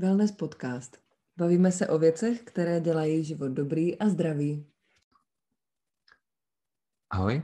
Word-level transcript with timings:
Wellness 0.00 0.32
podcast. 0.32 0.96
Bavíme 1.36 1.72
se 1.72 1.88
o 1.88 1.98
věcech, 1.98 2.42
které 2.42 2.80
dělají 2.80 3.24
život 3.24 3.48
dobrý 3.48 3.98
a 3.98 4.08
zdravý. 4.08 4.66
Ahoj, 7.10 7.42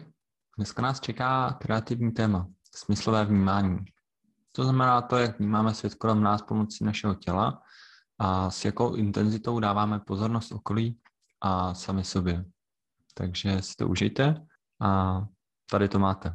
dneska 0.57 0.83
nás 0.83 1.01
čeká 1.01 1.53
kreativní 1.53 2.13
téma, 2.13 2.49
smyslové 2.75 3.25
vnímání. 3.25 3.79
To 4.53 4.65
znamená 4.65 5.03
to, 5.03 5.17
jak 5.17 5.39
vnímáme 5.39 5.75
svět 5.75 5.95
kolem 5.95 6.23
nás 6.23 6.43
pomocí 6.43 6.85
našeho 6.85 7.15
těla 7.15 7.63
a 8.19 8.51
s 8.51 8.65
jakou 8.65 8.95
intenzitou 8.95 9.61
dáváme 9.61 10.01
pozornost 10.01 10.53
okolí 10.53 11.01
a 11.41 11.75
sami 11.75 12.05
sobě. 12.05 12.45
Takže 13.15 13.63
si 13.63 13.77
to 13.77 13.89
užijte 13.89 14.47
a 14.81 15.21
tady 15.71 15.89
to 15.89 15.99
máte. 15.99 16.35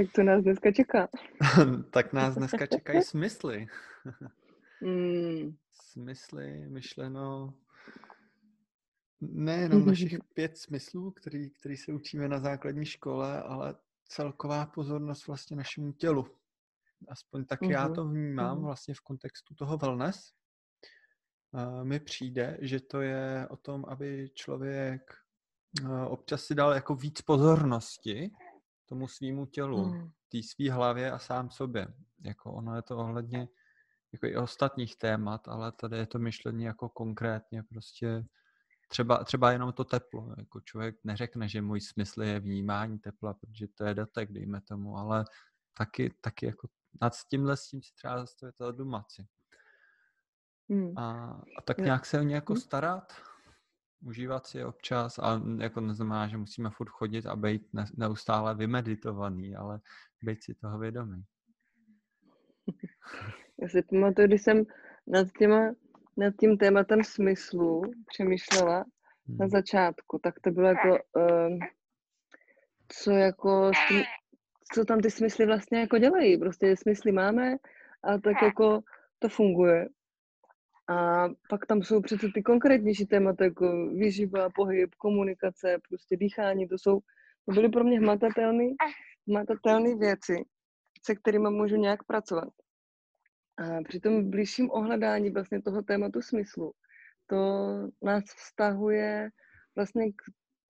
Tak 0.00 0.12
to 0.12 0.22
nás 0.22 0.42
dneska 0.42 0.72
čeká. 0.72 1.08
tak 1.90 2.12
nás 2.12 2.34
dneska 2.34 2.66
čekají 2.66 3.02
smysly. 3.02 3.66
mm. 4.82 5.56
Smysly, 5.72 6.66
myšleno, 6.68 7.54
nejenom 9.20 9.86
našich 9.86 10.18
pět 10.34 10.58
smyslů, 10.58 11.10
který, 11.10 11.50
který 11.50 11.76
se 11.76 11.92
učíme 11.92 12.28
na 12.28 12.40
základní 12.40 12.86
škole, 12.86 13.42
ale 13.42 13.74
celková 14.08 14.66
pozornost 14.66 15.26
vlastně 15.26 15.56
našemu 15.56 15.92
tělu. 15.92 16.26
Aspoň 17.08 17.44
tak 17.44 17.62
mm-hmm. 17.62 17.70
já 17.70 17.88
to 17.88 18.08
vnímám 18.08 18.58
mm-hmm. 18.58 18.64
vlastně 18.64 18.94
v 18.94 19.00
kontextu 19.00 19.54
toho 19.54 19.78
wellness. 19.78 20.32
Uh, 21.52 21.84
mi 21.84 22.00
přijde, 22.00 22.58
že 22.60 22.80
to 22.80 23.00
je 23.00 23.48
o 23.50 23.56
tom, 23.56 23.84
aby 23.88 24.30
člověk 24.34 25.02
uh, 25.82 26.02
občas 26.02 26.44
si 26.44 26.54
dal 26.54 26.72
jako 26.72 26.94
víc 26.94 27.20
pozornosti 27.20 28.30
tomu 28.90 29.08
svýmu 29.08 29.46
tělu, 29.46 29.84
mm. 29.84 30.10
té 30.28 30.38
svý 30.42 30.70
hlavě 30.70 31.12
a 31.12 31.18
sám 31.18 31.50
sobě. 31.50 31.88
Jako 32.24 32.52
ono 32.52 32.76
je 32.76 32.82
to 32.82 32.98
ohledně 32.98 33.48
jako 34.12 34.26
i 34.26 34.36
ostatních 34.36 34.96
témat, 34.96 35.48
ale 35.48 35.72
tady 35.72 35.96
je 35.96 36.06
to 36.06 36.18
myšlení 36.18 36.64
jako 36.64 36.88
konkrétně 36.88 37.62
prostě 37.62 38.24
třeba, 38.88 39.24
třeba 39.24 39.52
jenom 39.52 39.72
to 39.72 39.84
teplo. 39.84 40.34
Jako 40.38 40.60
člověk 40.60 40.96
neřekne, 41.04 41.48
že 41.48 41.62
můj 41.62 41.80
smysl 41.80 42.22
je 42.22 42.40
vnímání 42.40 42.98
tepla, 42.98 43.34
protože 43.34 43.66
to 43.68 43.84
je 43.84 43.94
datek, 43.94 44.32
dejme 44.32 44.60
tomu, 44.60 44.96
ale 44.96 45.24
taky, 45.78 46.14
taky 46.20 46.46
jako 46.46 46.68
nad 47.00 47.12
tímhle 47.30 47.56
s 47.56 47.68
tím 47.68 47.82
si 47.82 47.94
třeba 47.94 48.18
zastavit 48.18 48.60
a 48.60 48.64
zadumat 48.64 49.06
si. 49.10 49.26
Hmm. 50.70 50.98
A, 50.98 51.30
a 51.58 51.62
tak 51.64 51.78
nějak 51.78 52.06
se 52.06 52.20
o 52.20 52.22
ně 52.22 52.34
jako 52.34 52.54
hm? 52.54 52.56
starat, 52.56 53.12
užívat 54.02 54.46
si 54.46 54.64
občas 54.64 55.18
a 55.18 55.42
jako 55.58 55.80
neznamená, 55.80 56.28
že 56.28 56.36
musíme 56.36 56.70
furt 56.70 56.88
chodit 56.88 57.26
a 57.26 57.36
být 57.36 57.62
neustále 57.96 58.54
vymeditovaný, 58.54 59.56
ale 59.56 59.80
být 60.22 60.42
si 60.42 60.54
toho 60.54 60.78
vědomý. 60.78 61.24
Já 63.62 63.68
si 63.68 63.82
pamatuju, 63.82 64.28
když 64.28 64.42
jsem 64.42 64.64
nad, 65.06 65.26
těma, 65.38 65.74
nad 66.16 66.34
tím 66.40 66.58
tématem 66.58 67.04
smyslu 67.04 67.82
přemýšlela 68.06 68.84
hmm. 69.26 69.38
na 69.38 69.48
začátku, 69.48 70.20
tak 70.22 70.40
to 70.40 70.50
bylo 70.50 70.68
jako, 70.68 70.98
uh, 71.16 71.58
co 72.88 73.10
jako, 73.10 73.70
co 74.72 74.84
tam 74.84 75.00
ty 75.00 75.10
smysly 75.10 75.46
vlastně 75.46 75.80
jako 75.80 75.98
dělají. 75.98 76.38
Prostě 76.38 76.76
smysly 76.76 77.12
máme 77.12 77.56
a 78.04 78.18
tak 78.18 78.42
jako 78.42 78.80
to 79.18 79.28
funguje. 79.28 79.88
A 80.90 81.28
pak 81.48 81.66
tam 81.66 81.82
jsou 81.82 82.00
přece 82.00 82.26
ty 82.34 82.42
konkrétnější 82.42 83.06
témata, 83.06 83.44
jako 83.44 83.86
výživa, 83.86 84.48
pohyb, 84.54 84.94
komunikace, 84.94 85.78
prostě 85.88 86.16
dýchání, 86.16 86.68
to 86.68 86.78
jsou, 86.78 87.00
to 87.46 87.52
byly 87.52 87.68
pro 87.68 87.84
mě 87.84 88.00
hmatatelné 89.26 89.94
věci, 89.98 90.44
se 91.04 91.14
kterými 91.14 91.50
můžu 91.50 91.76
nějak 91.76 92.04
pracovat. 92.04 92.48
A 93.58 93.82
při 93.88 94.00
tom 94.00 94.30
blížším 94.30 94.70
ohledání 94.70 95.30
vlastně 95.30 95.62
toho 95.62 95.82
tématu 95.82 96.22
smyslu, 96.22 96.72
to 97.26 97.36
nás 98.02 98.24
vztahuje 98.24 99.30
vlastně 99.76 100.12
k, 100.12 100.22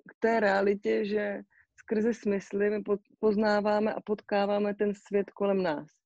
k 0.09 0.15
té 0.19 0.41
realitě, 0.41 1.05
že 1.05 1.41
skrze 1.77 2.15
smysly 2.15 2.71
my 2.71 2.83
poznáváme 3.19 3.95
a 3.95 4.01
potkáváme 4.01 4.75
ten 4.75 4.95
svět 4.95 5.31
kolem 5.31 5.63
nás 5.63 6.00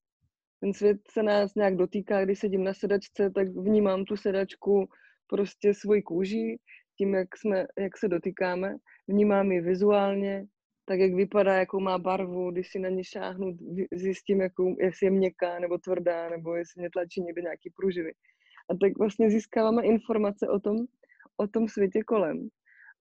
ten 0.65 0.73
svět 0.73 0.99
se 1.11 1.23
nás 1.23 1.55
nějak 1.55 1.77
dotýká, 1.77 2.25
když 2.25 2.39
sedím 2.39 2.65
na 2.65 2.75
sedačce, 2.75 3.31
tak 3.31 3.49
vnímám 3.49 4.05
tu 4.05 4.17
sedačku 4.17 4.89
prostě 5.27 5.75
svoji 5.75 6.03
kůži, 6.03 6.59
tím, 6.99 7.15
jak, 7.15 7.37
jsme, 7.37 7.67
jak 7.79 7.99
se 7.99 8.09
dotýkáme, 8.09 8.77
vnímám 9.09 9.53
ji 9.53 9.61
vizuálně, 9.61 10.47
tak 10.85 10.99
jak 11.01 11.15
vypadá, 11.15 11.55
jakou 11.55 11.81
má 11.81 11.99
barvu, 11.99 12.51
když 12.51 12.69
si 12.71 12.79
na 12.79 12.89
ní 12.89 13.05
šáhnu, 13.05 13.59
zjistím, 13.95 14.41
jakou, 14.41 14.77
jestli 14.81 15.07
je 15.07 15.11
měkká 15.11 15.59
nebo 15.59 15.79
tvrdá, 15.79 16.29
nebo 16.29 16.57
jestli 16.57 16.81
mě 16.81 16.91
tlačí 16.91 17.21
někde 17.21 17.43
nějaký 17.43 17.71
pružiny. 17.77 18.13
A 18.71 18.75
tak 18.81 18.99
vlastně 18.99 19.31
získáváme 19.31 19.83
informace 19.85 20.49
o 20.49 20.61
tom, 20.61 20.77
o 21.37 21.47
tom 21.47 21.69
světě 21.69 22.03
kolem. 22.03 22.49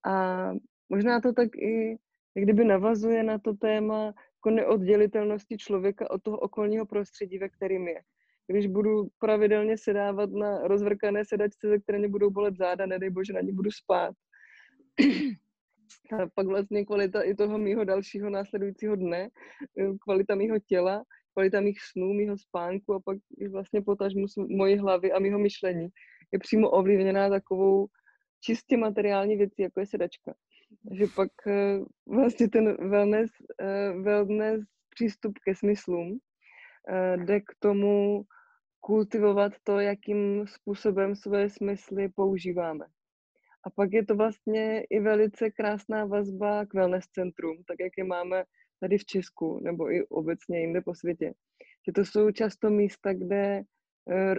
A 0.05 0.49
možná 0.89 1.21
to 1.21 1.33
tak 1.33 1.55
i, 1.55 1.97
kdyby 2.33 2.65
navazuje 2.65 3.23
na 3.23 3.39
to 3.39 3.53
téma 3.53 4.13
jako 4.43 4.55
neoddělitelnosti 4.55 5.57
člověka 5.57 6.11
od 6.11 6.23
toho 6.23 6.37
okolního 6.37 6.85
prostředí, 6.85 7.37
ve 7.37 7.49
kterým 7.49 7.87
je. 7.87 8.01
Když 8.47 8.67
budu 8.67 9.07
pravidelně 9.19 9.77
sedávat 9.77 10.29
na 10.31 10.67
rozvrkané 10.67 11.25
sedačce, 11.25 11.67
ze 11.67 11.79
které 11.79 11.99
mě 11.99 12.07
budou 12.07 12.29
bolet 12.29 12.57
záda, 12.57 12.85
nedej 12.85 13.09
bože, 13.09 13.33
na 13.33 13.41
ní 13.41 13.51
budu 13.51 13.71
spát. 13.71 14.15
A 16.11 16.27
pak 16.35 16.47
vlastně 16.47 16.85
kvalita 16.85 17.21
i 17.21 17.35
toho 17.35 17.57
mýho 17.57 17.83
dalšího 17.83 18.29
následujícího 18.29 18.95
dne, 18.95 19.29
eh, 19.79 19.93
kvalita 19.99 20.35
mýho 20.35 20.59
těla, 20.59 21.03
kvalita 21.33 21.61
mých 21.61 21.81
snů, 21.91 22.13
mýho 22.13 22.37
spánku 22.37 22.93
a 22.93 22.99
pak 22.99 23.17
i 23.37 23.47
vlastně 23.47 23.81
potažmu 23.81 24.25
mojí 24.47 24.77
hlavy 24.77 25.11
a 25.11 25.19
mýho 25.19 25.39
myšlení 25.39 25.87
je 26.31 26.39
přímo 26.39 26.69
ovlivněná 26.69 27.29
takovou 27.29 27.87
čistě 28.41 28.77
materiální 28.77 29.37
věcí, 29.37 29.61
jako 29.61 29.79
je 29.79 29.85
sedačka 29.85 30.33
že 30.91 31.05
pak 31.15 31.31
eh, 31.47 31.79
vlastně 32.07 32.49
ten 32.49 32.89
wellness, 32.89 33.31
eh, 33.61 33.91
wellness 34.01 34.61
přístup 34.89 35.39
ke 35.45 35.55
smyslům 35.55 36.19
eh, 36.89 37.17
jde 37.17 37.39
k 37.39 37.55
tomu 37.59 38.23
kultivovat 38.79 39.53
to, 39.63 39.79
jakým 39.79 40.47
způsobem 40.47 41.15
své 41.15 41.49
smysly 41.49 42.09
používáme. 42.09 42.85
A 43.65 43.69
pak 43.69 43.93
je 43.93 44.05
to 44.05 44.15
vlastně 44.15 44.83
i 44.89 44.99
velice 44.99 45.51
krásná 45.51 46.05
vazba 46.05 46.65
k 46.65 46.73
wellness 46.73 47.05
centrum, 47.07 47.63
tak 47.67 47.77
jak 47.79 47.91
je 47.97 48.03
máme 48.03 48.43
tady 48.79 48.97
v 48.97 49.05
Česku 49.05 49.59
nebo 49.63 49.91
i 49.91 50.07
obecně 50.07 50.59
jinde 50.59 50.81
po 50.81 50.95
světě. 50.95 51.33
Že 51.85 51.91
to 51.91 52.05
jsou 52.05 52.31
často 52.31 52.69
místa, 52.69 53.13
kde 53.13 53.63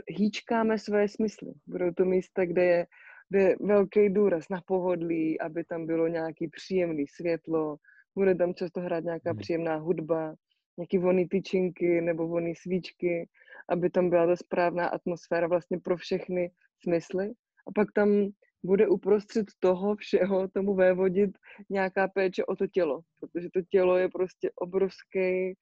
hýčkáme 0.09 0.79
své 0.79 1.09
smysly. 1.09 1.53
Budou 1.67 1.91
to 1.91 2.05
místa, 2.05 2.45
kde 2.45 2.65
je 2.65 2.87
kde 3.29 3.55
velký 3.61 4.09
důraz 4.09 4.49
na 4.51 4.61
pohodlí, 4.67 5.41
aby 5.41 5.65
tam 5.65 5.87
bylo 5.87 6.09
nějaký 6.09 6.49
příjemný 6.49 7.07
světlo, 7.07 7.77
bude 8.15 8.35
tam 8.35 8.55
často 8.55 8.81
hrát 8.81 9.05
nějaká 9.05 9.31
hmm. 9.31 9.39
příjemná 9.39 9.77
hudba, 9.77 10.35
nějaký 10.77 10.99
voný 10.99 11.29
tyčinky 11.29 12.01
nebo 12.01 12.29
voný 12.29 12.55
svíčky, 12.55 13.29
aby 13.69 13.91
tam 13.91 14.11
byla 14.11 14.27
ta 14.27 14.37
správná 14.37 14.87
atmosféra 14.87 15.47
vlastně 15.47 15.79
pro 15.79 15.97
všechny 15.97 16.51
smysly. 16.83 17.33
A 17.67 17.73
pak 17.75 17.93
tam 17.93 18.29
bude 18.65 18.89
uprostřed 18.89 19.47
toho 19.59 19.97
všeho 19.97 20.49
tomu 20.49 20.75
vévodit 20.75 21.31
nějaká 21.71 22.09
péče 22.09 22.45
o 22.45 22.57
to 22.57 22.67
tělo, 22.67 23.01
protože 23.21 23.49
to 23.53 23.61
tělo 23.63 23.97
je 23.97 24.09
prostě 24.09 24.51
obrovský, 24.55 25.55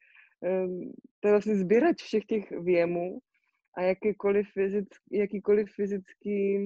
to 1.20 1.28
je 1.28 1.32
vlastně 1.32 1.56
sběrač 1.56 2.02
všech 2.02 2.24
těch 2.24 2.50
věmů 2.50 3.18
a 3.76 3.82
jakýkoliv, 3.82 4.46
fyzický, 4.52 5.18
jakýkoliv 5.18 5.68
fyzický 5.74 6.58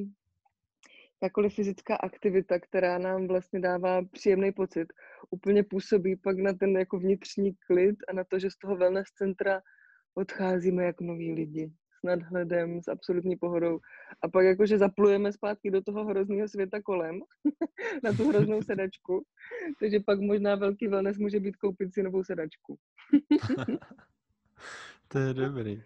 jakkoliv 1.23 1.55
fyzická 1.55 1.97
aktivita, 1.97 2.59
která 2.61 2.99
nám 2.99 3.29
vlastně 3.29 3.61
dává 3.61 4.05
příjemný 4.05 4.53
pocit, 4.53 4.93
úplně 5.31 5.63
působí 5.63 6.17
pak 6.17 6.39
na 6.39 6.53
ten 6.53 6.77
jako 6.77 6.99
vnitřní 6.99 7.55
klid 7.67 7.97
a 8.09 8.13
na 8.13 8.25
to, 8.25 8.39
že 8.39 8.51
z 8.51 8.57
toho 8.57 8.77
wellness 8.77 9.09
centra 9.09 9.61
odcházíme 10.15 10.85
jako 10.85 11.05
noví 11.05 11.33
lidi 11.33 11.73
s 12.01 12.03
nadhledem, 12.03 12.83
s 12.83 12.89
absolutní 12.89 13.37
pohodou 13.37 13.81
a 14.23 14.29
pak 14.29 14.45
jakože 14.45 14.79
zaplujeme 14.79 15.33
zpátky 15.33 15.71
do 15.71 15.83
toho 15.83 16.05
hrozného 16.05 16.49
světa 16.49 16.83
kolem 16.83 17.21
na 18.05 18.13
tu 18.13 18.29
hroznou 18.29 18.63
sedačku. 18.67 19.25
Takže 19.81 20.01
pak 20.01 20.21
možná 20.21 20.55
velký 20.55 20.89
wellness 20.89 21.19
může 21.19 21.41
být 21.41 21.57
koupit 21.57 21.95
si 21.95 22.03
novou 22.03 22.25
sedačku. 22.25 22.79
to 25.09 25.19
je 25.19 25.35
dobrý. 25.35 25.83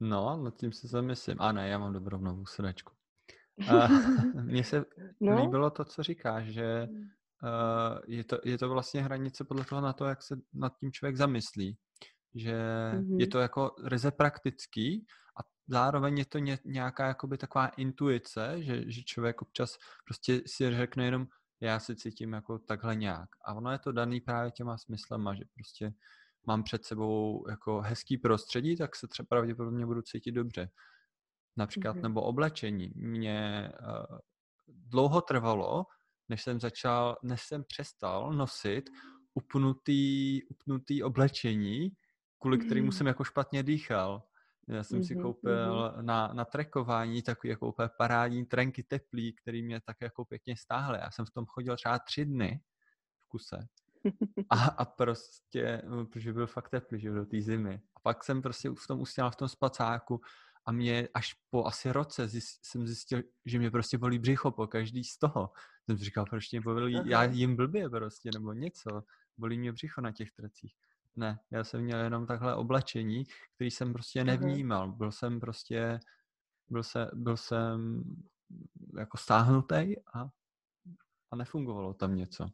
No, 0.00 0.42
nad 0.44 0.56
tím 0.56 0.72
se 0.72 0.88
zamyslím. 0.88 1.36
A 1.40 1.52
ne, 1.52 1.68
já 1.68 1.78
mám 1.78 1.92
dobrou 1.92 2.18
novou 2.18 2.46
sedačku. 2.46 2.97
Mně 4.42 4.64
se 4.64 4.84
no? 5.20 5.42
líbilo 5.42 5.70
to, 5.70 5.84
co 5.84 6.02
říkáš, 6.02 6.44
že 6.44 6.88
uh, 7.42 7.98
je, 8.06 8.24
to, 8.24 8.38
je 8.44 8.58
to 8.58 8.68
vlastně 8.68 9.02
hranice 9.02 9.44
podle 9.44 9.64
toho 9.64 9.80
na 9.80 9.92
to, 9.92 10.04
jak 10.04 10.22
se 10.22 10.36
nad 10.54 10.78
tím 10.78 10.92
člověk 10.92 11.16
zamyslí. 11.16 11.76
Že 12.34 12.54
mm-hmm. 12.94 13.20
je 13.20 13.26
to 13.26 13.38
jako 13.38 13.74
ryze 13.84 14.10
praktický 14.10 15.06
a 15.40 15.44
zároveň 15.68 16.18
je 16.18 16.24
to 16.24 16.38
ně, 16.38 16.58
nějaká 16.64 17.06
jakoby 17.06 17.38
taková 17.38 17.66
intuice, 17.66 18.54
že, 18.58 18.90
že 18.90 19.02
člověk 19.02 19.42
občas 19.42 19.78
prostě 20.04 20.42
si 20.46 20.76
řekne 20.76 21.04
jenom, 21.04 21.26
já 21.60 21.80
se 21.80 21.96
cítím 21.96 22.32
jako 22.32 22.58
takhle 22.58 22.96
nějak. 22.96 23.28
A 23.44 23.54
ono 23.54 23.72
je 23.72 23.78
to 23.78 23.92
daný 23.92 24.20
právě 24.20 24.50
těma 24.50 24.78
smyslema, 24.78 25.34
že 25.34 25.44
prostě 25.54 25.94
mám 26.46 26.62
před 26.62 26.84
sebou 26.84 27.44
jako 27.48 27.80
hezký 27.80 28.18
prostředí, 28.18 28.76
tak 28.76 28.96
se 28.96 29.08
třeba 29.08 29.26
pravděpodobně 29.28 29.86
budu 29.86 30.02
cítit 30.02 30.32
dobře. 30.32 30.70
Například 31.58 31.96
mm-hmm. 31.96 32.02
nebo 32.02 32.22
oblečení. 32.22 32.92
Mě 32.94 33.70
uh, 33.80 34.18
dlouho 34.68 35.20
trvalo, 35.20 35.86
než 36.28 36.42
jsem 36.42 36.60
začal, 36.60 37.16
než 37.22 37.42
jsem 37.42 37.64
přestal 37.64 38.32
nosit 38.32 38.90
upnutý, 39.34 40.42
upnutý 40.44 41.02
oblečení, 41.02 41.90
kvůli 42.38 42.58
kterému 42.58 42.86
mm. 42.86 42.92
jsem 42.92 43.06
jako 43.06 43.24
špatně 43.24 43.62
dýchal. 43.62 44.22
Já 44.68 44.84
jsem 44.84 45.00
mm-hmm, 45.00 45.06
si 45.06 45.16
koupil 45.16 45.52
mm-hmm. 45.52 46.02
na, 46.02 46.30
na 46.32 46.44
trekování 46.44 47.22
takový 47.22 47.50
jako 47.50 47.68
úplně 47.68 47.88
parádní 47.98 48.46
trenky 48.46 48.82
teplý, 48.82 49.32
který 49.32 49.62
mě 49.62 49.80
tak 49.80 49.96
jako 50.00 50.24
pěkně 50.24 50.56
stáhly. 50.56 50.98
Já 50.98 51.10
jsem 51.10 51.24
v 51.24 51.30
tom 51.30 51.46
chodil 51.46 51.76
třeba 51.76 51.98
tři 51.98 52.24
dny 52.24 52.60
v 53.18 53.28
kuse. 53.28 53.68
A, 54.50 54.64
a 54.64 54.84
prostě, 54.84 55.82
no, 55.88 56.06
protože 56.06 56.32
byl 56.32 56.46
fakt 56.46 56.68
teplý, 56.68 57.00
že 57.00 57.10
do 57.10 57.26
té 57.26 57.40
zimy. 57.40 57.80
A 57.96 58.00
pak 58.00 58.24
jsem 58.24 58.42
prostě 58.42 58.70
v 58.70 58.86
tom 58.88 59.00
ustěl 59.00 59.30
v 59.30 59.36
tom 59.36 59.48
spacáku 59.48 60.20
a 60.68 60.72
mě 60.72 61.08
až 61.14 61.34
po 61.50 61.66
asi 61.66 61.92
roce 61.92 62.28
zjist, 62.28 62.58
jsem 62.62 62.86
zjistil, 62.86 63.22
že 63.46 63.58
mě 63.58 63.70
prostě 63.70 63.98
bolí 63.98 64.18
břicho 64.18 64.50
po 64.50 64.66
každý 64.66 65.04
z 65.04 65.18
toho. 65.18 65.50
Jsem 65.84 65.96
říkal, 65.96 66.24
proč 66.30 66.52
mě 66.52 66.60
bolí, 66.60 67.00
já 67.04 67.24
jim 67.24 67.56
blbě 67.56 67.90
prostě, 67.90 68.30
nebo 68.34 68.52
něco. 68.52 69.02
Bolí 69.38 69.58
mě 69.58 69.72
břicho 69.72 70.00
na 70.00 70.12
těch 70.12 70.30
trecích. 70.30 70.74
Ne, 71.16 71.40
já 71.50 71.64
jsem 71.64 71.80
měl 71.80 71.98
jenom 71.98 72.26
takhle 72.26 72.54
oblečení, 72.54 73.24
který 73.54 73.70
jsem 73.70 73.92
prostě 73.92 74.24
nevnímal. 74.24 74.92
Byl 74.92 75.12
jsem 75.12 75.40
prostě, 75.40 76.00
byl, 76.68 76.82
se, 76.82 77.10
byl 77.14 77.36
jsem 77.36 78.04
jako 78.98 79.16
stáhnutý 79.16 79.96
a, 80.14 80.28
a 81.30 81.36
nefungovalo 81.36 81.94
tam 81.94 82.16
něco. 82.16 82.46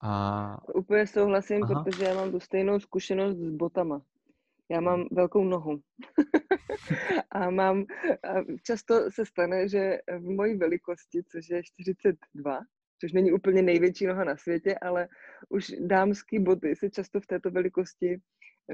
A... 0.00 0.74
Úplně 0.74 1.06
souhlasím, 1.06 1.64
Aha. 1.64 1.84
protože 1.84 2.04
já 2.04 2.14
mám 2.14 2.30
tu 2.30 2.40
stejnou 2.40 2.80
zkušenost 2.80 3.36
s 3.36 3.50
botama. 3.50 4.02
Já 4.70 4.80
mám 4.80 5.00
hmm. 5.00 5.08
velkou 5.12 5.44
nohu. 5.44 5.80
a 7.30 7.50
mám, 7.50 7.84
a 8.22 8.34
často 8.62 9.10
se 9.10 9.26
stane, 9.26 9.68
že 9.68 9.98
v 10.18 10.22
mojí 10.22 10.56
velikosti, 10.56 11.22
což 11.32 11.48
je 11.50 11.62
42, 11.62 12.60
což 13.00 13.12
není 13.12 13.32
úplně 13.32 13.62
největší 13.62 14.06
noha 14.06 14.24
na 14.24 14.36
světě, 14.36 14.78
ale 14.82 15.08
už 15.48 15.66
dámské 15.80 16.40
boty 16.40 16.76
se 16.76 16.90
často 16.90 17.20
v 17.20 17.26
této 17.26 17.50
velikosti 17.50 18.20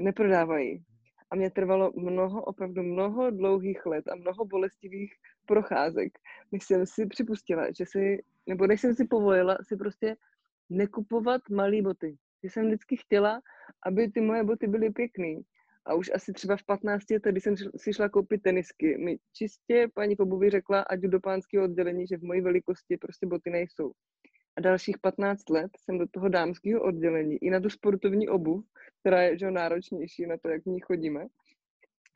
neprodávají. 0.01 0.83
A 1.31 1.35
mě 1.35 1.51
trvalo 1.51 1.91
mnoho, 1.95 2.43
opravdu 2.43 2.83
mnoho 2.83 3.31
dlouhých 3.31 3.85
let 3.85 4.07
a 4.07 4.15
mnoho 4.15 4.45
bolestivých 4.45 5.13
procházek, 5.45 6.19
než 6.51 6.63
jsem 6.63 6.85
si 6.85 7.05
připustila, 7.05 7.71
že 7.77 7.85
si, 7.85 8.23
nebo 8.47 8.67
než 8.67 8.81
jsem 8.81 8.95
si 8.95 9.05
povolila 9.05 9.57
si 9.67 9.77
prostě 9.77 10.15
nekupovat 10.69 11.41
malé 11.49 11.81
boty. 11.81 12.17
Že 12.43 12.49
jsem 12.49 12.65
vždycky 12.65 12.97
chtěla, 12.97 13.41
aby 13.85 14.11
ty 14.11 14.21
moje 14.21 14.43
boty 14.43 14.67
byly 14.67 14.89
pěkný. 14.89 15.41
A 15.85 15.93
už 15.93 16.11
asi 16.15 16.33
třeba 16.33 16.57
v 16.57 16.63
15 16.63 17.09
letech, 17.11 17.31
když 17.31 17.43
jsem 17.43 17.55
si 17.77 17.93
šla 17.93 18.09
koupit 18.09 18.41
tenisky, 18.41 18.97
mi 18.97 19.17
čistě 19.33 19.87
paní 19.93 20.15
Pobuvi 20.15 20.49
řekla, 20.49 20.81
ať 20.81 20.99
jdu 20.99 21.09
do 21.09 21.19
pánského 21.19 21.63
oddělení, 21.63 22.07
že 22.07 22.17
v 22.17 22.23
mojí 22.23 22.41
velikosti 22.41 22.97
prostě 22.97 23.25
boty 23.25 23.49
nejsou. 23.49 23.91
A 24.57 24.61
dalších 24.61 24.97
15 25.01 25.49
let 25.49 25.71
jsem 25.77 25.97
do 25.97 26.05
toho 26.11 26.29
dámského 26.29 26.81
oddělení 26.81 27.37
i 27.37 27.49
na 27.49 27.59
tu 27.59 27.69
sportovní 27.69 28.29
obuv, 28.29 28.65
která 28.99 29.21
je 29.21 29.37
že, 29.37 29.51
náročnější 29.51 30.25
na 30.25 30.37
to, 30.37 30.49
jak 30.49 30.63
v 30.63 30.65
ní 30.65 30.79
chodíme, 30.79 31.27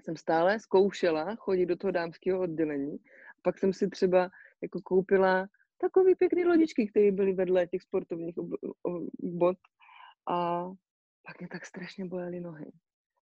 jsem 0.04 0.16
stále 0.16 0.60
zkoušela 0.60 1.36
chodit 1.36 1.66
do 1.66 1.76
toho 1.76 1.92
dámského 1.92 2.40
oddělení. 2.40 2.98
A 3.38 3.40
pak 3.42 3.60
jsem 3.60 3.74
si 3.74 3.90
třeba 3.90 4.30
jako 4.62 4.82
koupila 4.82 5.48
takový 5.78 6.16
pěkný 6.16 6.46
lodičky, 6.46 6.88
které 6.88 7.12
byly 7.12 7.34
vedle 7.34 7.68
těch 7.68 7.82
sportovních 7.82 8.36
bod. 9.20 9.58
A 10.30 10.66
pak 11.26 11.40
mě 11.40 11.48
tak 11.48 11.66
strašně 11.66 12.06
bolely 12.06 12.40
nohy. 12.40 12.66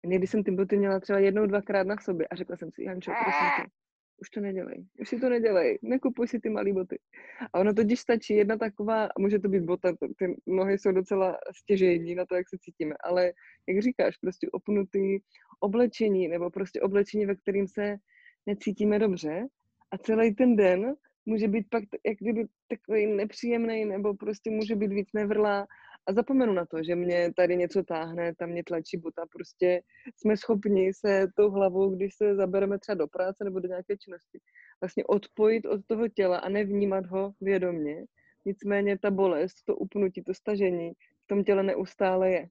Někdy 0.06 0.26
jsem 0.26 0.44
ty 0.44 0.50
boty 0.50 0.78
měla 0.78 1.00
třeba 1.00 1.18
jednou, 1.18 1.46
dvakrát 1.46 1.86
na 1.86 1.96
sobě 1.96 2.26
a 2.28 2.36
řekla 2.36 2.56
jsem 2.56 2.70
si, 2.74 2.84
Jančo, 2.84 3.10
prosím 3.10 3.46
tě, 3.56 3.70
už 4.22 4.30
to 4.30 4.40
nedělej, 4.40 4.86
už 5.00 5.08
si 5.08 5.20
to 5.20 5.28
nedělej, 5.28 5.78
nekupuj 5.82 6.28
si 6.28 6.40
ty 6.40 6.50
malé 6.50 6.72
boty. 6.72 6.98
A 7.52 7.60
ono 7.60 7.74
totiž 7.74 8.00
stačí 8.00 8.34
jedna 8.34 8.56
taková, 8.56 9.08
může 9.18 9.38
to 9.38 9.48
být 9.48 9.62
bota, 9.62 9.92
ty 10.18 10.36
nohy 10.46 10.78
jsou 10.78 10.92
docela 10.92 11.38
stěžejní 11.56 12.14
na 12.14 12.26
to, 12.26 12.34
jak 12.34 12.48
se 12.48 12.56
cítíme, 12.60 12.94
ale 13.04 13.32
jak 13.68 13.82
říkáš, 13.82 14.16
prostě 14.16 14.48
opnutý 14.52 15.18
oblečení 15.60 16.28
nebo 16.28 16.50
prostě 16.50 16.80
oblečení, 16.80 17.26
ve 17.26 17.36
kterým 17.36 17.68
se 17.68 17.96
necítíme 18.46 18.98
dobře 18.98 19.46
a 19.90 19.98
celý 19.98 20.34
ten 20.34 20.56
den 20.56 20.94
může 21.26 21.48
být 21.48 21.66
pak 21.70 21.84
jak 22.06 22.16
kdyby 22.20 22.46
takový 22.68 23.06
nepříjemný 23.06 23.84
nebo 23.84 24.14
prostě 24.14 24.50
může 24.50 24.76
být 24.76 24.92
víc 24.92 25.08
nevrlá 25.14 25.66
a 26.06 26.12
zapomenu 26.12 26.52
na 26.52 26.66
to, 26.66 26.82
že 26.82 26.94
mě 26.94 27.32
tady 27.36 27.56
něco 27.56 27.82
táhne, 27.82 28.34
tam 28.34 28.50
mě 28.50 28.64
tlačí 28.64 28.96
buta, 28.96 29.22
prostě 29.32 29.82
jsme 30.16 30.36
schopni 30.36 30.94
se 30.94 31.26
tou 31.36 31.50
hlavou, 31.50 31.90
když 31.90 32.14
se 32.14 32.34
zabereme 32.34 32.78
třeba 32.78 32.94
do 32.94 33.06
práce 33.06 33.44
nebo 33.44 33.60
do 33.60 33.68
nějaké 33.68 33.96
činnosti, 33.96 34.38
vlastně 34.80 35.04
odpojit 35.04 35.66
od 35.66 35.86
toho 35.86 36.08
těla 36.08 36.38
a 36.38 36.48
nevnímat 36.48 37.06
ho 37.06 37.32
vědomně. 37.40 38.04
Nicméně 38.44 38.98
ta 38.98 39.10
bolest, 39.10 39.54
to 39.66 39.76
upnutí, 39.76 40.22
to 40.22 40.34
stažení 40.34 40.92
v 41.24 41.26
tom 41.26 41.44
těle 41.44 41.62
neustále 41.62 42.30
je. 42.30 42.48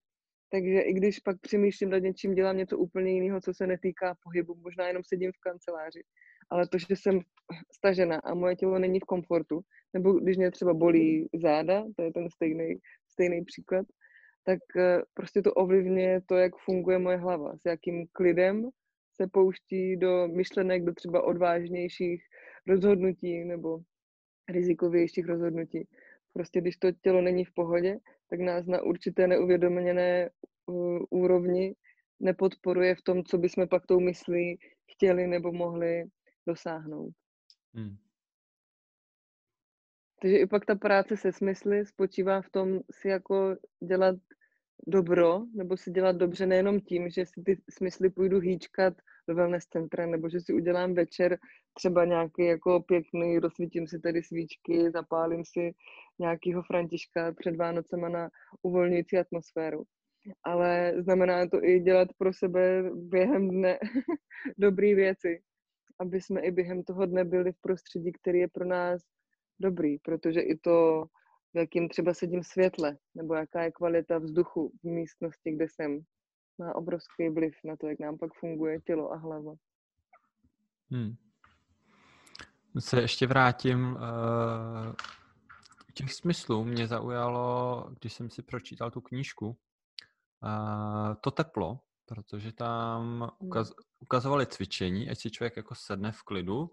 Takže 0.51 0.79
i 0.79 0.93
když 0.93 1.19
pak 1.19 1.39
přemýšlím 1.39 1.89
nad 1.89 1.99
něčím, 1.99 2.35
dělám 2.35 2.57
něco 2.57 2.77
úplně 2.77 3.11
jiného, 3.11 3.41
co 3.41 3.53
se 3.53 3.67
netýká 3.67 4.15
pohybu, 4.23 4.55
možná 4.55 4.87
jenom 4.87 5.03
sedím 5.05 5.31
v 5.31 5.39
kanceláři, 5.39 6.01
ale 6.49 6.67
to, 6.67 6.77
že 6.77 6.95
jsem 6.95 7.19
stažena 7.73 8.19
a 8.23 8.33
moje 8.33 8.55
tělo 8.55 8.79
není 8.79 8.99
v 8.99 9.05
komfortu, 9.05 9.61
nebo 9.93 10.13
když 10.13 10.37
mě 10.37 10.51
třeba 10.51 10.73
bolí 10.73 11.29
záda, 11.41 11.83
to 11.95 12.03
je 12.03 12.13
ten 12.13 12.29
stejný, 12.29 12.75
stejný 13.11 13.45
příklad, 13.45 13.85
tak 14.43 14.59
eh, 14.77 15.01
prostě 15.13 15.41
to 15.41 15.53
ovlivňuje 15.53 16.21
to, 16.25 16.35
jak 16.35 16.53
funguje 16.65 16.97
moje 16.97 17.17
hlava, 17.17 17.57
s 17.57 17.65
jakým 17.65 18.07
klidem 18.11 18.69
se 19.15 19.27
pouští 19.27 19.97
do 19.97 20.27
myšlenek, 20.27 20.83
do 20.83 20.93
třeba 20.93 21.23
odvážnějších 21.23 22.23
rozhodnutí 22.67 23.43
nebo 23.43 23.79
rizikovějších 24.49 25.25
rozhodnutí. 25.25 25.87
Prostě 26.33 26.61
když 26.61 26.77
to 26.77 26.91
tělo 26.91 27.21
není 27.21 27.45
v 27.45 27.53
pohodě, 27.53 27.97
tak 28.29 28.39
nás 28.39 28.65
na 28.65 28.81
určité 28.81 29.27
neuvědoměné 29.27 30.29
uh, 30.65 30.99
úrovni 31.09 31.75
nepodporuje 32.19 32.95
v 32.95 33.01
tom, 33.01 33.23
co 33.23 33.37
bychom 33.37 33.67
pak 33.67 33.85
tou 33.85 33.99
myslí 33.99 34.59
chtěli 34.91 35.27
nebo 35.27 35.51
mohli 35.51 36.03
dosáhnout. 36.47 37.13
Hmm. 37.73 37.97
Takže 40.21 40.37
i 40.37 40.47
pak 40.47 40.65
ta 40.65 40.75
práce 40.75 41.17
se 41.17 41.31
smysly 41.31 41.85
spočívá 41.85 42.41
v 42.41 42.49
tom 42.49 42.79
si 42.91 43.07
jako 43.07 43.55
dělat 43.87 44.15
dobro, 44.87 45.41
nebo 45.55 45.77
si 45.77 45.91
dělat 45.91 46.15
dobře 46.15 46.45
nejenom 46.45 46.79
tím, 46.79 47.09
že 47.09 47.25
si 47.25 47.41
ty 47.43 47.61
smysly 47.69 48.09
půjdu 48.09 48.39
hýčkat 48.39 48.93
do 49.27 49.35
wellness 49.35 49.65
centra, 49.65 50.05
nebo 50.05 50.29
že 50.29 50.39
si 50.39 50.53
udělám 50.53 50.93
večer 50.93 51.37
třeba 51.73 52.05
nějaký 52.05 52.45
jako 52.45 52.81
pěkný, 52.81 53.39
rozsvítím 53.39 53.87
si 53.87 53.99
tady 53.99 54.23
svíčky, 54.23 54.91
zapálím 54.91 55.43
si 55.45 55.73
nějakýho 56.19 56.63
Františka 56.63 57.33
před 57.33 57.55
Vánocema 57.55 58.09
na 58.09 58.29
uvolňující 58.61 59.17
atmosféru. 59.17 59.83
Ale 60.43 60.93
znamená 60.97 61.47
to 61.47 61.63
i 61.63 61.79
dělat 61.79 62.07
pro 62.17 62.33
sebe 62.33 62.83
během 62.93 63.49
dne 63.49 63.79
dobré 64.57 64.95
věci, 64.95 65.41
aby 65.99 66.21
jsme 66.21 66.41
i 66.41 66.51
během 66.51 66.83
toho 66.83 67.05
dne 67.05 67.25
byli 67.25 67.51
v 67.51 67.61
prostředí, 67.61 68.11
který 68.11 68.39
je 68.39 68.47
pro 68.47 68.65
nás 68.65 69.01
dobrý, 69.61 69.99
protože 69.99 70.41
i 70.41 70.57
to, 70.57 71.05
v 71.53 71.57
jakým 71.57 71.89
třeba 71.89 72.13
sedím 72.13 72.43
světle, 72.43 72.97
nebo 73.15 73.33
jaká 73.33 73.63
je 73.63 73.71
kvalita 73.71 74.17
vzduchu 74.17 74.71
v 74.83 74.87
místnosti, 74.87 75.51
kde 75.51 75.65
jsem, 75.69 75.99
má 76.57 76.75
obrovský 76.75 77.29
vliv 77.29 77.53
na 77.65 77.75
to, 77.75 77.87
jak 77.87 77.99
nám 77.99 78.17
pak 78.17 78.33
funguje 78.39 78.81
tělo 78.81 79.11
a 79.11 79.15
hlava. 79.15 79.53
Hmm. 80.91 81.15
Se 82.79 83.01
ještě 83.01 83.27
vrátím 83.27 83.93
uh, 83.93 84.93
těch 85.93 86.13
smyslů. 86.13 86.63
Mě 86.63 86.87
zaujalo, 86.87 87.85
když 87.99 88.13
jsem 88.13 88.29
si 88.29 88.41
pročítal 88.41 88.91
tu 88.91 89.01
knížku, 89.01 89.47
uh, 89.47 91.15
to 91.21 91.31
teplo, 91.31 91.79
protože 92.05 92.51
tam 92.51 93.19
hmm. 93.19 93.29
ukaz, 93.39 93.71
ukazovali 93.99 94.45
cvičení, 94.45 95.09
ať 95.09 95.17
si 95.19 95.31
člověk 95.31 95.57
jako 95.57 95.75
sedne 95.75 96.11
v 96.11 96.23
klidu 96.23 96.71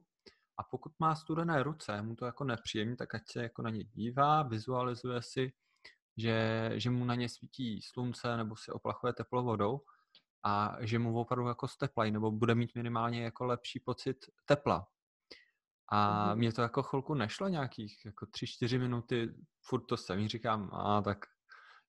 a 0.58 0.64
pokud 0.64 0.92
má 0.98 1.14
studené 1.14 1.62
ruce, 1.62 2.02
mu 2.02 2.16
to 2.16 2.26
jako 2.26 2.44
nepříjemný, 2.44 2.96
tak 2.96 3.14
ať 3.14 3.22
se 3.30 3.42
jako 3.42 3.62
na 3.62 3.70
ně 3.70 3.84
dívá, 3.84 4.42
vizualizuje 4.42 5.22
si, 5.22 5.52
že, 6.16 6.70
že 6.74 6.90
mu 6.90 7.04
na 7.04 7.14
ně 7.14 7.28
svítí 7.28 7.82
slunce 7.82 8.36
nebo 8.36 8.56
si 8.56 8.72
oplachuje 8.72 9.12
teplou 9.12 9.44
vodou 9.44 9.80
a 10.44 10.76
že 10.80 10.98
mu 10.98 11.18
opravdu 11.18 11.48
jako 11.48 11.68
steplají 11.68 12.12
nebo 12.12 12.30
bude 12.30 12.54
mít 12.54 12.74
minimálně 12.74 13.22
jako 13.22 13.44
lepší 13.44 13.80
pocit 13.80 14.16
tepla. 14.44 14.86
A 15.92 16.34
mě 16.34 16.52
to 16.52 16.62
jako 16.62 16.82
chvilku 16.82 17.14
nešlo 17.14 17.48
nějakých 17.48 18.04
jako 18.04 18.26
tři, 18.26 18.46
čtyři 18.46 18.78
minuty, 18.78 19.34
furt 19.62 19.86
to 19.86 19.96
jsem 19.96 20.28
říkám, 20.28 20.70
a 20.72 21.02
tak 21.02 21.18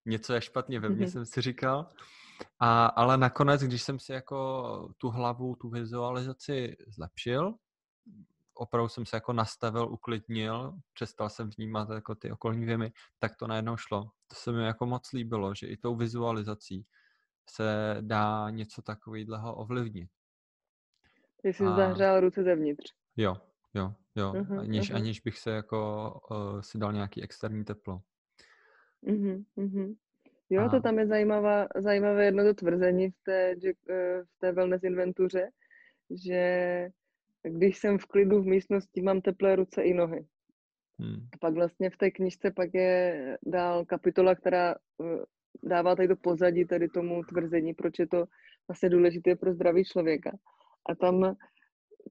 něco 0.05 0.33
je 0.33 0.41
špatně 0.41 0.79
ve 0.79 0.89
mně, 0.89 1.05
mm-hmm. 1.05 1.11
jsem 1.11 1.25
si 1.25 1.41
říkal. 1.41 1.89
A, 2.59 2.85
ale 2.85 3.17
nakonec, 3.17 3.61
když 3.61 3.81
jsem 3.81 3.99
si 3.99 4.11
jako 4.11 4.93
tu 4.97 5.09
hlavu, 5.09 5.55
tu 5.55 5.69
vizualizaci 5.69 6.77
zlepšil, 6.87 7.53
opravdu 8.59 8.89
jsem 8.89 9.05
se 9.05 9.17
jako 9.17 9.33
nastavil, 9.33 9.89
uklidnil, 9.91 10.73
přestal 10.93 11.29
jsem 11.29 11.49
vnímat 11.57 11.89
jako 11.89 12.15
ty 12.15 12.31
okolní 12.31 12.65
věmy, 12.65 12.91
tak 13.19 13.35
to 13.35 13.47
najednou 13.47 13.77
šlo. 13.77 14.03
To 14.27 14.35
se 14.35 14.51
mi 14.51 14.65
jako 14.65 14.85
moc 14.85 15.11
líbilo, 15.11 15.55
že 15.55 15.67
i 15.67 15.77
tou 15.77 15.95
vizualizací 15.95 16.85
se 17.49 17.97
dá 18.01 18.49
něco 18.49 18.81
takového 18.81 19.55
ovlivnit. 19.55 20.09
Ty 21.41 21.53
jsi 21.53 21.63
a... 21.63 21.75
zahřál 21.75 22.19
ruce 22.19 22.43
zevnitř. 22.43 22.93
Jo, 23.17 23.37
jo, 23.73 23.93
jo. 24.15 24.33
Uh-huh, 24.33 24.59
aniž, 24.59 24.91
uh-huh. 24.91 24.95
aniž 24.95 25.19
bych 25.19 25.37
se 25.37 25.51
jako 25.51 26.11
uh, 26.31 26.61
si 26.61 26.77
dal 26.77 26.93
nějaký 26.93 27.23
externí 27.23 27.65
teplo. 27.65 28.01
Uh-huh, 29.03 29.45
uh-huh. 29.57 29.95
Jo, 30.49 30.61
a... 30.65 30.69
to 30.69 30.81
tam 30.81 30.99
je 30.99 31.07
zajímavá, 31.07 31.67
zajímavé 31.75 32.25
jedno 32.25 32.43
to 32.43 32.53
tvrzení 32.53 33.09
v 33.09 33.23
té, 33.23 33.55
eh, 33.89 34.23
v 34.23 34.39
té 34.39 34.51
wellness 34.51 34.83
inventuře, 34.83 35.49
že 36.23 36.89
když 37.43 37.77
jsem 37.77 37.97
v 37.97 38.05
klidu 38.05 38.41
v 38.41 38.45
místnosti, 38.45 39.01
mám 39.01 39.21
teplé 39.21 39.55
ruce 39.55 39.83
i 39.83 39.93
nohy. 39.93 40.25
Hmm. 40.99 41.27
A 41.33 41.37
pak 41.39 41.53
vlastně 41.53 41.89
v 41.89 41.97
té 41.97 42.11
knižce 42.11 42.51
pak 42.51 42.73
je 42.73 43.37
dál 43.45 43.85
kapitola, 43.85 44.35
která 44.35 44.75
eh, 44.75 45.23
dává 45.63 45.95
tady 45.95 46.07
to 46.07 46.15
pozadí 46.15 46.65
tady 46.65 46.89
tomu 46.89 47.23
tvrzení, 47.23 47.73
proč 47.73 47.99
je 47.99 48.07
to 48.07 48.25
vlastně 48.67 48.89
důležité 48.89 49.35
pro 49.35 49.53
zdraví 49.53 49.83
člověka. 49.83 50.31
A 50.89 50.95
tam 50.95 51.35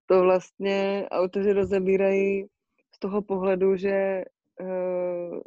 to 0.06 0.22
vlastně 0.22 1.06
autoři 1.10 1.52
rozebírají 1.52 2.46
z 2.94 2.98
toho 2.98 3.22
pohledu, 3.22 3.76
že 3.76 4.24
uh, 4.60 5.40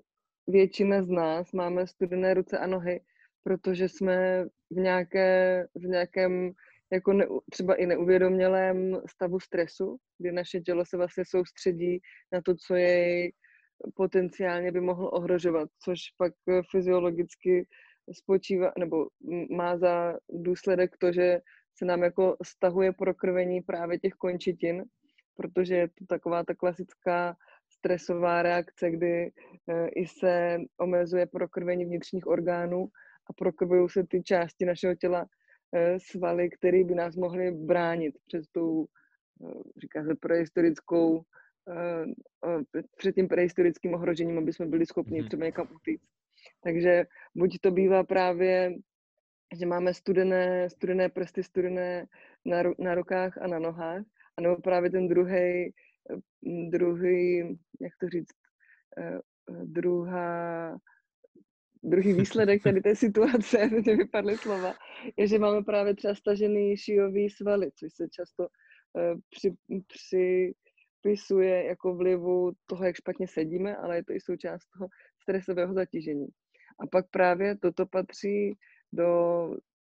většina 0.47 1.03
z 1.03 1.09
nás 1.09 1.51
máme 1.51 1.87
studené 1.87 2.33
ruce 2.33 2.57
a 2.57 2.67
nohy, 2.67 3.01
protože 3.43 3.89
jsme 3.89 4.45
v, 4.71 4.75
nějaké, 4.75 5.67
v 5.75 5.81
nějakém 5.81 6.51
jako 6.93 7.13
ne, 7.13 7.27
třeba 7.51 7.75
i 7.75 7.85
neuvědomělém 7.85 9.01
stavu 9.09 9.39
stresu, 9.39 9.97
kdy 10.19 10.31
naše 10.31 10.59
tělo 10.59 10.85
se 10.85 10.97
vlastně 10.97 11.23
soustředí 11.27 11.99
na 12.31 12.41
to, 12.41 12.55
co 12.55 12.75
jej 12.75 13.33
potenciálně 13.95 14.71
by 14.71 14.81
mohlo 14.81 15.11
ohrožovat, 15.11 15.69
což 15.83 15.99
pak 16.17 16.33
fyziologicky 16.71 17.67
spočívá, 18.11 18.71
nebo 18.79 19.07
má 19.51 19.77
za 19.77 20.17
důsledek 20.29 20.97
to, 20.97 21.11
že 21.11 21.39
se 21.77 21.85
nám 21.85 22.03
jako 22.03 22.35
stahuje 22.45 22.91
prokrvení 22.91 23.61
právě 23.61 23.99
těch 23.99 24.13
končitin, 24.13 24.83
protože 25.35 25.75
je 25.75 25.87
to 25.87 26.05
taková 26.09 26.43
ta 26.43 26.55
klasická 26.55 27.35
stresová 27.69 28.41
reakce, 28.41 28.91
kdy 28.91 29.31
eh, 29.69 29.87
i 29.87 30.07
se 30.07 30.57
omezuje 30.79 31.25
prokrvení 31.25 31.85
vnitřních 31.85 32.27
orgánů 32.27 32.87
a 33.29 33.33
prokrvují 33.33 33.89
se 33.89 34.03
ty 34.09 34.23
části 34.23 34.65
našeho 34.65 34.95
těla 34.95 35.21
eh, 35.25 35.40
svaly, 35.97 36.49
které 36.49 36.83
by 36.83 36.95
nás 36.95 37.15
mohly 37.15 37.51
bránit 37.51 38.15
před 38.27 38.43
tou, 38.51 38.85
eh, 39.45 39.79
říká 39.81 40.03
se, 40.03 40.15
prehistorickou, 40.15 41.23
před 42.97 43.15
tím 43.15 43.27
prehistorickým 43.27 43.93
ohrožením, 43.93 44.37
aby 44.37 44.53
jsme 44.53 44.65
byli 44.65 44.85
schopni 44.85 45.21
mm-hmm. 45.21 45.27
třeba 45.27 45.45
někam 45.45 45.67
utíct. 45.75 46.05
Takže 46.63 47.05
buď 47.35 47.59
to 47.61 47.71
bývá 47.71 48.03
právě, 48.03 48.73
že 49.59 49.65
máme 49.65 49.93
studené, 49.93 50.69
studené 50.69 51.09
prsty, 51.09 51.43
studené 51.43 52.05
na, 52.45 52.63
na 52.79 52.95
rukách 52.95 53.37
a 53.37 53.47
na 53.47 53.59
nohách, 53.59 54.03
anebo 54.37 54.55
právě 54.55 54.89
ten 54.89 55.07
druhý, 55.07 55.73
druhý, 56.69 57.39
jak 57.81 57.93
to 57.99 58.09
říct, 58.09 58.35
eh, 58.97 59.19
druhá, 59.65 60.77
druhý 61.83 62.13
výsledek 62.13 62.63
tady 62.63 62.81
té 62.81 62.95
situace, 62.95 63.57
teď 63.85 63.85
vypadly 63.85 64.37
slova, 64.37 64.73
je, 65.17 65.27
že 65.27 65.39
máme 65.39 65.63
právě 65.63 65.95
třeba 65.95 66.15
stažený 66.15 66.77
šijový 66.77 67.29
svaly, 67.29 67.71
což 67.71 67.93
se 67.93 68.09
často 68.09 68.47
uh, 68.47 69.19
při, 69.29 69.53
připisuje 69.87 71.65
jako 71.65 71.95
vlivu 71.95 72.51
toho, 72.65 72.85
jak 72.85 72.95
špatně 72.95 73.27
sedíme, 73.27 73.75
ale 73.75 73.95
je 73.95 74.03
to 74.03 74.13
i 74.13 74.19
součást 74.19 74.65
toho 74.77 74.87
stresového 75.21 75.73
zatížení. 75.73 76.27
A 76.79 76.87
pak 76.87 77.05
právě 77.09 77.57
toto 77.57 77.85
patří 77.85 78.57
do 78.93 79.07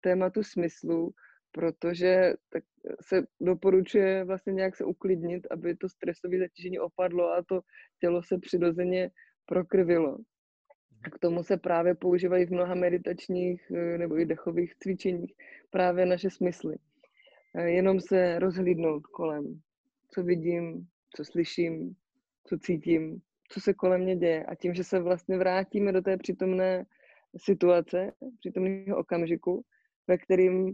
tématu 0.01 0.43
smyslu, 0.43 1.11
protože 1.51 2.33
tak 2.49 2.63
se 3.01 3.23
doporučuje 3.41 4.23
vlastně 4.23 4.53
nějak 4.53 4.75
se 4.75 4.85
uklidnit, 4.85 5.47
aby 5.51 5.75
to 5.75 5.89
stresové 5.89 6.39
zatížení 6.39 6.79
opadlo 6.79 7.31
a 7.33 7.43
to 7.43 7.61
tělo 7.99 8.23
se 8.23 8.37
přirozeně 8.37 9.11
prokrvilo. 9.45 10.17
A 11.03 11.09
k 11.09 11.19
tomu 11.19 11.43
se 11.43 11.57
právě 11.57 11.95
používají 11.95 12.45
v 12.45 12.51
mnoha 12.51 12.75
meditačních 12.75 13.71
eh, 13.75 13.97
nebo 13.97 14.19
i 14.19 14.25
dechových 14.25 14.75
cvičeních 14.75 15.33
právě 15.69 16.05
naše 16.05 16.29
smysly. 16.29 16.75
Eh, 17.55 17.69
jenom 17.69 17.99
se 17.99 18.39
rozhlídnout 18.39 19.07
kolem, 19.07 19.61
co 20.13 20.23
vidím, 20.23 20.87
co 21.15 21.25
slyším, 21.25 21.95
co 22.43 22.57
cítím, 22.57 23.21
co 23.49 23.61
se 23.61 23.73
kolem 23.73 24.01
mě 24.01 24.15
děje. 24.15 24.45
A 24.45 24.55
tím, 24.55 24.73
že 24.73 24.83
se 24.83 24.99
vlastně 24.99 25.37
vrátíme 25.37 25.91
do 25.91 26.01
té 26.01 26.17
přítomné 26.17 26.85
situace, 27.37 28.11
přítomného 28.39 28.97
okamžiku, 28.97 29.65
ve 30.07 30.17
kterým 30.17 30.73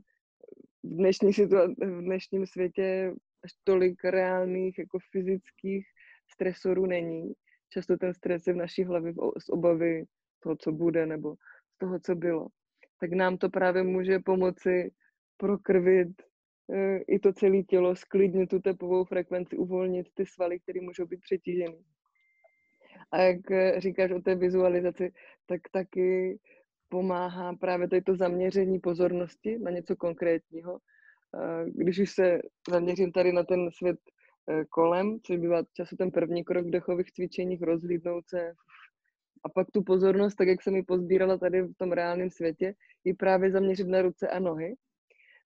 v, 0.84 0.96
dnešní 0.96 1.32
situa- 1.32 1.76
v 1.78 2.02
dnešním 2.02 2.46
světě 2.46 3.14
až 3.44 3.52
tolik 3.64 4.04
reálných 4.04 4.80
jako 4.80 5.00
fyzických 5.12 5.86
stresorů 6.34 6.86
není. 6.86 7.34
Často 7.76 7.98
ten 7.98 8.14
stres 8.14 8.48
je 8.48 8.54
v 8.54 8.58
naší 8.58 8.84
hlavě 8.84 9.14
z 9.38 9.50
obavy 9.50 10.06
toho, 10.40 10.56
co 10.56 10.72
bude, 10.72 11.06
nebo 11.06 11.36
z 11.76 11.78
toho, 11.78 12.00
co 12.00 12.16
bylo. 12.16 12.48
Tak 13.00 13.12
nám 13.12 13.38
to 13.38 13.50
právě 13.50 13.84
může 13.84 14.20
pomoci 14.20 14.92
prokrvit 15.38 16.08
e, 16.72 16.98
i 16.98 17.20
to 17.20 17.34
celé 17.34 17.64
tělo, 17.64 17.96
sklidnit 17.96 18.50
tu 18.50 18.60
tepovou 18.60 19.06
frekvenci, 19.06 19.58
uvolnit 19.58 20.08
ty 20.14 20.26
svaly, 20.26 20.60
které 20.60 20.82
můžou 20.82 21.06
být 21.06 21.20
přetížené. 21.22 21.78
A 23.12 23.22
jak 23.22 23.52
e, 23.52 23.82
říkáš 23.82 24.12
o 24.12 24.22
té 24.22 24.36
vizualizaci, 24.36 25.12
tak 25.46 25.62
taky 25.72 26.40
pomáhá 26.90 27.54
právě 27.54 27.88
tady 27.88 28.02
to 28.02 28.16
zaměření 28.16 28.80
pozornosti 28.80 29.60
na 29.60 29.72
něco 29.72 29.96
konkrétního. 29.96 30.80
Když 31.66 32.00
už 32.00 32.12
se 32.12 32.40
zaměřím 32.70 33.12
tady 33.12 33.34
na 33.34 33.44
ten 33.44 33.72
svět 33.72 34.00
kolem, 34.70 35.20
což 35.20 35.38
bývá 35.38 35.64
často 35.74 35.96
ten 35.96 36.12
první 36.12 36.44
krok 36.44 36.66
v 36.66 36.70
dechových 36.70 37.12
cvičeních, 37.12 37.62
rozhlídnout 37.62 38.28
se 38.28 38.54
a 39.46 39.50
pak 39.50 39.72
tu 39.72 39.84
pozornost, 39.84 40.36
tak 40.36 40.48
jak 40.48 40.62
jsem 40.62 40.76
ji 40.76 40.84
pozbírala 40.84 41.38
tady 41.38 41.62
v 41.62 41.74
tom 41.78 41.92
reálném 41.92 42.30
světě, 42.30 42.74
i 43.06 43.14
právě 43.14 43.52
zaměřit 43.52 43.88
na 43.88 44.02
ruce 44.02 44.28
a 44.28 44.40
nohy, 44.40 44.76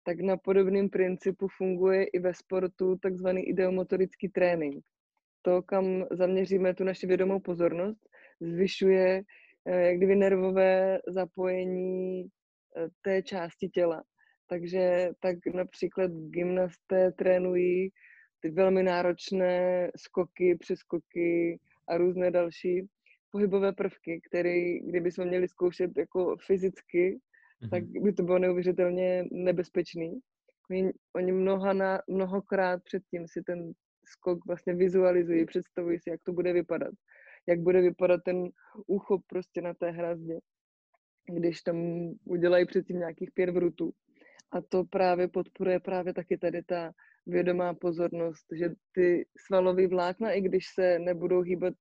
tak 0.04 0.20
na 0.20 0.38
podobném 0.38 0.90
principu 0.90 1.48
funguje 1.58 2.04
i 2.04 2.20
ve 2.20 2.34
sportu 2.34 2.96
takzvaný 3.02 3.50
ideomotorický 3.50 4.30
trénink. 4.30 4.86
To, 5.42 5.62
kam 5.62 6.06
zaměříme 6.12 6.74
tu 6.74 6.84
naši 6.84 7.08
vědomou 7.08 7.40
pozornost, 7.40 8.10
zvyšuje 8.42 9.24
Eh, 9.68 9.88
jak 9.88 9.98
kdyby 9.98 10.16
nervové 10.16 11.00
zapojení 11.08 12.24
eh, 12.24 12.88
té 13.02 13.24
části 13.24 13.70
těla. 13.70 14.04
Takže 14.50 15.10
tak 15.20 15.36
například 15.54 16.12
gymnasté 16.12 17.12
trénují 17.12 17.90
ty 18.40 18.50
velmi 18.50 18.84
náročné 18.84 19.88
skoky, 19.96 20.56
přeskoky 20.56 21.60
a 21.88 21.98
různé 21.98 22.32
další 22.32 22.88
pohybové 23.32 23.74
prvky, 23.74 24.22
které 24.30 24.80
kdybychom 24.80 25.26
měli 25.26 25.48
zkoušet 25.48 25.92
jako 25.98 26.36
fyzicky, 26.46 27.20
mm-hmm. 27.62 27.70
tak 27.70 27.84
by 27.84 28.14
to 28.14 28.24
bylo 28.24 28.40
neuvěřitelně 28.40 29.26
nebezpečný. 29.32 30.20
Oni, 30.72 30.92
oni 31.16 31.32
mnoha 31.32 31.74
na, 31.74 32.00
mnohokrát 32.08 32.84
předtím 32.84 33.28
si 33.28 33.42
ten 33.42 33.72
skok 34.06 34.46
vlastně 34.48 34.74
vizualizují, 34.74 35.46
představují 35.46 36.00
si, 36.00 36.10
jak 36.10 36.20
to 36.24 36.34
bude 36.34 36.54
vypadat 36.54 36.94
jak 37.48 37.60
bude 37.60 37.82
vypadat 37.82 38.24
ten 38.24 38.50
úchop 38.88 39.22
prostě 39.28 39.62
na 39.62 39.74
té 39.74 39.92
hrazdě, 39.92 40.40
když 41.34 41.62
tam 41.62 41.78
udělají 42.26 42.66
předtím 42.66 43.00
nějakých 43.00 43.32
pět 43.32 43.50
vrutů. 43.50 43.92
A 44.52 44.62
to 44.62 44.84
právě 44.84 45.28
podporuje 45.28 45.80
právě 45.80 46.14
taky 46.14 46.38
tady 46.38 46.64
ta 46.64 46.92
vědomá 47.28 47.74
pozornost, 47.74 48.46
že 48.56 48.70
ty 48.92 49.26
svalové 49.46 49.88
vlákna, 49.88 50.32
i 50.32 50.42
když 50.42 50.66
se 50.74 51.00
nebudou 51.00 51.42
hýbat 51.42 51.74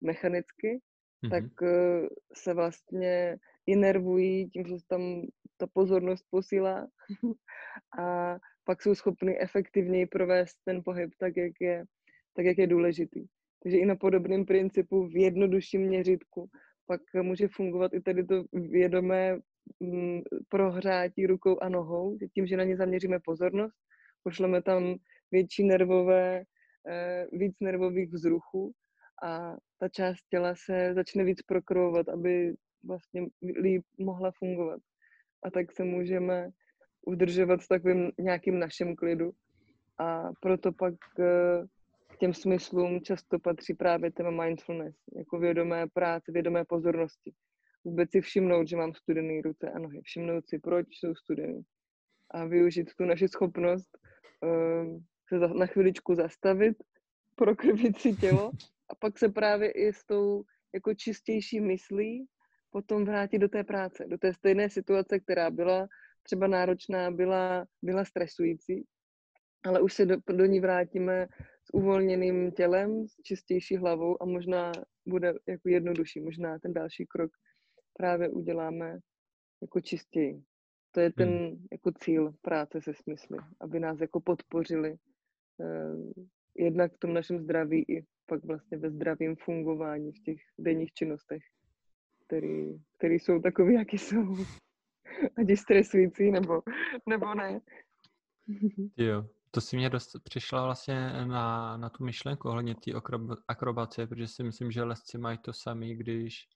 mechanicky, 0.00 0.80
mm-hmm. 1.24 1.30
tak 1.30 1.44
uh, 1.62 2.06
se 2.34 2.54
vlastně 2.54 3.36
inervují 3.66 4.50
tím, 4.50 4.66
že 4.66 4.78
se 4.78 4.84
tam 4.88 5.22
ta 5.56 5.66
pozornost 5.66 6.24
posílá 6.30 6.88
a 7.98 8.38
pak 8.64 8.82
jsou 8.82 8.94
schopny 8.94 9.40
efektivněji 9.40 10.06
provést 10.06 10.56
ten 10.64 10.82
pohyb 10.84 11.10
tak, 11.18 11.36
jak 11.36 11.52
je, 11.60 11.84
tak, 12.36 12.46
jak 12.46 12.58
je 12.58 12.66
důležitý. 12.66 13.26
Takže 13.62 13.78
i 13.78 13.86
na 13.86 13.96
podobném 13.96 14.44
principu 14.44 15.06
v 15.06 15.16
jednodušším 15.16 15.80
měřítku 15.80 16.50
pak 16.86 17.00
může 17.22 17.48
fungovat 17.48 17.94
i 17.94 18.00
tady 18.00 18.24
to 18.24 18.44
vědomé 18.52 19.38
mm, 19.80 20.20
prohrátí 20.48 21.26
rukou 21.26 21.58
a 21.62 21.68
nohou, 21.68 22.18
tím, 22.34 22.46
že 22.46 22.56
na 22.56 22.64
ně 22.64 22.76
zaměříme 22.76 23.18
pozornost, 23.24 23.76
pošleme 24.28 24.62
tam 24.62 24.96
větší 25.30 25.64
nervové, 25.64 26.44
eh, 26.88 27.26
víc 27.32 27.56
nervových 27.60 28.12
vzruchů 28.12 28.72
a 29.24 29.56
ta 29.80 29.88
část 29.88 30.20
těla 30.30 30.54
se 30.54 30.94
začne 30.94 31.24
víc 31.24 31.42
prokrvovat, 31.42 32.08
aby 32.08 32.54
vlastně 32.84 33.26
líp 33.60 33.84
mohla 33.98 34.30
fungovat. 34.38 34.80
A 35.42 35.50
tak 35.50 35.72
se 35.72 35.84
můžeme 35.84 36.50
udržovat 37.06 37.60
v 37.62 37.68
takovým 37.68 38.12
nějakým 38.18 38.58
našem 38.58 38.96
klidu. 38.96 39.32
A 39.98 40.30
proto 40.40 40.72
pak 40.72 40.94
eh, 41.18 41.64
k 42.08 42.16
těm 42.18 42.34
smyslům 42.34 43.00
často 43.00 43.38
patří 43.38 43.74
právě 43.74 44.12
téma 44.12 44.44
mindfulness, 44.44 44.96
jako 45.16 45.38
vědomé 45.38 45.86
práce, 45.86 46.32
vědomé 46.32 46.64
pozornosti. 46.64 47.32
Vůbec 47.84 48.10
si 48.10 48.20
všimnout, 48.20 48.68
že 48.68 48.76
mám 48.76 48.94
studené 48.94 49.40
ruce 49.42 49.70
a 49.70 49.78
nohy. 49.78 50.00
Všimnout 50.02 50.48
si, 50.48 50.58
proč 50.58 50.86
jsou 50.90 51.14
studený. 51.14 51.62
A 52.30 52.44
využít 52.44 52.94
tu 52.94 53.04
naši 53.04 53.28
schopnost 53.28 53.88
se 55.28 55.38
za, 55.38 55.46
na 55.46 55.66
chviličku 55.66 56.14
zastavit, 56.14 56.76
prokrvit 57.34 57.98
si 57.98 58.12
tělo 58.12 58.50
a 58.88 58.94
pak 58.94 59.18
se 59.18 59.28
právě 59.28 59.70
i 59.70 59.92
s 59.92 60.04
tou 60.04 60.44
jako 60.74 60.94
čistější 60.94 61.60
myslí 61.60 62.26
potom 62.70 63.04
vrátit 63.04 63.38
do 63.38 63.48
té 63.48 63.64
práce, 63.64 64.04
do 64.06 64.18
té 64.18 64.34
stejné 64.34 64.70
situace, 64.70 65.20
která 65.20 65.50
byla 65.50 65.88
třeba 66.22 66.46
náročná, 66.46 67.10
byla, 67.10 67.66
byla 67.82 68.04
stresující, 68.04 68.84
ale 69.64 69.80
už 69.80 69.94
se 69.94 70.06
do, 70.06 70.16
do 70.32 70.44
ní 70.44 70.60
vrátíme 70.60 71.26
s 71.64 71.74
uvolněným 71.74 72.52
tělem, 72.52 73.08
s 73.08 73.22
čistější 73.22 73.76
hlavou 73.76 74.22
a 74.22 74.26
možná 74.26 74.72
bude 75.06 75.34
jako 75.48 75.68
jednodušší, 75.68 76.20
možná 76.20 76.58
ten 76.58 76.72
další 76.72 77.06
krok 77.06 77.30
právě 77.92 78.28
uděláme 78.28 78.98
jako 79.62 79.80
čistěji. 79.80 80.42
To 80.98 81.02
je 81.02 81.12
ten 81.12 81.28
hmm. 81.28 81.66
jako 81.72 81.92
cíl 81.92 82.34
práce 82.42 82.80
se 82.80 82.94
smysly, 82.94 83.38
aby 83.60 83.80
nás 83.80 84.00
jako 84.00 84.20
podpořili 84.20 84.96
eh, 85.60 86.22
jednak 86.54 86.92
v 86.92 86.98
tom 86.98 87.14
našem 87.14 87.38
zdraví 87.38 87.84
i 87.88 88.04
pak 88.26 88.44
vlastně 88.44 88.78
ve 88.78 88.90
zdravém 88.90 89.36
fungování 89.36 90.12
v 90.12 90.22
těch 90.22 90.40
denních 90.58 90.92
činnostech, 90.92 91.42
který, 92.26 92.78
který 92.96 93.14
jsou 93.14 93.40
takový, 93.40 93.74
jaký 93.74 93.98
jsou. 93.98 94.36
Ať 95.38 95.48
je 95.48 95.56
stresující, 95.56 96.30
nebo, 96.30 96.62
nebo 97.08 97.34
ne. 97.34 97.60
Jo, 98.96 99.26
to 99.50 99.60
si 99.60 99.76
mě 99.76 99.90
dost 99.90 100.16
přišla 100.24 100.64
vlastně 100.64 101.12
na, 101.24 101.76
na 101.76 101.88
tu 101.88 102.04
myšlenku 102.04 102.48
ohledně 102.48 102.74
té 102.74 102.90
akrobace, 103.48 104.06
protože 104.06 104.28
si 104.28 104.42
myslím, 104.42 104.70
že 104.70 104.82
lesci 104.82 105.18
mají 105.18 105.38
to 105.38 105.52
sami, 105.52 105.94
když, 105.94 106.48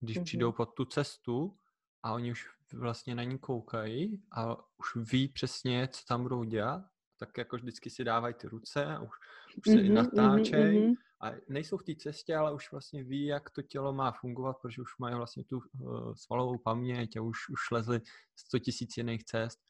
když 0.00 0.16
mm-hmm. 0.16 0.24
přijdou 0.24 0.52
pod 0.52 0.74
tu 0.74 0.84
cestu 0.84 1.58
a 2.02 2.12
oni 2.12 2.30
už 2.30 2.54
vlastně 2.78 3.14
na 3.14 3.22
ní 3.22 3.38
koukají 3.38 4.22
a 4.32 4.56
už 4.56 5.12
ví 5.12 5.28
přesně, 5.28 5.88
co 5.88 6.00
tam 6.08 6.22
budou 6.22 6.44
dělat, 6.44 6.82
tak 7.18 7.38
jako 7.38 7.56
vždycky 7.56 7.90
si 7.90 8.04
dávají 8.04 8.34
ty 8.34 8.48
ruce 8.48 8.84
a 8.84 9.00
už, 9.00 9.10
už 9.56 9.64
se 9.64 9.72
mm-hmm, 9.72 9.84
mhm, 9.84 9.94
natáčejí 9.94 10.80
mm-hmm. 10.80 10.94
a 11.20 11.30
nejsou 11.48 11.76
v 11.76 11.82
té 11.82 11.94
cestě, 11.94 12.36
ale 12.36 12.54
už 12.54 12.72
vlastně 12.72 13.04
ví, 13.04 13.26
jak 13.26 13.50
to 13.50 13.62
tělo 13.62 13.92
má 13.92 14.12
fungovat, 14.12 14.56
protože 14.62 14.82
už 14.82 14.98
mají 14.98 15.14
vlastně 15.14 15.44
tu 15.44 15.58
uh, 15.58 16.14
svalovou 16.14 16.58
paměť 16.58 17.16
a 17.16 17.22
už, 17.22 17.48
už 17.48 17.70
lezli 17.70 18.00
100 18.36 18.58
tisíc 18.58 18.96
jiných 18.96 19.24
cest 19.24 19.60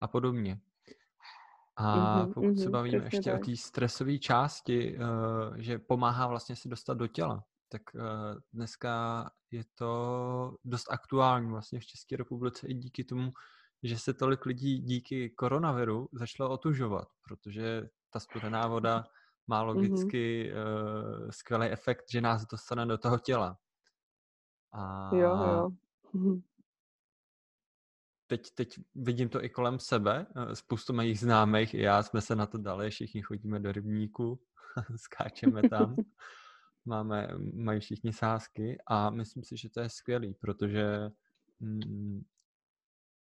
a 0.00 0.08
podobně. 0.08 0.60
A 1.76 1.96
mm-hmm, 1.96 2.32
pokud 2.34 2.44
mm-hmm, 2.44 2.62
se 2.62 2.70
bavíme 2.70 3.04
ještě 3.04 3.30
tak. 3.30 3.42
o 3.42 3.44
té 3.44 3.56
stresové 3.56 4.18
části, 4.18 4.98
uh, 4.98 5.56
že 5.56 5.78
pomáhá 5.78 6.26
vlastně 6.26 6.56
se 6.56 6.68
dostat 6.68 6.94
do 6.94 7.06
těla, 7.06 7.44
tak 7.68 7.82
uh, 7.94 8.02
dneska 8.52 9.30
je 9.50 9.64
to 9.74 10.56
dost 10.64 10.90
aktuální 10.90 11.50
vlastně 11.50 11.80
v 11.80 11.86
České 11.86 12.16
republice 12.16 12.66
i 12.66 12.74
díky 12.74 13.04
tomu, 13.04 13.32
že 13.82 13.98
se 13.98 14.14
tolik 14.14 14.46
lidí 14.46 14.78
díky 14.78 15.30
koronaviru 15.30 16.08
začalo 16.12 16.50
otužovat, 16.50 17.08
protože 17.22 17.88
ta 18.10 18.20
studená 18.20 18.66
voda 18.66 19.04
má 19.46 19.62
logicky 19.62 20.52
mm-hmm. 20.52 21.24
uh, 21.24 21.30
skvělý 21.30 21.66
efekt, 21.66 22.04
že 22.10 22.20
nás 22.20 22.46
dostane 22.46 22.86
do 22.86 22.98
toho 22.98 23.18
těla. 23.18 23.58
A 24.72 25.10
jo, 25.16 25.36
jo. 25.36 25.70
Teď, 28.28 28.50
teď 28.54 28.78
vidím 28.94 29.28
to 29.28 29.44
i 29.44 29.48
kolem 29.48 29.78
sebe. 29.78 30.26
Eh, 30.36 30.56
spoustu 30.56 30.92
mých 30.92 31.20
známých, 31.20 31.74
i 31.74 31.80
já 31.80 32.02
jsme 32.02 32.20
se 32.20 32.36
na 32.36 32.46
to 32.46 32.58
dali, 32.58 32.90
všichni 32.90 33.22
chodíme 33.22 33.60
do 33.60 33.72
rybníku, 33.72 34.40
skáčeme 34.96 35.68
tam, 35.68 35.96
máme, 36.86 37.28
mají 37.54 37.80
všichni 37.80 38.12
sázky 38.12 38.78
a 38.86 39.10
myslím 39.10 39.44
si, 39.44 39.56
že 39.56 39.70
to 39.70 39.80
je 39.80 39.88
skvělý, 39.88 40.34
protože 40.34 41.10
mm, 41.60 42.20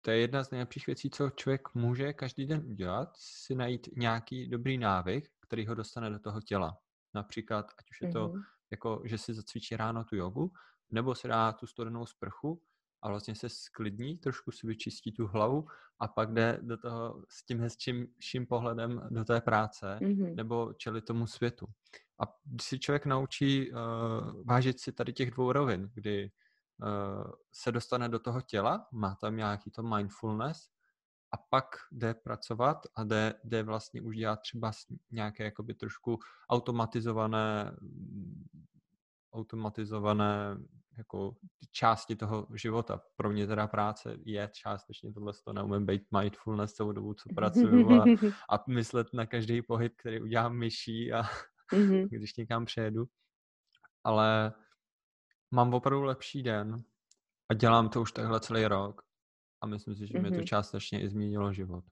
to 0.02 0.12
je 0.12 0.18
jedna 0.18 0.44
z 0.44 0.52
nejlepších 0.52 0.88
věcí, 0.88 1.10
co 1.10 1.30
člověk 1.30 1.62
může 1.74 2.14
každý 2.14 2.46
den 2.46 2.66
udělat, 2.66 3.10
si 3.18 3.56
najít 3.56 3.90
nějaký 3.98 4.48
dobrý 4.48 4.78
návyk, 4.78 5.30
který 5.40 5.68
ho 5.68 5.76
dostane 5.76 6.10
do 6.10 6.20
toho 6.20 6.42
těla. 6.42 6.78
Například, 7.14 7.66
ať 7.66 7.92
už 7.92 8.02
je 8.02 8.12
to 8.12 8.28
mm-hmm. 8.28 8.44
jako, 8.72 9.02
že 9.06 9.18
si 9.18 9.34
zacvičí 9.34 9.76
ráno 9.76 10.04
tu 10.04 10.16
jogu, 10.16 10.52
nebo 10.92 11.16
si 11.16 11.28
dá 11.28 11.52
tu 11.52 11.68
studenou 11.68 12.06
sprchu 12.06 12.62
a 13.02 13.10
vlastně 13.10 13.36
se 13.36 13.50
sklidní, 13.50 14.18
trošku 14.18 14.52
si 14.52 14.68
vyčistí 14.68 15.12
tu 15.12 15.28
hlavu 15.28 15.68
a 16.00 16.08
pak 16.08 16.34
jde 16.34 16.60
do 16.62 16.78
toho 16.78 17.24
s 17.30 17.46
tím 17.46 17.60
hezčím 17.60 18.46
pohledem 18.50 19.08
do 19.10 19.26
té 19.26 19.42
práce 19.42 20.00
mm-hmm. 20.02 20.36
nebo 20.36 20.74
čeli 20.74 21.02
tomu 21.02 21.28
světu. 21.28 21.68
A 22.20 22.24
když 22.46 22.68
si 22.68 22.80
člověk 22.80 23.06
naučí 23.06 23.72
uh, 23.72 23.78
vážit 24.46 24.80
si 24.80 24.92
tady 24.92 25.14
těch 25.14 25.32
dvou 25.32 25.52
rovin, 25.52 25.92
kdy 25.94 26.32
uh, 26.84 27.32
se 27.52 27.72
dostane 27.72 28.10
do 28.10 28.20
toho 28.20 28.42
těla, 28.42 28.88
má 28.92 29.16
tam 29.16 29.38
nějaký 29.38 29.72
to 29.72 29.84
mindfulness 29.84 30.70
a 31.32 31.38
pak 31.38 31.66
jde 31.92 32.14
pracovat 32.14 32.78
a 32.96 33.04
jde, 33.04 33.34
jde 33.44 33.64
vlastně 33.64 34.02
už 34.02 34.16
dělat 34.16 34.40
třeba 34.42 34.72
nějaké 35.12 35.44
jakoby 35.44 35.74
trošku 35.74 36.20
automatizované 36.50 37.76
automatizované 39.34 40.58
jako 40.98 41.36
části 41.72 42.16
toho 42.16 42.48
života. 42.56 43.02
Pro 43.16 43.30
mě 43.30 43.48
teda 43.48 43.68
práce 43.68 44.18
je 44.26 44.50
částečně 44.54 45.14
tohle, 45.14 45.34
to 45.46 45.54
neumím 45.54 45.86
být 45.86 46.02
mindfulness 46.20 46.74
celou 46.74 46.92
dobu, 46.92 47.14
co 47.14 47.30
pracuju 47.36 47.92
a, 47.92 48.04
a 48.56 48.64
myslet 48.70 49.08
na 49.14 49.26
každý 49.26 49.62
pohyb, 49.62 49.94
který 49.98 50.22
udělám 50.22 50.58
myší 50.58 51.14
a 51.14 51.24
mm-hmm. 51.74 52.08
když 52.12 52.36
někam 52.36 52.66
přejedu. 52.66 53.06
Ale 54.04 54.54
mám 55.52 55.74
opravdu 55.74 56.04
lepší 56.04 56.44
den 56.44 56.84
a 57.50 57.54
dělám 57.54 57.90
to 57.90 58.02
už 58.02 58.12
takhle 58.12 58.40
celý 58.40 58.66
rok 58.66 59.02
a 59.62 59.68
myslím 59.68 59.96
si, 59.96 60.08
že 60.08 60.14
mm-hmm. 60.14 60.32
mi 60.32 60.38
to 60.38 60.44
částečně 60.44 61.02
i 61.02 61.10
změnilo 61.10 61.54
život. 61.54 61.84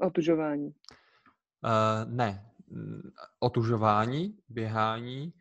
Otužování. 0.00 0.66
Uh, 0.66 2.12
ne. 2.14 2.50
Otužování, 3.40 4.38
běhání, 4.48 5.32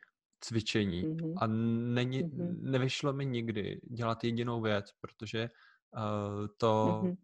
cvičení 0.41 1.04
mm-hmm. 1.04 1.34
a 1.38 1.47
není, 1.93 2.23
mm-hmm. 2.23 2.62
nevyšlo 2.62 3.13
mi 3.13 3.25
nikdy 3.25 3.82
dělat 3.84 4.23
jedinou 4.23 4.62
věc, 4.62 4.91
protože 5.01 5.49
uh, 5.97 6.47
to 6.58 7.01
mm-hmm. 7.04 7.17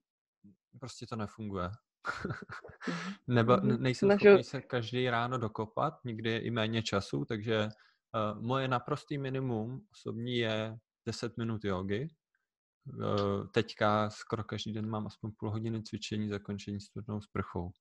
prostě 0.80 1.08
to 1.08 1.15
nefunguje. 1.15 1.67
mm-hmm. 1.67 3.17
Nebo 3.27 3.53
mm-hmm. 3.53 3.80
nejsem 3.80 4.10
Nažil... 4.10 4.32
schopný 4.32 4.43
se 4.43 4.62
každý 4.62 5.10
ráno 5.10 5.38
dokopat, 5.38 5.93
nikdy 6.06 6.30
je 6.30 6.39
i 6.39 6.51
méně 6.51 6.84
času, 6.84 7.25
takže 7.25 7.67
uh, 7.67 8.41
moje 8.41 8.67
naprostý 8.67 9.17
minimum 9.17 9.86
osobní 9.91 10.38
je 10.38 10.77
10 11.06 11.38
minut 11.38 11.65
jogy. 11.65 12.08
Uh, 12.93 13.47
teďka 13.47 14.10
skoro 14.10 14.43
každý 14.43 14.73
den 14.73 14.89
mám 14.89 15.08
aspoň 15.08 15.32
půl 15.32 15.51
hodiny 15.51 15.84
cvičení, 15.84 16.30
zakončení 16.30 16.80
studenou 16.80 17.21
sprchou. 17.21 17.71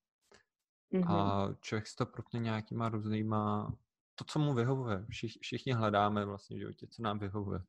Mm-hmm. 0.92 1.11
A 1.11 1.49
člověk 1.61 1.87
si 1.87 1.96
to 1.96 2.07
propne 2.07 2.40
nějakýma 2.40 2.88
různýma 2.88 3.72
to, 4.18 4.24
co 4.24 4.38
mu 4.38 4.55
vyhovuje. 4.55 5.05
Všich, 5.11 5.33
všichni 5.40 5.72
hledáme 5.72 6.24
vlastně 6.24 6.57
v 6.57 6.61
životě, 6.61 6.87
co 6.87 7.02
nám 7.02 7.18
vyhovuje. 7.18 7.61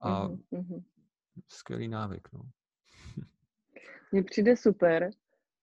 A 0.00 0.28
mm-hmm. 0.28 0.84
skvělý 1.48 1.88
návyk, 1.88 2.28
no. 2.32 2.40
Mně 4.12 4.22
přijde 4.22 4.56
super, 4.56 5.10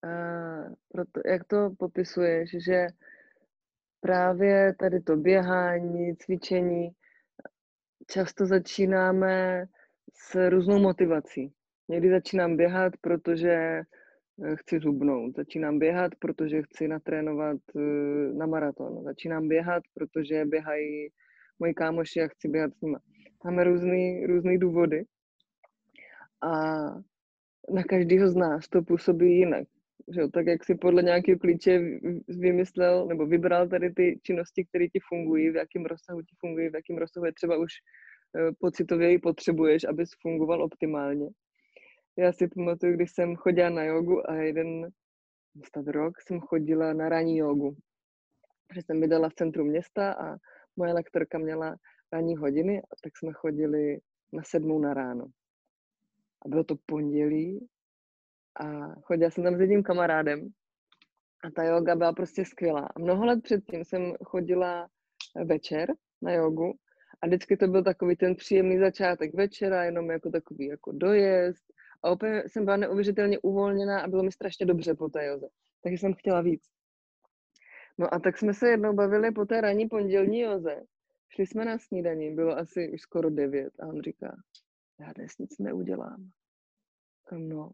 uh, 0.03 0.73
proto, 0.91 1.21
jak 1.25 1.43
to 1.43 1.69
popisuješ, 1.79 2.49
že 2.65 2.87
právě 3.99 4.75
tady 4.79 5.01
to 5.01 5.17
běhání, 5.17 6.15
cvičení, 6.15 6.89
často 8.07 8.45
začínáme 8.45 9.65
s 10.13 10.49
různou 10.49 10.79
motivací. 10.79 11.53
Někdy 11.87 12.09
začínám 12.09 12.57
běhat, 12.57 12.93
protože 13.01 13.81
chci 14.55 14.79
zubnout. 14.79 15.35
Začínám 15.35 15.79
běhat, 15.79 16.15
protože 16.19 16.61
chci 16.61 16.87
natrénovat 16.87 17.57
eh, 17.75 18.33
na 18.33 18.45
maraton. 18.45 19.03
Začínám 19.03 19.47
běhat, 19.47 19.83
protože 19.93 20.45
běhají 20.45 21.09
moji 21.59 21.73
kámoši 21.73 22.21
a 22.21 22.27
chci 22.27 22.47
běhat 22.47 22.73
s 22.73 22.81
nimi. 22.81 22.97
Máme 23.43 23.63
různý, 23.63 24.25
různý 24.25 24.57
důvody 24.57 25.03
a 26.41 26.51
na 27.73 27.83
každého 27.89 28.29
z 28.29 28.35
nás 28.35 28.67
to 28.67 28.81
působí 28.81 29.37
jinak. 29.37 29.67
Že? 30.13 30.27
Tak 30.27 30.47
jak 30.47 30.65
si 30.65 30.75
podle 30.75 31.03
nějakého 31.03 31.39
klíče 31.39 31.81
vymyslel 32.27 33.05
nebo 33.07 33.25
vybral 33.25 33.67
tady 33.67 33.93
ty 33.93 34.19
činnosti, 34.23 34.65
které 34.65 34.87
ti 34.87 34.99
fungují, 35.09 35.49
v 35.49 35.55
jakém 35.55 35.85
rozsahu 35.85 36.21
ti 36.21 36.35
fungují, 36.39 36.69
v 36.69 36.75
jakém 36.75 36.97
rozsahu 36.97 37.25
je 37.25 37.33
třeba 37.33 37.57
už 37.57 37.71
eh, 38.37 38.51
pocitově 38.59 39.11
ji 39.11 39.19
potřebuješ, 39.19 39.83
abys 39.83 40.09
fungoval 40.21 40.63
optimálně 40.63 41.29
já 42.19 42.33
si 42.33 42.47
pamatuju, 42.47 42.93
když 42.93 43.11
jsem 43.11 43.35
chodila 43.35 43.69
na 43.69 43.83
jogu 43.83 44.29
a 44.29 44.33
jeden 44.35 44.89
snad 45.73 45.87
rok 45.87 46.21
jsem 46.21 46.39
chodila 46.39 46.93
na 46.93 47.09
ranní 47.09 47.37
jogu. 47.37 47.75
Protože 48.67 48.81
jsem 48.81 48.99
bydlela 48.99 49.29
v 49.29 49.33
centru 49.33 49.65
města 49.65 50.13
a 50.13 50.37
moje 50.75 50.93
lektorka 50.93 51.37
měla 51.37 51.75
ranní 52.13 52.35
hodiny, 52.35 52.81
tak 53.03 53.17
jsme 53.17 53.33
chodili 53.33 53.99
na 54.33 54.43
sedmou 54.43 54.79
na 54.79 54.93
ráno. 54.93 55.25
A 56.45 56.49
bylo 56.49 56.63
to 56.63 56.75
pondělí 56.85 57.67
a 58.59 58.95
chodila 59.01 59.31
jsem 59.31 59.43
tam 59.43 59.57
s 59.57 59.59
jedním 59.59 59.83
kamarádem 59.83 60.49
a 61.43 61.51
ta 61.51 61.63
yoga 61.63 61.95
byla 61.95 62.13
prostě 62.13 62.45
skvělá. 62.45 62.89
A 62.95 62.99
mnoho 62.99 63.25
let 63.25 63.43
předtím 63.43 63.85
jsem 63.85 64.13
chodila 64.25 64.87
večer 65.45 65.93
na 66.21 66.33
jogu 66.33 66.73
a 67.21 67.27
vždycky 67.27 67.57
to 67.57 67.67
byl 67.67 67.83
takový 67.83 68.15
ten 68.15 68.35
příjemný 68.35 68.79
začátek 68.79 69.33
večera, 69.33 69.83
jenom 69.83 70.09
jako 70.09 70.29
takový 70.29 70.65
jako 70.65 70.91
dojezd. 70.91 71.78
A 72.03 72.11
úplně 72.11 72.43
jsem 72.47 72.65
byla 72.65 72.77
neuvěřitelně 72.77 73.39
uvolněná 73.39 74.01
a 74.01 74.07
bylo 74.07 74.23
mi 74.23 74.31
strašně 74.31 74.65
dobře 74.65 74.93
po 74.93 75.09
té 75.09 75.25
joze. 75.25 75.47
Takže 75.83 75.97
jsem 75.97 76.13
chtěla 76.13 76.41
víc. 76.41 76.63
No 77.97 78.13
a 78.13 78.19
tak 78.19 78.37
jsme 78.37 78.53
se 78.53 78.69
jednou 78.69 78.93
bavili 78.93 79.31
po 79.31 79.45
té 79.45 79.61
ranní 79.61 79.87
pondělní 79.87 80.39
joze. 80.39 80.81
Šli 81.29 81.47
jsme 81.47 81.65
na 81.65 81.77
snídaní, 81.77 82.35
bylo 82.35 82.57
asi 82.57 82.91
už 82.91 83.01
skoro 83.01 83.29
devět 83.29 83.73
a 83.79 83.87
on 83.87 84.01
říká, 84.01 84.35
já 84.99 85.13
dnes 85.13 85.37
nic 85.37 85.59
neudělám. 85.59 86.29
No, 87.31 87.71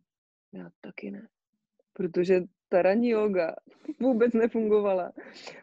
já 0.53 0.69
taky 0.81 1.11
ne. 1.11 1.27
Protože 1.93 2.41
ta 2.69 2.81
ranní 2.81 3.09
yoga 3.09 3.55
vůbec 3.99 4.33
nefungovala, 4.33 5.11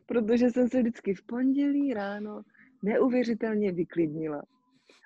protože 0.07 0.51
jsem 0.51 0.68
se 0.68 0.79
vždycky 0.79 1.14
v 1.14 1.27
pondělí 1.27 1.94
ráno 1.94 2.42
neuvěřitelně 2.83 3.72
vyklidnila. 3.72 4.42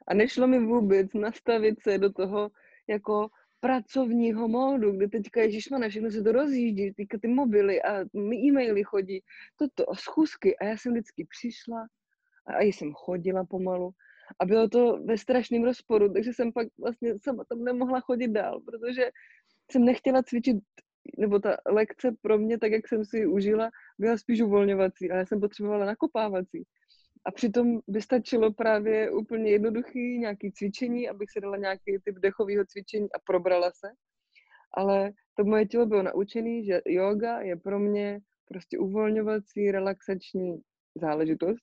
A 0.08 0.14
nešlo 0.14 0.46
mi 0.46 0.58
vůbec 0.58 1.14
nastavit 1.14 1.82
se 1.82 1.98
do 1.98 2.12
toho 2.12 2.50
jako 2.88 3.28
pracovního 3.66 4.48
módu, 4.48 4.92
kde 4.92 5.08
teďka 5.08 5.40
na 5.78 5.88
všechno 5.88 6.10
se 6.10 6.22
to 6.22 6.32
rozjíždí, 6.32 6.92
teďka 6.92 7.18
ty 7.18 7.28
mobily 7.28 7.82
a 7.82 8.04
e-maily 8.14 8.84
chodí, 8.84 9.22
toto 9.58 9.90
a 9.90 9.94
schůzky. 9.94 10.58
A 10.58 10.64
já 10.64 10.76
jsem 10.76 10.92
vždycky 10.92 11.26
přišla 11.30 11.86
a 12.46 12.62
jsem 12.62 12.92
chodila 12.92 13.44
pomalu 13.44 13.90
a 14.38 14.46
bylo 14.46 14.68
to 14.68 14.98
ve 15.04 15.18
strašném 15.18 15.64
rozporu, 15.64 16.12
takže 16.12 16.32
jsem 16.32 16.52
pak 16.52 16.68
vlastně 16.78 17.14
sama 17.22 17.44
tam 17.44 17.64
nemohla 17.64 18.00
chodit 18.00 18.28
dál, 18.28 18.60
protože 18.60 19.10
jsem 19.70 19.84
nechtěla 19.84 20.22
cvičit, 20.22 20.56
nebo 21.18 21.38
ta 21.38 21.56
lekce 21.66 22.16
pro 22.22 22.38
mě, 22.38 22.58
tak 22.58 22.72
jak 22.72 22.88
jsem 22.88 23.04
si 23.04 23.18
ji 23.18 23.26
užila, 23.26 23.70
byla 23.98 24.18
spíš 24.18 24.40
uvolňovací, 24.40 25.10
ale 25.10 25.18
já 25.18 25.26
jsem 25.26 25.40
potřebovala 25.40 25.86
nakopávací. 25.86 26.64
A 27.26 27.30
přitom 27.30 27.80
by 27.88 28.02
stačilo 28.02 28.52
právě 28.52 29.10
úplně 29.10 29.50
jednoduchý 29.50 30.18
nějaký 30.18 30.52
cvičení, 30.52 31.08
abych 31.08 31.30
si 31.30 31.40
dala 31.40 31.56
nějaký 31.56 31.98
typ 32.04 32.14
dechového 32.18 32.64
cvičení 32.64 33.12
a 33.12 33.18
probrala 33.26 33.70
se. 33.70 33.88
Ale 34.74 35.12
to 35.34 35.44
moje 35.44 35.66
tělo 35.66 35.86
bylo 35.86 36.02
naučené, 36.02 36.62
že 36.64 36.80
yoga 36.86 37.40
je 37.40 37.56
pro 37.56 37.78
mě 37.78 38.20
prostě 38.44 38.78
uvolňovací, 38.78 39.70
relaxační 39.70 40.60
záležitost, 40.94 41.62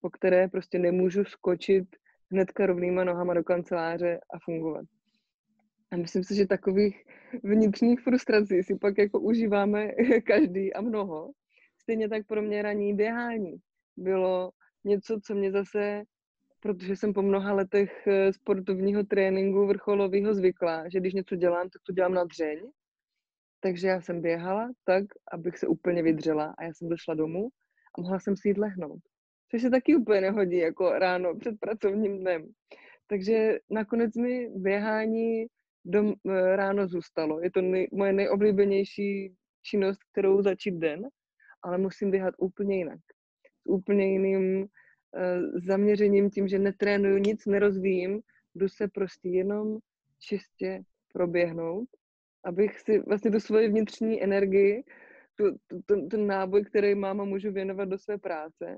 po 0.00 0.10
které 0.10 0.48
prostě 0.48 0.78
nemůžu 0.78 1.24
skočit 1.24 1.84
hnedka 2.30 2.66
rovnýma 2.66 3.04
nohama 3.04 3.34
do 3.34 3.44
kanceláře 3.44 4.20
a 4.34 4.38
fungovat. 4.44 4.84
A 5.92 5.96
myslím 5.96 6.24
si, 6.24 6.34
že 6.34 6.46
takových 6.46 7.04
vnitřních 7.42 8.00
frustrací 8.00 8.62
si 8.62 8.76
pak 8.76 8.98
jako 8.98 9.20
užíváme 9.20 9.88
každý 10.26 10.74
a 10.74 10.80
mnoho. 10.80 11.30
Stejně 11.82 12.08
tak 12.08 12.26
pro 12.26 12.42
mě 12.42 12.62
ranní 12.62 12.94
běhání 12.94 13.56
bylo 13.96 14.50
něco, 14.84 15.20
co 15.24 15.34
mě 15.34 15.52
zase, 15.52 16.04
protože 16.60 16.96
jsem 16.96 17.12
po 17.12 17.22
mnoha 17.22 17.52
letech 17.52 18.06
eh, 18.06 18.32
sportovního 18.32 19.04
tréninku 19.04 19.66
vrcholového 19.66 20.34
zvykla, 20.34 20.88
že 20.88 21.00
když 21.00 21.14
něco 21.14 21.36
dělám, 21.36 21.68
tak 21.70 21.82
to 21.86 21.92
dělám 21.92 22.14
na 22.14 22.24
dřeň. 22.24 22.60
Takže 23.60 23.88
já 23.88 24.00
jsem 24.00 24.20
běhala 24.20 24.70
tak, 24.84 25.04
abych 25.32 25.58
se 25.58 25.66
úplně 25.66 26.02
vydřela 26.02 26.54
a 26.58 26.64
já 26.64 26.74
jsem 26.74 26.88
došla 26.88 27.14
domů 27.14 27.48
a 27.98 28.00
mohla 28.00 28.18
jsem 28.20 28.36
si 28.36 28.48
jít 28.48 28.58
lehnout. 28.58 29.00
Což 29.50 29.62
se 29.62 29.70
taky 29.70 29.96
úplně 29.96 30.20
nehodí 30.20 30.56
jako 30.56 30.98
ráno 30.98 31.34
před 31.36 31.54
pracovním 31.60 32.18
dnem. 32.18 32.48
Takže 33.06 33.58
nakonec 33.70 34.16
mi 34.16 34.48
běhání 34.56 35.46
dom, 35.84 36.14
eh, 36.30 36.56
ráno 36.56 36.88
zůstalo. 36.88 37.40
Je 37.40 37.50
to 37.50 37.62
nej, 37.62 37.88
moje 37.92 38.12
nejoblíbenější 38.12 39.34
činnost, 39.62 39.98
kterou 40.12 40.42
začít 40.42 40.74
den, 40.74 41.08
ale 41.62 41.78
musím 41.78 42.10
běhat 42.10 42.34
úplně 42.38 42.76
jinak 42.76 43.00
úplně 43.64 44.12
jiným 44.12 44.62
uh, 44.62 44.68
zaměřením, 45.66 46.30
tím, 46.30 46.48
že 46.48 46.58
netrénuju 46.58 47.18
nic, 47.18 47.46
nerozvíjím, 47.46 48.20
jdu 48.54 48.68
se 48.68 48.88
prostě 48.88 49.28
jenom 49.28 49.78
čistě 50.18 50.82
proběhnout, 51.12 51.88
abych 52.44 52.80
si 52.80 52.98
vlastně 52.98 53.30
tu 53.30 53.40
svoji 53.40 53.68
vnitřní 53.68 54.22
energii, 54.22 54.84
tu, 55.36 55.44
tu, 55.66 55.82
tu, 55.86 56.06
ten 56.06 56.26
náboj, 56.26 56.64
který 56.64 56.94
mám 56.94 57.20
a 57.20 57.24
můžu 57.24 57.52
věnovat 57.52 57.88
do 57.88 57.98
své 57.98 58.18
práce, 58.18 58.76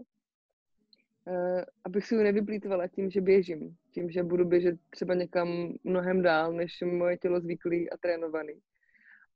uh, 1.27 1.63
abych 1.85 2.07
si 2.07 2.17
ho 2.17 2.23
nevyplýtvala 2.23 2.89
tím, 2.89 3.11
že 3.11 3.21
běžím, 3.21 3.77
tím, 3.91 4.11
že 4.11 4.23
budu 4.23 4.45
běžet 4.45 4.77
třeba 4.91 5.15
někam 5.15 5.73
mnohem 5.85 6.23
dál, 6.23 6.53
než 6.53 6.83
moje 6.83 7.17
tělo 7.17 7.41
zvyklý 7.41 7.91
a 7.91 7.97
trénovaný. 7.97 8.55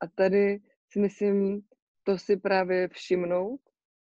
A 0.01 0.07
tady 0.07 0.61
si 0.89 1.01
myslím, 1.01 1.63
to 2.03 2.19
si 2.19 2.37
právě 2.37 2.89
všimnout 2.89 3.61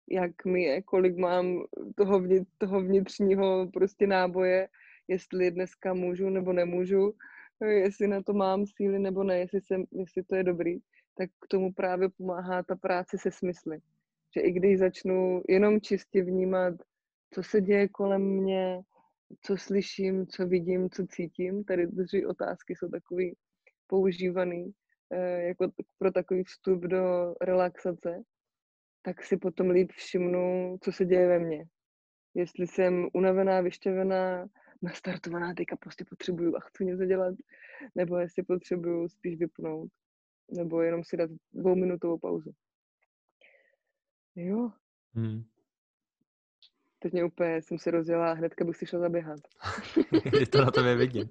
jak 0.09 0.45
mi 0.45 0.63
je, 0.63 0.81
kolik 0.81 1.17
mám 1.17 1.63
toho, 1.95 2.19
vnitř, 2.19 2.51
toho 2.57 2.81
vnitřního 2.81 3.67
prostě 3.73 4.07
náboje, 4.07 4.67
jestli 5.07 5.51
dneska 5.51 5.93
můžu 5.93 6.29
nebo 6.29 6.53
nemůžu, 6.53 7.13
jestli 7.65 8.07
na 8.07 8.23
to 8.23 8.33
mám 8.33 8.65
síly 8.65 8.99
nebo 8.99 9.23
ne, 9.23 9.39
jestli, 9.39 9.61
jsem, 9.61 9.83
jestli 9.91 10.23
to 10.23 10.35
je 10.35 10.43
dobrý, 10.43 10.79
tak 11.17 11.29
k 11.29 11.47
tomu 11.47 11.73
právě 11.73 12.09
pomáhá 12.17 12.63
ta 12.63 12.75
práce 12.75 13.17
se 13.17 13.31
smysly. 13.31 13.79
Že 14.35 14.41
i 14.41 14.51
když 14.51 14.79
začnu 14.79 15.41
jenom 15.49 15.81
čistě 15.81 16.23
vnímat, 16.23 16.73
co 17.33 17.43
se 17.43 17.61
děje 17.61 17.87
kolem 17.87 18.21
mě, 18.21 18.81
co 19.41 19.57
slyším, 19.57 20.27
co 20.27 20.47
vidím, 20.47 20.89
co 20.89 21.07
cítím, 21.07 21.63
tady 21.63 21.87
tři 21.87 22.25
otázky 22.25 22.75
jsou 22.75 22.89
takový 22.89 23.35
používaný 23.87 24.71
eh, 25.13 25.41
jako 25.41 25.71
pro 25.97 26.11
takový 26.11 26.43
vstup 26.43 26.81
do 26.81 27.35
relaxace, 27.41 28.23
tak 29.07 29.23
si 29.23 29.37
potom 29.37 29.69
líp 29.69 29.91
všimnu, 29.91 30.77
co 30.81 30.91
se 30.91 31.05
děje 31.05 31.27
ve 31.27 31.39
mně. 31.39 31.65
Jestli 32.33 32.67
jsem 32.67 33.07
unavená, 33.13 33.61
vyšťavená, 33.61 34.47
nastartovaná, 34.81 35.53
teďka 35.53 35.75
prostě 35.75 36.05
potřebuju 36.09 36.55
a 36.55 36.59
chci 36.59 36.85
něco 36.85 37.05
dělat, 37.05 37.35
nebo 37.95 38.17
jestli 38.17 38.43
potřebuju 38.43 39.09
spíš 39.09 39.37
vypnout, 39.37 39.91
nebo 40.51 40.81
jenom 40.81 41.03
si 41.03 41.17
dát 41.17 41.29
dvouminutovou 41.53 42.17
pauzu. 42.17 42.51
Jo. 44.35 44.71
Hmm. 45.13 45.43
Teď 46.99 47.13
mě 47.13 47.23
úplně, 47.23 47.61
jsem 47.61 47.79
se 47.79 47.91
rozjela 47.91 48.31
a 48.31 48.33
hnedka 48.33 48.65
bych 48.65 48.77
si 48.77 48.85
šla 48.85 48.99
zaběhat. 48.99 49.39
je 50.39 50.47
to 50.47 50.57
na 50.65 50.71
tobě 50.71 50.95
vidět. 50.95 51.29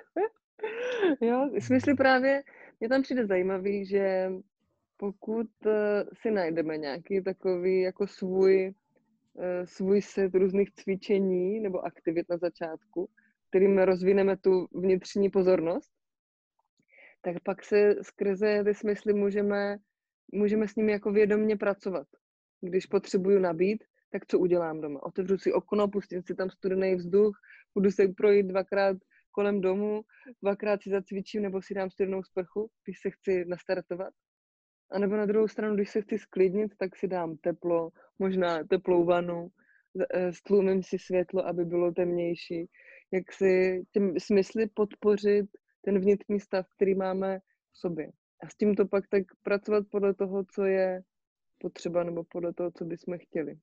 jo, 1.20 1.50
smysly 1.60 1.94
právě, 1.94 2.42
mě 2.80 2.88
tam 2.88 3.02
přijde 3.02 3.26
zajímavý, 3.26 3.86
že 3.86 4.30
pokud 5.00 5.50
eh, 5.66 6.04
si 6.22 6.30
najdeme 6.30 6.78
nějaký 6.78 7.22
takový 7.22 7.80
jako 7.80 8.06
svůj, 8.06 8.74
eh, 9.38 9.66
svůj 9.66 10.02
set 10.02 10.34
různých 10.34 10.72
cvičení 10.72 11.60
nebo 11.60 11.84
aktivit 11.84 12.26
na 12.30 12.36
začátku, 12.36 13.08
kterým 13.48 13.78
rozvineme 13.78 14.36
tu 14.36 14.66
vnitřní 14.74 15.30
pozornost, 15.30 15.90
tak 17.22 17.36
pak 17.42 17.64
se 17.64 17.96
skrze 18.02 18.64
ty 18.64 18.74
smysly 18.74 19.14
můžeme, 19.14 19.76
můžeme 20.32 20.68
s 20.68 20.76
nimi 20.76 20.92
jako 20.92 21.12
vědomně 21.12 21.56
pracovat. 21.56 22.06
Když 22.60 22.86
potřebuju 22.86 23.38
nabít, 23.38 23.84
tak 24.12 24.26
co 24.26 24.38
udělám 24.38 24.80
doma? 24.80 25.02
Otevřu 25.02 25.38
si 25.38 25.52
okno, 25.52 25.88
pustím 25.88 26.22
si 26.22 26.34
tam 26.34 26.50
studený 26.50 26.94
vzduch, 26.94 27.36
budu 27.74 27.90
se 27.90 28.08
projít 28.08 28.46
dvakrát 28.46 28.96
kolem 29.30 29.60
domu, 29.60 30.02
dvakrát 30.42 30.82
si 30.82 30.90
zacvičím 30.90 31.42
nebo 31.42 31.62
si 31.62 31.74
dám 31.74 31.90
studenou 31.90 32.22
sprchu, 32.22 32.70
když 32.84 33.00
se 33.00 33.10
chci 33.10 33.44
nastartovat. 33.44 34.14
A 34.90 34.98
nebo 34.98 35.16
na 35.16 35.26
druhou 35.26 35.48
stranu, 35.48 35.74
když 35.74 35.90
se 35.90 36.02
chci 36.02 36.18
sklidnit, 36.18 36.72
tak 36.78 36.96
si 36.96 37.08
dám 37.08 37.36
teplo, 37.36 37.90
možná 38.18 38.64
teplou 38.64 39.04
vanu, 39.04 39.48
eh, 40.14 40.32
stlumím 40.32 40.82
si 40.82 40.98
světlo, 40.98 41.46
aby 41.46 41.64
bylo 41.64 41.92
temnější. 41.92 42.70
Jak 43.12 43.32
si 43.32 43.82
těm 43.92 44.20
smysly 44.20 44.66
podpořit 44.66 45.46
ten 45.80 45.98
vnitřní 45.98 46.40
stav, 46.40 46.66
který 46.76 46.94
máme 46.94 47.38
v 47.72 47.78
sobě. 47.78 48.12
A 48.42 48.48
s 48.48 48.56
tímto 48.56 48.86
pak 48.86 49.08
tak 49.08 49.22
pracovat 49.42 49.84
podle 49.90 50.14
toho, 50.14 50.44
co 50.44 50.64
je 50.64 51.02
potřeba, 51.58 52.04
nebo 52.04 52.24
podle 52.24 52.52
toho, 52.52 52.70
co 52.70 52.84
bychom 52.84 53.18
chtěli. 53.18 53.58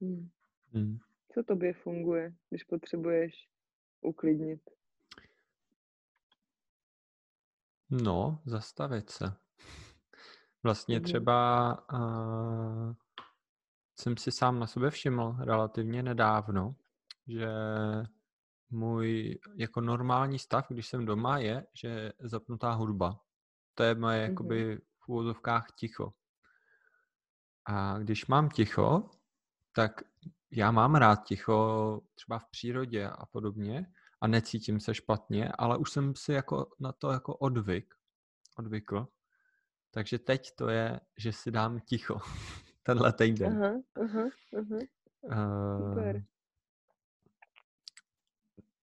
Hmm. 0.00 0.28
Hmm. 0.72 0.98
Co 1.34 1.42
tobě 1.42 1.72
funguje, 1.72 2.32
když 2.50 2.64
potřebuješ 2.64 3.48
uklidnit? 4.00 4.60
No, 7.90 8.38
zastavit 8.46 9.10
se. 9.10 9.24
Vlastně 10.62 11.00
třeba 11.00 11.78
uh, 11.92 12.94
jsem 14.00 14.16
si 14.16 14.32
sám 14.32 14.58
na 14.58 14.66
sebe 14.66 14.90
všiml 14.90 15.36
relativně 15.40 16.02
nedávno, 16.02 16.74
že 17.26 17.48
můj 18.70 19.38
jako 19.56 19.80
normální 19.80 20.38
stav, 20.38 20.66
když 20.68 20.86
jsem 20.86 21.06
doma, 21.06 21.38
je, 21.38 21.66
že 21.74 22.12
zapnutá 22.18 22.72
hudba. 22.72 23.20
To 23.74 23.82
je 23.82 23.94
moje 23.94 24.18
mm-hmm. 24.18 24.30
jakoby 24.30 24.76
v 24.98 25.08
úvodovkách 25.08 25.66
ticho. 25.76 26.12
A 27.66 27.98
když 27.98 28.26
mám 28.26 28.48
ticho, 28.48 29.10
tak 29.72 30.00
já 30.50 30.70
mám 30.70 30.94
rád 30.94 31.24
ticho 31.24 32.00
třeba 32.14 32.38
v 32.38 32.46
přírodě 32.50 33.08
a 33.08 33.26
podobně 33.26 33.86
a 34.20 34.26
necítím 34.26 34.80
se 34.80 34.94
špatně, 34.94 35.52
ale 35.58 35.78
už 35.78 35.90
jsem 35.90 36.14
si 36.14 36.32
jako 36.32 36.70
na 36.80 36.92
to 36.92 37.10
jako 37.10 37.36
odvyk, 37.36 37.94
odvykl. 38.58 39.08
Takže 39.90 40.18
teď 40.18 40.54
to 40.56 40.68
je, 40.68 41.00
že 41.16 41.32
si 41.32 41.50
dám 41.50 41.80
ticho 41.80 42.18
tenhle 42.82 43.12
týden. 43.12 43.62
Aha, 43.62 43.74
aha, 44.04 44.28
aha. 44.58 44.78
Super. 45.78 46.16
Uh, 46.16 46.22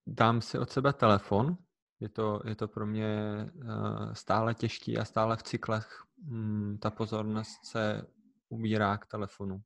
dám 0.07 0.41
si 0.41 0.59
od 0.59 0.71
sebe 0.71 0.93
telefon, 0.93 1.57
je 1.99 2.09
to, 2.09 2.41
je 2.45 2.55
to 2.55 2.67
pro 2.67 2.85
mě 2.85 3.15
uh, 3.55 4.13
stále 4.13 4.53
těžký 4.53 4.97
a 4.97 5.05
stále 5.05 5.37
v 5.37 5.43
cyklech 5.43 6.03
um, 6.27 6.77
ta 6.81 6.91
pozornost 6.91 7.65
se 7.65 8.01
ubírá 8.49 8.97
k 8.97 9.05
telefonu. 9.05 9.63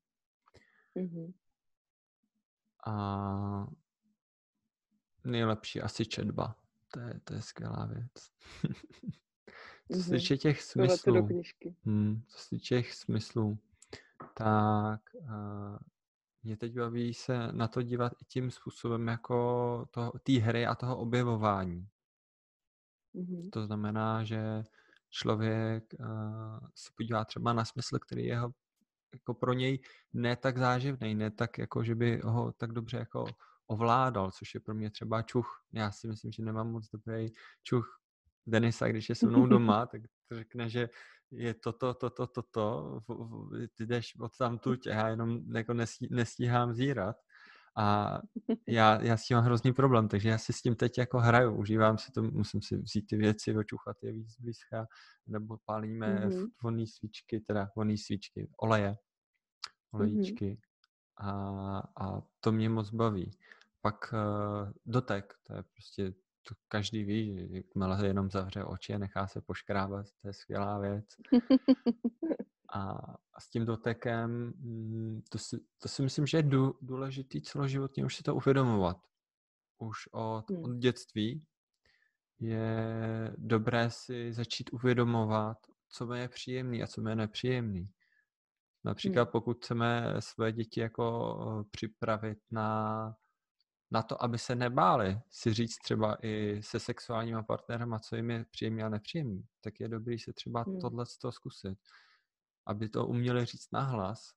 Mm-hmm. 0.96 1.34
A 2.88 3.68
nejlepší 5.24 5.82
asi 5.82 6.06
četba. 6.06 6.56
To 6.94 7.00
je, 7.00 7.20
to 7.24 7.34
je 7.34 7.42
skvělá 7.42 7.86
věc. 7.86 8.12
co 9.94 10.04
se 10.04 10.12
týče 10.12 10.38
těch 10.38 10.62
smyslů, 10.62 11.28
hmm, 11.84 12.22
co 12.28 12.38
se 12.38 12.50
týče 12.50 12.76
těch 12.76 12.94
smyslů, 12.94 13.58
tak 14.34 15.02
uh, 15.14 15.78
mě 16.44 16.58
teď 16.58 16.76
baví 16.76 17.14
se 17.14 17.52
na 17.52 17.68
to 17.68 17.82
dívat 17.82 18.14
i 18.22 18.26
tím 18.26 18.52
způsobem 18.52 19.08
jako 19.08 19.86
té 20.24 20.40
hry 20.40 20.66
a 20.66 20.76
toho 20.76 20.98
objevování. 20.98 21.88
Mm-hmm. 23.16 23.50
To 23.50 23.66
znamená, 23.66 24.24
že 24.24 24.64
člověk 25.10 25.84
uh, 26.00 26.60
se 26.76 26.92
podívá 26.98 27.26
třeba 27.26 27.54
na 27.54 27.66
smysl, 27.66 28.00
který 28.00 28.26
je 28.26 28.42
jako 29.14 29.34
pro 29.34 29.54
něj 29.54 29.80
ne 30.14 30.36
tak 30.36 30.58
záživný, 30.58 31.16
ne 31.16 31.32
tak 31.32 31.58
jako, 31.58 31.84
že 31.84 31.96
by 31.96 32.22
ho 32.24 32.52
tak 32.52 32.72
dobře 32.72 32.98
jako 32.98 33.26
ovládal, 33.68 34.32
což 34.32 34.54
je 34.54 34.60
pro 34.60 34.76
mě 34.76 34.92
třeba 34.92 35.22
čuch. 35.22 35.66
Já 35.74 35.92
si 35.92 36.08
myslím, 36.08 36.32
že 36.32 36.44
nemám 36.44 36.72
moc 36.72 36.90
dobrý 36.90 37.30
čuch 37.64 38.01
Denisa, 38.48 38.88
když 38.88 39.10
je 39.10 39.16
se 39.16 39.28
mnou 39.28 39.46
doma, 39.48 39.86
tak 39.86 40.02
to 40.30 40.36
řekne, 40.36 40.70
že 40.70 40.90
je 41.32 41.54
toto, 41.54 41.94
toto, 41.94 42.28
toto, 42.28 43.00
ty 43.76 43.86
jdeš 43.86 44.20
od 44.20 44.38
tam 44.38 44.60
tuť 44.60 44.88
a 44.88 44.90
já 44.90 45.08
jenom 45.08 45.56
jako 45.56 45.74
nestí, 45.74 46.08
nestíhám 46.12 46.74
zírat. 46.74 47.16
A 47.78 48.20
já, 48.68 49.02
já 49.02 49.18
s 49.18 49.26
tím 49.26 49.38
mám 49.38 49.44
hrozný 49.44 49.74
problém, 49.74 50.08
takže 50.08 50.30
já 50.30 50.38
si 50.38 50.54
s 50.54 50.62
tím 50.62 50.76
teď 50.76 50.98
jako 50.98 51.20
hraju, 51.20 51.56
užívám 51.56 51.98
si 51.98 52.12
to, 52.12 52.24
musím 52.24 52.62
si 52.62 52.78
vzít 52.78 53.06
ty 53.10 53.16
věci, 53.16 53.56
očuchat 53.56 53.98
je 54.04 54.14
víc 54.14 54.36
blízka, 54.40 54.88
nebo 55.28 55.58
pálíme 55.66 56.28
mm-hmm. 56.28 56.48
vonný 56.64 56.88
svíčky, 56.88 57.40
teda 57.40 57.70
vonný 57.76 57.98
svíčky, 57.98 58.50
oleje, 58.58 58.96
olejíčky. 59.94 60.46
Mm-hmm. 60.46 60.72
A, 61.18 61.80
a 61.80 62.22
to 62.40 62.52
mě 62.52 62.70
moc 62.70 62.92
baví. 62.92 63.32
Pak 63.82 64.14
uh, 64.14 64.72
dotek, 64.86 65.34
to 65.44 65.56
je 65.56 65.64
prostě, 65.64 66.14
to 66.48 66.56
každý 66.68 67.04
ví, 67.04 67.38
že 67.38 67.48
jakmile 67.50 68.08
jenom 68.08 68.32
zavře 68.32 68.64
oči 68.64 68.94
a 68.94 68.98
nechá 68.98 69.28
se 69.28 69.42
poškrábat, 69.42 70.06
to 70.22 70.28
je 70.28 70.34
skvělá 70.34 70.80
věc. 70.80 71.06
A, 72.74 72.92
a 73.34 73.40
s 73.42 73.50
tím 73.50 73.66
dotekem, 73.66 74.54
mm, 74.58 75.22
to 75.30 75.38
si, 75.38 75.58
to 75.82 75.90
si 75.90 76.02
myslím, 76.02 76.26
že 76.26 76.38
je 76.38 76.44
dů, 76.44 76.74
důležitý 76.82 77.42
celoživotně 77.42 78.06
už 78.06 78.16
si 78.16 78.24
to 78.24 78.36
uvědomovat. 78.36 78.98
Už 79.78 79.98
od, 80.12 80.50
hmm. 80.50 80.64
od 80.64 80.78
dětství 80.78 81.46
je 82.40 83.34
dobré 83.38 83.90
si 83.90 84.34
začít 84.34 84.70
uvědomovat, 84.74 85.58
co 85.90 86.06
mi 86.06 86.20
je 86.20 86.30
příjemný 86.30 86.84
a 86.84 86.88
co 86.88 87.02
mi 87.02 87.12
je 87.12 87.16
nepříjemný. 87.16 87.90
Například 88.84 89.24
hmm. 89.24 89.32
pokud 89.32 89.58
chceme 89.58 90.16
své 90.20 90.52
děti 90.52 90.80
jako 90.80 91.38
eh, 91.42 91.64
připravit 91.72 92.40
na, 92.52 93.16
na 93.92 94.04
to, 94.04 94.24
aby 94.24 94.38
se 94.38 94.56
nebáli 94.56 95.20
si 95.30 95.54
říct 95.54 95.78
třeba 95.78 96.18
i 96.22 96.64
se 96.64 96.80
sexuálníma 96.80 97.44
partnerama, 97.44 98.00
co 98.00 98.16
jim 98.16 98.30
je 98.30 98.46
příjemný 98.52 98.84
a 98.84 98.90
nepříjemný, 98.90 99.44
tak 99.62 99.80
je 99.80 99.88
dobrý 99.88 100.20
se 100.20 100.34
třeba 100.34 100.62
hmm. 100.62 100.80
tohle 100.80 101.06
zkusit 101.30 101.78
aby 102.66 102.90
to 102.90 103.08
uměli 103.08 103.46
říct 103.46 103.72
nahlas, 103.72 104.34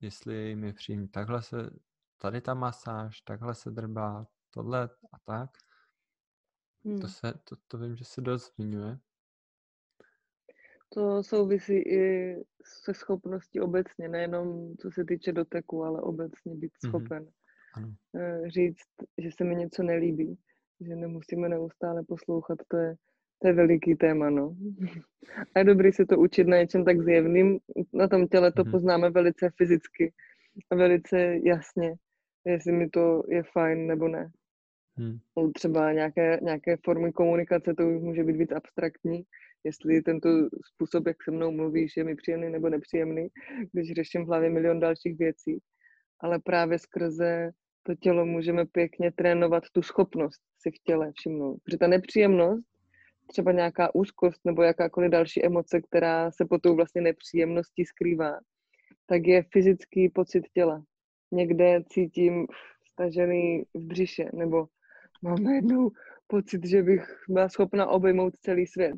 jestli 0.00 0.56
mi 0.56 0.72
přijím 0.72 1.08
takhle 1.08 1.42
se, 1.42 1.70
tady 2.20 2.40
ta 2.40 2.54
masáž, 2.54 3.20
takhle 3.20 3.54
se 3.54 3.70
drbá, 3.70 4.26
tohle 4.50 4.90
a 5.12 5.18
tak. 5.24 5.50
Hmm. 6.84 7.00
To, 7.00 7.08
se, 7.08 7.34
to, 7.44 7.56
to 7.68 7.78
vím, 7.78 7.96
že 7.96 8.04
se 8.04 8.20
dost 8.20 8.54
zmiňuje. 8.56 8.98
To 10.88 11.22
souvisí 11.22 11.74
i 11.74 12.36
se 12.64 12.94
schopností 12.94 13.60
obecně, 13.60 14.08
nejenom 14.08 14.76
co 14.76 14.90
se 14.90 15.04
týče 15.04 15.32
doteku, 15.32 15.84
ale 15.84 16.00
obecně 16.00 16.54
být 16.54 16.72
mhm. 16.82 16.90
schopen 16.90 17.24
mm-hmm. 17.24 17.32
Ano. 17.74 17.94
říct, 18.46 18.88
že 19.18 19.30
se 19.32 19.44
mi 19.44 19.56
něco 19.56 19.82
nelíbí, 19.82 20.38
že 20.80 20.96
nemusíme 20.96 21.48
neustále 21.48 22.02
poslouchat, 22.04 22.58
to 22.68 22.76
je 22.76 22.96
to 23.42 23.48
je 23.48 23.54
veliký 23.54 23.94
téma, 23.94 24.30
no. 24.30 24.56
A 25.54 25.58
je 25.58 25.64
dobrý 25.64 25.92
se 25.92 26.06
to 26.06 26.18
učit 26.18 26.46
na 26.46 26.56
něčem 26.56 26.84
tak 26.84 27.00
zjevným. 27.00 27.58
Na 27.92 28.08
tom 28.08 28.28
těle 28.28 28.52
to 28.52 28.62
mm-hmm. 28.62 28.70
poznáme 28.70 29.10
velice 29.10 29.50
fyzicky 29.56 30.12
a 30.70 30.74
velice 30.74 31.38
jasně, 31.44 31.94
jestli 32.44 32.72
mi 32.72 32.88
to 32.88 33.22
je 33.28 33.42
fajn 33.42 33.86
nebo 33.86 34.08
ne. 34.08 34.30
Hmm. 34.96 35.18
Třeba 35.54 35.92
nějaké, 35.92 36.38
nějaké 36.42 36.76
formy 36.84 37.12
komunikace, 37.12 37.74
to 37.74 37.88
už 37.88 38.02
může 38.02 38.24
být 38.24 38.36
víc 38.36 38.52
abstraktní, 38.52 39.22
jestli 39.64 40.02
tento 40.02 40.28
způsob, 40.64 41.06
jak 41.06 41.22
se 41.22 41.30
mnou 41.30 41.50
mluvíš, 41.50 41.96
je 41.96 42.04
mi 42.04 42.16
příjemný 42.16 42.50
nebo 42.50 42.68
nepříjemný, 42.68 43.28
když 43.72 43.92
řeším 43.92 44.24
v 44.24 44.28
hlavě 44.28 44.50
milion 44.50 44.80
dalších 44.80 45.18
věcí. 45.18 45.58
Ale 46.20 46.38
právě 46.38 46.78
skrze 46.78 47.50
to 47.82 47.94
tělo 47.94 48.26
můžeme 48.26 48.66
pěkně 48.66 49.12
trénovat 49.12 49.64
tu 49.72 49.82
schopnost 49.82 50.40
si 50.58 50.70
v 50.70 50.82
těle 50.84 51.12
všimnout. 51.12 51.58
Protože 51.64 51.78
ta 51.78 51.86
nepříjemnost 51.86 52.64
třeba 53.26 53.52
nějaká 53.52 53.94
úzkost 53.94 54.44
nebo 54.44 54.62
jakákoliv 54.62 55.10
další 55.10 55.44
emoce, 55.44 55.80
která 55.80 56.30
se 56.30 56.44
po 56.44 56.58
tou 56.58 56.76
vlastně 56.76 57.00
nepříjemností 57.00 57.84
skrývá, 57.84 58.38
tak 59.06 59.26
je 59.26 59.42
fyzický 59.52 60.08
pocit 60.08 60.44
těla. 60.54 60.82
Někde 61.32 61.82
cítím 61.88 62.46
stažený 62.92 63.62
v 63.74 63.80
břiše, 63.80 64.30
nebo 64.34 64.66
mám 65.22 65.42
najednou 65.42 65.90
pocit, 66.26 66.66
že 66.66 66.82
bych 66.82 67.24
byla 67.28 67.48
schopna 67.48 67.86
obejmout 67.86 68.34
celý 68.40 68.66
svět. 68.66 68.96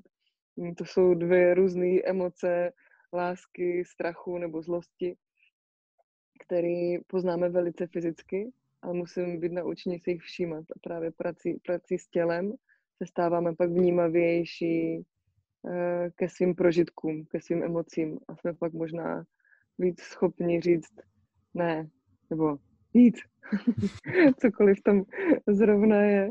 Mm, 0.57 0.75
to 0.75 0.85
jsou 0.85 1.15
dvě 1.15 1.55
různé 1.55 2.01
emoce 2.05 2.73
lásky, 3.13 3.85
strachu 3.87 4.39
nebo 4.39 4.63
zlosti, 4.63 5.17
které 6.51 6.97
poznáme 7.07 7.49
velice 7.49 7.87
fyzicky, 7.87 8.53
ale 8.83 8.95
musíme 8.95 9.37
být 9.37 9.53
naučení 9.53 9.99
si 9.99 10.11
jich 10.11 10.23
všímat. 10.23 10.65
A 10.77 10.79
právě 10.83 11.11
prací, 11.11 11.61
prací 11.67 11.99
s 11.99 12.09
tělem 12.09 12.53
se 12.99 13.07
stáváme 13.07 13.55
pak 13.55 13.71
vnímavější 13.71 15.05
eh, 15.69 16.11
ke 16.15 16.29
svým 16.29 16.55
prožitkům, 16.55 17.25
ke 17.25 17.41
svým 17.41 17.63
emocím 17.63 18.19
a 18.29 18.37
jsme 18.37 18.55
pak 18.55 18.73
možná 18.73 19.25
víc 19.79 20.01
schopni 20.01 20.61
říct 20.61 20.93
ne, 21.55 21.89
nebo 22.31 22.59
víc, 22.95 23.17
cokoliv 24.41 24.83
tam 24.83 25.05
zrovna 25.47 26.03
je. 26.03 26.31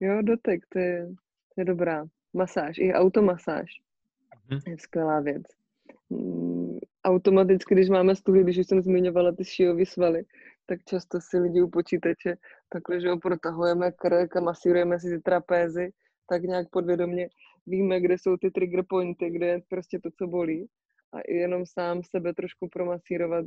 Jo, 0.00 0.22
dotek, 0.22 0.66
to 0.68 0.78
je, 0.78 1.06
to 1.54 1.60
je 1.60 1.64
dobrá. 1.64 2.06
Masáž, 2.32 2.78
i 2.78 2.92
automasáž 2.92 3.70
mhm. 4.50 4.60
je 4.66 4.78
skvělá 4.78 5.20
věc. 5.20 5.42
Automaticky, 7.04 7.74
když 7.74 7.88
máme 7.88 8.16
stuhy, 8.16 8.42
když 8.42 8.58
už 8.58 8.66
jsem 8.66 8.82
zmiňovala 8.82 9.32
ty 9.32 9.44
šijové 9.44 9.86
svaly, 9.86 10.24
tak 10.66 10.84
často 10.84 11.20
si 11.20 11.38
lidi 11.38 11.62
u 11.62 11.70
počítače 11.70 12.36
takhle, 12.68 13.00
že 13.00 13.08
ho 13.08 13.18
protahujeme 13.18 13.92
krk 13.92 14.36
a 14.36 14.40
masírujeme 14.40 15.00
si 15.00 15.10
ty 15.10 15.22
trapézy 15.22 15.92
tak 16.30 16.42
nějak 16.42 16.70
podvědomě 16.70 17.28
víme, 17.66 18.00
kde 18.00 18.18
jsou 18.18 18.36
ty 18.36 18.50
trigger 18.50 18.84
pointy, 18.88 19.30
kde 19.30 19.46
je 19.46 19.60
prostě 19.68 19.98
to, 19.98 20.10
co 20.18 20.26
bolí. 20.26 20.68
A 21.12 21.18
jenom 21.28 21.66
sám 21.66 22.02
sebe 22.02 22.34
trošku 22.34 22.68
promasírovat 22.68 23.46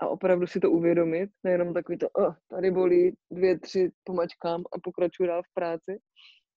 a 0.00 0.08
opravdu 0.08 0.46
si 0.46 0.60
to 0.60 0.70
uvědomit, 0.70 1.30
nejenom 1.44 1.74
takový 1.74 1.98
to, 1.98 2.08
oh, 2.10 2.34
tady 2.48 2.70
bolí, 2.70 3.16
dvě, 3.30 3.58
tři, 3.58 3.90
pomačkám 4.04 4.60
a 4.60 4.80
pokračuju 4.82 5.26
dál 5.26 5.42
v 5.42 5.54
práci, 5.54 5.98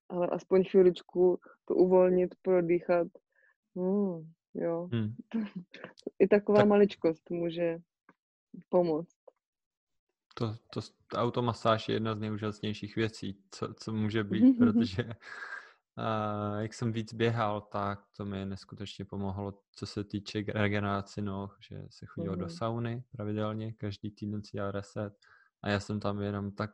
ale 0.09 0.27
aspoň 0.27 0.63
chviličku 0.63 1.39
to 1.65 1.75
uvolnit, 1.75 2.35
prodýchat. 2.41 3.07
Hmm, 3.75 4.31
jo. 4.53 4.89
Hmm. 4.91 5.15
I 6.19 6.27
taková 6.27 6.59
tak. 6.59 6.67
maličkost 6.67 7.29
může 7.29 7.79
pomoct. 8.69 9.15
To, 10.33 10.55
to, 10.73 10.81
automasáž 11.13 11.89
je 11.89 11.95
jedna 11.95 12.15
z 12.15 12.19
nejúžasnějších 12.19 12.95
věcí, 12.95 13.43
co, 13.51 13.73
co 13.73 13.93
může 13.93 14.23
být, 14.23 14.57
protože 14.57 15.03
uh, 15.03 16.59
jak 16.59 16.73
jsem 16.73 16.91
víc 16.91 17.13
běhal, 17.13 17.61
tak 17.61 17.99
to 18.17 18.25
mi 18.25 18.45
neskutečně 18.45 19.05
pomohlo, 19.05 19.53
co 19.75 19.85
se 19.85 20.03
týče 20.03 20.43
regenerace 20.47 21.21
noh, 21.21 21.57
že 21.69 21.85
se 21.89 22.05
chodilo 22.05 22.35
mm-hmm. 22.35 22.39
do 22.39 22.49
sauny 22.49 23.03
pravidelně, 23.11 23.73
každý 23.73 24.11
týden 24.11 24.43
si 24.43 24.51
dělal 24.51 24.71
reset 24.71 25.13
a 25.61 25.69
já 25.69 25.79
jsem 25.79 25.99
tam 25.99 26.21
jenom 26.21 26.51
tak 26.51 26.71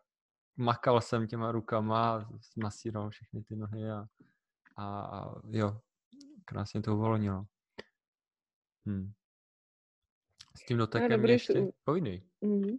makal 0.58 1.02
jsem 1.02 1.28
těma 1.28 1.52
rukama, 1.52 2.30
masíroval 2.58 3.10
všechny 3.10 3.44
ty 3.44 3.56
nohy 3.56 3.92
a, 3.92 4.06
a, 4.76 5.02
a 5.02 5.42
jo, 5.50 5.82
krásně 6.46 6.82
to 6.82 6.96
uvolnilo. 6.96 7.46
Hmm. 8.88 9.12
S 10.58 10.66
tím 10.66 10.78
dotekem 10.78 11.26
ještě, 11.26 11.68
pojdej. 11.84 12.24
Mm-hmm. 12.44 12.78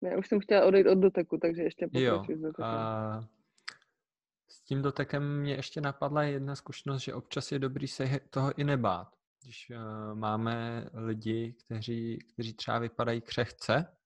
Ne, 0.00 0.16
už 0.16 0.28
jsem 0.28 0.40
chtěla 0.40 0.66
odejít 0.66 0.86
od 0.86 0.94
doteku, 0.94 1.38
takže 1.38 1.62
ještě 1.62 1.86
pokračuji 1.86 2.38
s 2.38 2.40
dotekem. 2.40 2.64
A 2.64 3.28
s 4.50 4.60
tím 4.60 4.82
dotekem 4.82 5.40
mě 5.40 5.54
ještě 5.54 5.80
napadla 5.80 6.22
jedna 6.22 6.56
zkušenost, 6.56 7.02
že 7.02 7.14
občas 7.14 7.52
je 7.52 7.58
dobrý 7.58 7.88
se 7.88 8.20
toho 8.30 8.58
i 8.58 8.64
nebát. 8.64 9.16
Když 9.42 9.70
uh, 9.70 10.18
máme 10.18 10.84
lidi, 10.94 11.52
kteří, 11.52 12.18
kteří 12.18 12.54
třeba 12.54 12.78
vypadají 12.78 13.20
křehce, 13.20 13.96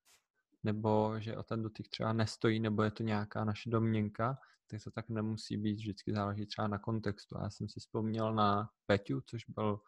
nebo 0.62 1.14
že 1.18 1.36
o 1.36 1.42
ten 1.42 1.62
dotyk 1.62 1.88
třeba 1.88 2.12
nestojí, 2.12 2.60
nebo 2.60 2.82
je 2.82 2.90
to 2.90 3.02
nějaká 3.02 3.44
naše 3.44 3.70
domněnka, 3.70 4.38
tak 4.66 4.84
to 4.84 4.90
tak 4.90 5.08
nemusí 5.08 5.56
být, 5.56 5.74
vždycky 5.74 6.12
záleží 6.12 6.46
třeba 6.46 6.68
na 6.68 6.78
kontextu. 6.78 7.38
Já 7.38 7.50
jsem 7.50 7.68
si 7.68 7.80
vzpomněl 7.80 8.34
na 8.34 8.70
Peťu, 8.86 9.20
což 9.20 9.44
byl 9.48 9.80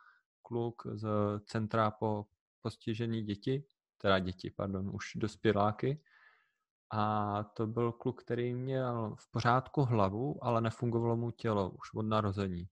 kluk 0.44 0.82
z 0.94 1.08
Centra 1.46 1.90
po 1.90 2.26
postižení 2.62 3.22
děti, 3.22 3.64
teda 3.98 4.18
děti, 4.18 4.50
pardon, 4.50 4.90
už 4.94 5.12
dospěláky. 5.16 6.02
A 6.90 7.44
to 7.44 7.66
byl 7.66 7.92
kluk, 7.92 8.22
který 8.22 8.54
měl 8.54 9.16
v 9.18 9.30
pořádku 9.30 9.82
hlavu, 9.82 10.44
ale 10.44 10.60
nefungovalo 10.60 11.16
mu 11.16 11.30
tělo 11.30 11.70
už 11.70 11.94
od 11.94 12.02
narození. 12.02 12.68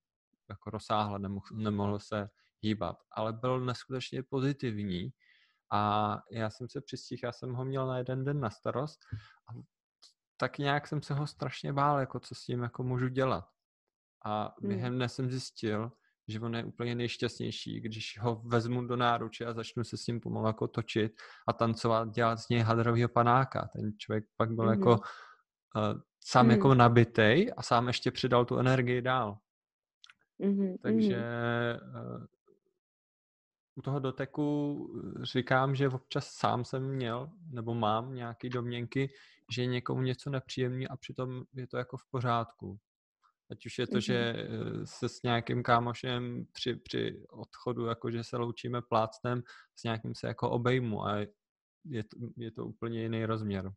Jako 0.48 0.70
rozsáhle, 0.70 1.18
nemohl, 1.18 1.46
nemohl 1.52 1.98
se 1.98 2.28
hýbat, 2.60 2.96
ale 3.12 3.32
byl 3.32 3.60
neskutečně 3.60 4.22
pozitivní 4.22 5.12
a 5.72 6.22
já 6.30 6.50
jsem 6.50 6.68
se 6.68 6.80
přistihl, 6.80 7.20
já 7.24 7.32
jsem 7.32 7.54
ho 7.54 7.64
měl 7.64 7.86
na 7.86 7.98
jeden 7.98 8.24
den 8.24 8.40
na 8.40 8.50
starost 8.50 9.00
a 9.48 9.52
tak 10.36 10.58
nějak 10.58 10.88
jsem 10.88 11.02
se 11.02 11.14
ho 11.14 11.26
strašně 11.26 11.72
bál, 11.72 11.98
jako 11.98 12.20
co 12.20 12.34
s 12.34 12.44
tím 12.44 12.62
jako 12.62 12.82
můžu 12.82 13.08
dělat. 13.08 13.48
A 14.24 14.54
hmm. 14.60 14.68
během 14.68 14.94
dne 14.94 15.08
jsem 15.08 15.30
zjistil, 15.30 15.92
že 16.28 16.40
on 16.40 16.56
je 16.56 16.64
úplně 16.64 16.94
nejšťastnější, 16.94 17.80
když 17.80 18.18
ho 18.20 18.42
vezmu 18.44 18.86
do 18.86 18.96
náruče 18.96 19.46
a 19.46 19.52
začnu 19.52 19.84
se 19.84 19.96
s 19.96 20.06
ním 20.06 20.20
pomalu 20.20 20.46
jako 20.46 20.68
točit 20.68 21.12
a 21.48 21.52
tancovat, 21.52 22.10
dělat 22.10 22.36
z 22.36 22.48
něj 22.48 22.60
hadrového 22.60 23.08
panáka. 23.08 23.68
Ten 23.72 23.92
člověk 23.98 24.24
pak 24.36 24.50
byl 24.50 24.64
mm-hmm. 24.64 24.78
jako 24.78 24.90
uh, 24.90 26.00
sám 26.24 26.46
mm. 26.46 26.50
jako 26.50 26.74
nabitej 26.74 27.52
a 27.56 27.62
sám 27.62 27.86
ještě 27.86 28.10
přidal 28.10 28.44
tu 28.44 28.58
energii 28.58 29.02
dál. 29.02 29.38
Mm-hmm. 30.40 30.76
Takže 30.82 31.16
uh, 31.82 32.26
u 33.74 33.82
toho 33.82 33.98
doteku 33.98 34.88
eh, 35.20 35.24
říkám, 35.24 35.74
že 35.74 35.88
občas 35.88 36.26
sám 36.26 36.64
jsem 36.64 36.88
měl, 36.94 37.30
nebo 37.50 37.74
mám 37.74 38.14
nějaké 38.14 38.48
domněnky, 38.48 39.10
že 39.50 39.62
je 39.62 39.66
někomu 39.66 40.02
něco 40.02 40.30
nepříjemný 40.30 40.88
a 40.88 40.96
přitom 40.96 41.44
je 41.54 41.66
to 41.66 41.76
jako 41.76 41.96
v 41.96 42.04
pořádku. 42.10 42.78
Ať 43.52 43.66
už 43.66 43.78
je 43.78 43.86
to, 43.86 44.00
že 44.00 44.32
mm-hmm. 44.32 44.82
eh, 44.82 44.86
se 44.86 45.08
s 45.08 45.22
nějakým 45.22 45.62
kámošem 45.62 46.46
při, 46.52 46.76
při 46.76 47.22
odchodu, 47.28 47.86
jako 47.86 48.10
že 48.10 48.24
se 48.24 48.36
loučíme 48.36 48.82
plácnem, 48.82 49.42
s 49.76 49.84
nějakým 49.84 50.14
se 50.14 50.26
jako 50.26 50.50
obejmu 50.50 51.06
a 51.06 51.18
je 51.84 52.04
to, 52.04 52.16
je 52.36 52.50
to 52.50 52.66
úplně 52.66 53.02
jiný 53.02 53.24
rozměr. 53.24 53.72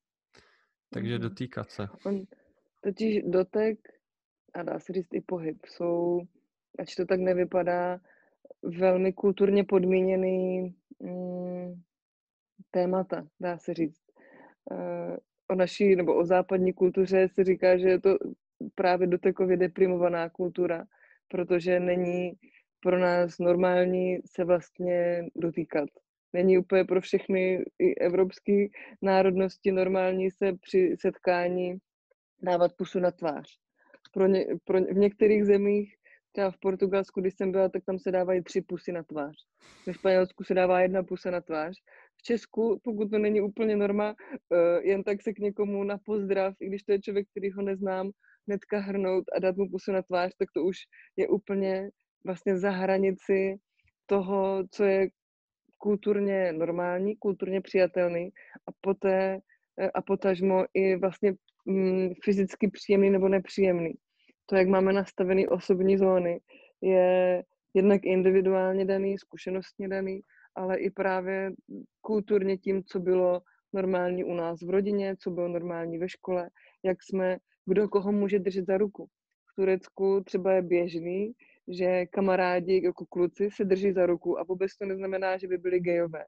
Takže 0.94 1.16
mm-hmm. 1.16 1.22
dotýkat 1.22 1.72
se. 1.72 1.88
On, 2.06 2.24
totiž 2.82 3.24
dotek 3.24 3.80
a 4.54 4.64
dá 4.64 4.80
se 4.80 4.94
říct 4.94 5.14
i 5.14 5.22
pohyb 5.22 5.66
jsou, 5.66 6.22
ať 6.80 6.96
to 6.96 7.06
tak 7.06 7.20
nevypadá, 7.20 8.00
velmi 8.64 9.14
kulturně 9.14 9.64
podmíněný 9.64 10.76
mm, 11.00 11.82
témata, 12.72 13.28
dá 13.40 13.58
se 13.58 13.74
říct. 13.74 14.02
Uh, 14.72 15.18
o 15.48 15.56
naší 15.56 15.96
nebo 15.96 16.16
o 16.16 16.26
západní 16.26 16.74
kultuře 16.74 17.28
se 17.28 17.44
říká, 17.44 17.78
že 17.78 17.90
je 17.90 18.02
to 18.02 18.18
právě 18.76 19.08
dotekově 19.08 19.58
deprimovaná 19.58 20.30
kultura, 20.30 20.86
protože 21.28 21.80
není 21.80 22.32
pro 22.80 23.00
nás 23.00 23.40
normální 23.40 24.20
se 24.26 24.44
vlastně 24.44 25.26
dotýkat. 25.36 25.90
Není 26.34 26.58
úplně 26.58 26.84
pro 26.84 27.02
všechny 27.02 27.66
i 27.80 27.96
evropské 27.96 28.66
národnosti 29.02 29.72
normální 29.72 30.32
se 30.32 30.54
při 30.62 30.96
setkání 31.00 31.78
dávat 32.42 32.72
pusu 32.78 33.00
na 33.00 33.12
tvář. 33.12 33.60
Pro 34.14 34.28
ně, 34.28 34.46
pro, 34.64 34.82
v 34.82 34.98
některých 34.98 35.46
zemích 35.46 35.96
třeba 36.32 36.52
v 36.52 36.58
Portugalsku, 36.58 37.22
když 37.22 37.34
jsem 37.36 37.52
byla, 37.52 37.70
tak 37.70 37.84
tam 37.86 38.00
se 38.00 38.12
dávají 38.12 38.44
tři 38.44 38.62
pusy 38.62 38.92
na 38.92 39.04
tvář. 39.04 39.36
Ve 39.88 39.94
Španělsku 39.94 40.44
se 40.44 40.54
dává 40.54 40.82
jedna 40.82 41.04
pusa 41.04 41.32
na 41.32 41.42
tvář. 41.42 41.76
V 42.18 42.24
Česku, 42.24 42.80
pokud 42.84 43.12
to 43.12 43.18
není 43.20 43.42
úplně 43.42 43.76
norma, 43.78 44.16
uh, 44.50 44.58
jen 44.84 45.04
tak 45.04 45.22
se 45.22 45.34
k 45.34 45.40
někomu 45.40 45.84
na 45.84 45.98
pozdrav, 45.98 46.54
i 46.60 46.68
když 46.68 46.84
to 46.84 46.92
je 46.92 47.02
člověk, 47.02 47.28
který 47.30 47.52
ho 47.52 47.62
neznám, 47.62 48.12
hnedka 48.48 48.80
hrnout 48.80 49.24
a 49.36 49.40
dát 49.40 49.58
mu 49.58 49.70
pusu 49.70 49.92
na 49.92 50.02
tvář, 50.02 50.32
tak 50.40 50.50
to 50.54 50.64
už 50.64 50.78
je 51.18 51.28
úplně 51.28 51.90
vlastně 52.26 52.58
za 52.58 52.70
hranici 52.70 53.56
toho, 54.06 54.64
co 54.72 54.84
je 54.84 55.10
kulturně 55.78 56.54
normální, 56.54 57.16
kulturně 57.16 57.62
přijatelný 57.62 58.30
a 58.68 58.72
poté 58.82 59.40
eh, 59.80 59.90
a 59.90 60.02
potažmo 60.02 60.66
i 60.74 60.96
vlastně 60.96 61.34
mm, 61.66 62.10
fyzicky 62.24 62.70
příjemný 62.70 63.10
nebo 63.10 63.30
nepříjemný. 63.30 63.94
To, 64.46 64.56
jak 64.56 64.68
máme 64.68 64.94
nastavené 64.94 65.48
osobní 65.48 65.98
zóny, 65.98 66.40
je 66.82 67.44
jednak 67.74 68.06
individuálně 68.06 68.86
daný, 68.86 69.18
zkušenostně 69.18 69.88
daný, 69.88 70.22
ale 70.56 70.78
i 70.78 70.90
právě 70.90 71.52
kulturně 72.02 72.58
tím, 72.58 72.84
co 72.84 73.00
bylo 73.00 73.42
normální 73.74 74.24
u 74.24 74.34
nás 74.34 74.62
v 74.62 74.70
rodině, 74.70 75.16
co 75.20 75.32
bylo 75.32 75.48
normální 75.48 75.98
ve 75.98 76.10
škole, 76.10 76.50
jak 76.84 77.04
jsme, 77.04 77.38
kdo 77.66 77.90
koho 77.90 78.12
může 78.12 78.40
držet 78.40 78.66
za 78.66 78.78
ruku. 78.78 79.08
V 79.52 79.56
Turecku 79.56 80.24
třeba 80.26 80.52
je 80.52 80.62
běžný, 80.62 81.34
že 81.68 82.06
kamarádi 82.06 82.84
jako 82.84 83.06
kluci 83.06 83.50
se 83.52 83.66
drží 83.66 83.92
za 83.92 84.06
ruku 84.06 84.40
a 84.40 84.44
vůbec 84.44 84.78
to 84.78 84.86
neznamená, 84.86 85.38
že 85.38 85.48
by 85.48 85.58
byli 85.58 85.80
gejové. 85.80 86.26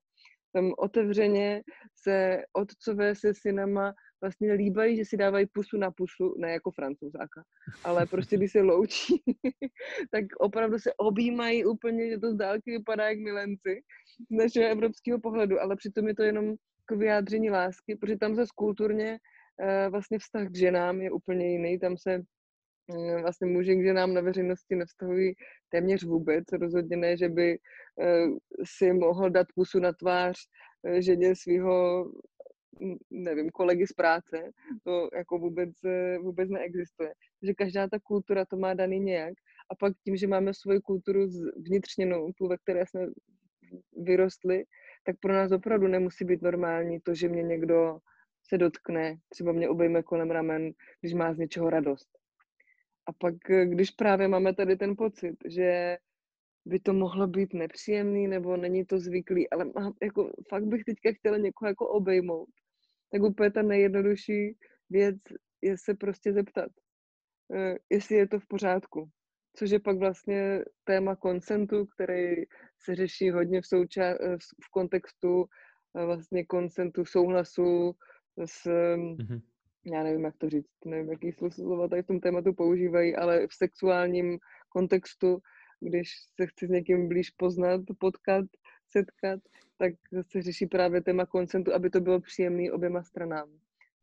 Tam 0.53 0.73
otevřeně 0.77 1.63
se 1.95 2.43
otcové 2.53 3.15
se 3.15 3.33
synama 3.33 3.93
vlastně 4.21 4.53
líbají, 4.53 4.97
že 4.97 5.05
si 5.05 5.17
dávají 5.17 5.45
pusu 5.45 5.77
na 5.77 5.91
pusu, 5.91 6.35
ne 6.37 6.51
jako 6.51 6.71
francouzáka, 6.71 7.43
ale 7.83 8.05
prostě 8.05 8.37
když 8.37 8.51
se 8.51 8.61
loučí, 8.61 9.23
tak 10.11 10.25
opravdu 10.39 10.79
se 10.79 10.93
objímají 10.93 11.65
úplně, 11.65 12.09
že 12.09 12.17
to 12.17 12.31
z 12.31 12.35
dálky 12.35 12.71
vypadá 12.71 13.09
jak 13.09 13.19
milenci 13.19 13.81
z 14.31 14.35
našeho 14.35 14.69
evropského 14.69 15.19
pohledu, 15.19 15.61
ale 15.61 15.75
přitom 15.75 16.07
je 16.07 16.15
to 16.15 16.23
jenom 16.23 16.55
k 16.85 16.91
vyjádření 16.91 17.49
lásky, 17.49 17.95
protože 17.95 18.17
tam 18.17 18.35
se 18.35 18.43
kulturně 18.55 19.19
vlastně 19.89 20.19
vztah 20.19 20.47
k 20.47 20.55
ženám 20.55 21.01
je 21.01 21.11
úplně 21.11 21.51
jiný, 21.51 21.79
tam 21.79 21.97
se 21.97 22.17
mm, 22.17 23.21
vlastně 23.21 23.47
muži 23.47 23.75
k 23.75 23.83
ženám 23.83 24.13
na 24.13 24.21
veřejnosti 24.21 24.75
nevztahují 24.75 25.35
téměř 25.69 26.03
vůbec. 26.03 26.43
Rozhodně 26.51 26.97
ne, 26.97 27.17
že 27.17 27.29
by 27.29 27.59
eh, 28.01 28.25
si 28.63 28.93
mohl 28.93 29.29
dát 29.29 29.47
pusu 29.55 29.79
na 29.79 29.93
tvář 29.93 30.37
eh, 30.87 31.01
ženě 31.01 31.35
svého 31.35 32.05
nevím, 33.11 33.49
kolegy 33.49 33.87
z 33.87 33.93
práce, 33.93 34.51
to 34.83 35.09
jako 35.17 35.37
vůbec, 35.37 35.69
eh, 35.85 36.17
vůbec 36.17 36.49
neexistuje. 36.49 37.13
Takže 37.39 37.53
každá 37.53 37.87
ta 37.87 37.99
kultura 38.03 38.45
to 38.45 38.57
má 38.57 38.73
daný 38.73 38.99
nějak 38.99 39.33
a 39.71 39.75
pak 39.75 39.93
tím, 40.03 40.17
že 40.17 40.27
máme 40.27 40.53
svoji 40.53 40.79
kulturu 40.79 41.27
vnitřněnou, 41.67 42.31
tu, 42.37 42.47
ve 42.47 42.57
které 42.57 42.85
jsme 42.85 43.07
vyrostli, 44.03 44.63
tak 45.03 45.15
pro 45.19 45.33
nás 45.33 45.51
opravdu 45.51 45.87
nemusí 45.87 46.25
být 46.25 46.41
normální 46.41 46.99
to, 46.99 47.15
že 47.15 47.29
mě 47.29 47.43
někdo 47.43 47.99
se 48.49 48.57
dotkne, 48.57 49.17
třeba 49.29 49.51
mě 49.51 49.69
obejme 49.69 50.03
kolem 50.03 50.31
ramen, 50.31 50.71
když 51.01 51.13
má 51.13 51.33
z 51.33 51.37
něčeho 51.37 51.69
radost. 51.69 52.09
A 53.07 53.13
pak, 53.13 53.49
eh, 53.49 53.65
když 53.65 53.91
právě 53.91 54.27
máme 54.27 54.53
tady 54.53 54.77
ten 54.77 54.95
pocit, 54.95 55.35
že 55.45 55.97
by 56.65 56.79
to 56.79 56.93
mohlo 56.93 57.27
být 57.27 57.53
nepříjemný, 57.53 58.27
nebo 58.27 58.57
není 58.57 58.85
to 58.85 58.99
zvyklý, 58.99 59.49
ale 59.49 59.65
mám, 59.65 59.93
jako, 60.03 60.31
fakt 60.49 60.65
bych 60.65 60.83
teďka 60.83 61.11
chtěla 61.11 61.37
někoho 61.37 61.69
jako 61.69 61.87
obejmout 61.87 62.49
tak 63.11 63.21
úplně 63.21 63.51
ta 63.51 63.61
nejjednodušší 63.61 64.57
věc 64.89 65.17
je 65.61 65.77
se 65.77 65.93
prostě 65.93 66.33
zeptat, 66.33 66.71
eh, 67.55 67.75
jestli 67.89 68.15
je 68.15 68.27
to 68.27 68.39
v 68.39 68.47
pořádku. 68.47 69.09
Což 69.55 69.69
je 69.69 69.79
pak 69.79 69.97
vlastně 69.97 70.63
téma 70.83 71.15
konsentu, 71.15 71.85
který 71.85 72.43
se 72.79 72.95
řeší 72.95 73.29
hodně 73.29 73.61
v, 73.61 73.65
souča- 73.65 74.17
eh, 74.21 74.37
v 74.37 74.69
kontextu 74.71 75.45
vlastně 76.05 76.45
konsentu, 76.45 77.05
souhlasu 77.05 77.95
s, 78.45 78.65
mm-hmm. 78.95 79.41
já 79.85 80.03
nevím, 80.03 80.25
jak 80.25 80.37
to 80.37 80.49
říct, 80.49 80.69
nevím, 80.85 81.11
jaký 81.11 81.31
slova 81.49 81.87
tady 81.87 82.03
v 82.03 82.07
tom 82.07 82.19
tématu 82.19 82.53
používají, 82.53 83.15
ale 83.15 83.47
v 83.47 83.53
sexuálním 83.53 84.39
kontextu, 84.69 85.39
když 85.79 86.11
se 86.35 86.47
chci 86.47 86.67
s 86.67 86.69
někým 86.69 87.07
blíž 87.07 87.29
poznat, 87.29 87.81
potkat, 87.99 88.45
setkat, 88.89 89.39
tak 89.77 89.93
se 90.21 90.41
řeší 90.41 90.65
právě 90.65 91.01
téma 91.01 91.25
koncentu, 91.25 91.73
aby 91.73 91.89
to 91.89 92.01
bylo 92.01 92.19
příjemné 92.19 92.71
oběma 92.71 93.03
stranám. 93.03 93.49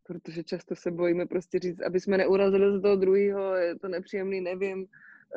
Protože 0.02 0.44
často 0.44 0.76
se 0.76 0.90
bojíme 0.90 1.26
prostě 1.26 1.58
říct, 1.58 1.80
aby 1.80 2.00
jsme 2.00 2.18
neurazili 2.18 2.78
z 2.78 2.82
toho 2.82 2.96
druhého, 2.96 3.54
je 3.54 3.78
to 3.78 3.88
nepříjemný, 3.88 4.40
nevím. 4.40 4.86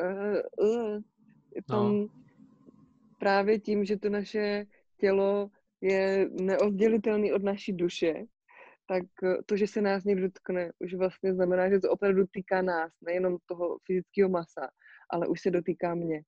Uh, 0.01 0.67
uh. 0.67 1.01
Je 1.55 1.61
tam 1.63 1.95
no. 1.95 2.07
právě 3.17 3.59
tím, 3.59 3.85
že 3.85 3.97
to 3.97 4.09
naše 4.09 4.65
tělo 4.97 5.51
je 5.81 6.29
neoddělitelný 6.41 7.33
od 7.33 7.43
naší 7.43 7.73
duše, 7.73 8.25
tak 8.87 9.03
to, 9.45 9.57
že 9.57 9.67
se 9.67 9.81
nás 9.81 10.03
někdo 10.03 10.27
dotkne, 10.27 10.71
už 10.79 10.93
vlastně 10.93 11.33
znamená, 11.33 11.69
že 11.69 11.79
to 11.79 11.91
opravdu 11.91 12.25
týká 12.31 12.61
nás, 12.61 12.91
nejenom 13.01 13.37
toho 13.45 13.77
fyzického 13.85 14.29
masa, 14.29 14.69
ale 15.09 15.27
už 15.27 15.41
se 15.41 15.51
dotýká 15.51 15.95
mě. 15.95 16.21